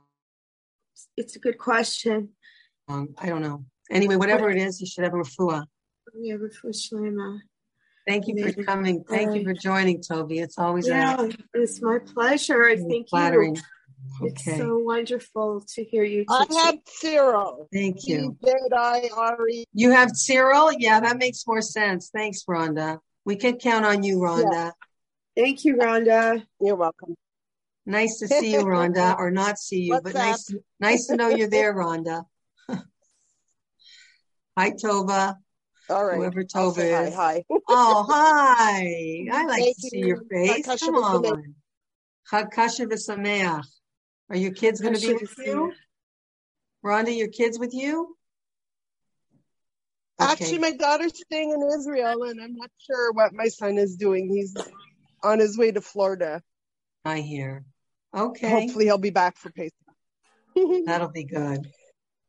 It's 1.17 1.37
a 1.37 1.39
good 1.39 1.57
question. 1.57 2.31
I 2.89 3.27
don't 3.27 3.41
know. 3.41 3.65
Anyway, 3.91 4.17
whatever 4.17 4.51
it 4.51 4.59
is, 4.59 4.81
you 4.81 4.87
should 4.87 5.05
have 5.05 5.15
a 5.15 5.17
refuah. 5.17 5.65
Yeah, 6.15 6.35
refuah 6.35 6.75
shlema. 6.75 7.39
Thank 8.07 8.27
you 8.27 8.53
for 8.53 8.63
coming. 8.65 9.05
Thank 9.05 9.35
you 9.35 9.45
for 9.45 9.55
joining, 9.55 10.03
Toby. 10.03 10.41
It's 10.41 10.59
always 10.59 10.89
a 10.89 10.91
Yeah, 10.91 11.29
it's 11.55 11.81
my 11.81 11.99
pleasure. 12.01 12.65
I 12.65 12.77
thank 12.77 13.09
flattering. 13.09 13.57
you. 13.57 13.63
It's 14.23 14.45
so 14.45 14.79
wonderful 14.79 15.65
to 15.75 15.85
hear 15.85 16.05
you. 16.05 16.25
I 16.29 16.45
teach. 16.47 16.57
have 16.59 16.75
Cyril. 16.87 17.69
thank 17.73 18.07
you. 18.07 18.37
Z 18.45 18.53
I 18.73 19.09
R 19.17 19.49
E. 19.49 19.65
You 19.73 19.91
have 19.93 20.11
Cyril? 20.15 20.73
Yeah, 20.73 21.01
that 21.01 21.17
makes 21.19 21.47
more 21.47 21.63
sense. 21.63 22.11
Thanks, 22.15 22.45
Rhonda. 22.45 22.99
We 23.25 23.37
can 23.37 23.57
count 23.59 23.85
on 23.85 24.03
you, 24.03 24.19
Rhonda. 24.19 24.73
Thank 25.37 25.65
you, 25.65 25.77
Rhonda. 25.77 26.45
You're 26.61 26.77
welcome. 26.77 27.15
Nice 27.87 28.19
to 28.19 28.29
see 28.29 28.53
you, 28.53 28.61
Rhonda, 28.65 29.19
or 29.19 29.31
not 29.31 29.59
see 29.59 29.83
you, 29.83 29.95
What's 29.95 30.05
but 30.05 30.15
nice, 30.15 30.55
nice 30.81 31.07
to 31.07 31.17
know 31.17 31.29
you're 31.29 31.49
there, 31.51 31.75
Rhonda. 31.75 32.25
Hi, 34.59 34.71
Tova. 34.73 35.37
All 35.89 36.05
right. 36.05 36.17
Whoever 36.19 36.45
I'll 36.55 36.73
Tova 36.73 36.77
say 36.77 36.93
hi. 36.93 37.05
is. 37.07 37.15
Hi. 37.15 37.45
Oh, 37.69 38.07
hi. 38.09 39.27
I 39.33 39.47
like 39.47 39.63
Thank 39.63 39.77
to 39.77 39.83
see 39.83 39.99
you. 39.99 40.07
your 40.09 40.23
face. 40.31 40.67
Chag 40.67 40.79
Come 40.81 40.95
on. 40.97 41.55
Chag 42.31 42.53
Kasher 42.53 42.87
v'Sameach. 42.87 43.65
Are 44.31 44.37
your 44.37 44.53
kids 44.53 44.81
going 44.81 44.95
to 44.95 45.01
be 45.01 45.09
Kasher 45.09 45.21
with 45.21 45.39
you? 45.45 45.73
Rhonda, 46.85 47.17
your 47.17 47.29
kids 47.29 47.59
with 47.59 47.75
you? 47.75 48.17
Actually, 50.21 50.59
my 50.59 50.73
daughter's 50.73 51.19
staying 51.19 51.51
in 51.51 51.63
Israel, 51.79 52.25
and 52.25 52.41
I'm 52.41 52.55
not 52.55 52.71
sure 52.87 53.13
what 53.13 53.33
my 53.33 53.49
son 53.49 53.79
is 53.79 53.97
doing. 53.97 54.29
He's 54.29 54.57
on 55.25 55.39
his 55.39 55.59
way 55.59 55.73
to 55.73 55.81
Florida. 55.81 56.43
I 57.05 57.21
hear. 57.21 57.65
Okay, 58.15 58.51
Hopefully, 58.51 58.85
he'll 58.85 58.99
be 58.99 59.11
back 59.11 59.37
for 59.39 59.51
Pesach. 59.51 59.73
that'll 60.87 61.09
be 61.09 61.25
good. 61.25 61.67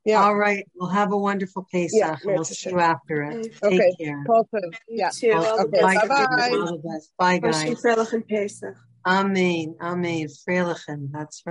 yeah. 0.05 0.23
All 0.23 0.35
right, 0.35 0.65
we'll 0.75 0.89
have 0.89 1.11
a 1.11 1.17
wonderful 1.17 1.67
Pesach. 1.71 1.99
Yeah, 1.99 2.15
we'll 2.23 2.35
Merry 2.35 2.45
see 2.45 2.69
you 2.69 2.79
after 2.79 3.23
it. 3.23 3.55
Okay. 3.63 3.79
Take 3.79 3.97
care. 3.97 4.25
Also, 4.29 4.59
You 4.87 5.09
too. 5.13 5.31
All 5.33 5.59
Okay, 5.59 5.81
bye-bye. 5.81 6.49
All 6.53 6.77
the 6.77 6.81
best. 6.83 7.11
Bye, 7.17 7.39
guys. 7.39 7.81
Freilich 7.81 8.13
and 8.13 8.27
Pesach. 8.27 8.75
Amen. 9.05 9.75
Amen. 9.81 10.27
Freilichen. 10.47 11.09
That's 11.11 11.41
right. 11.45 11.49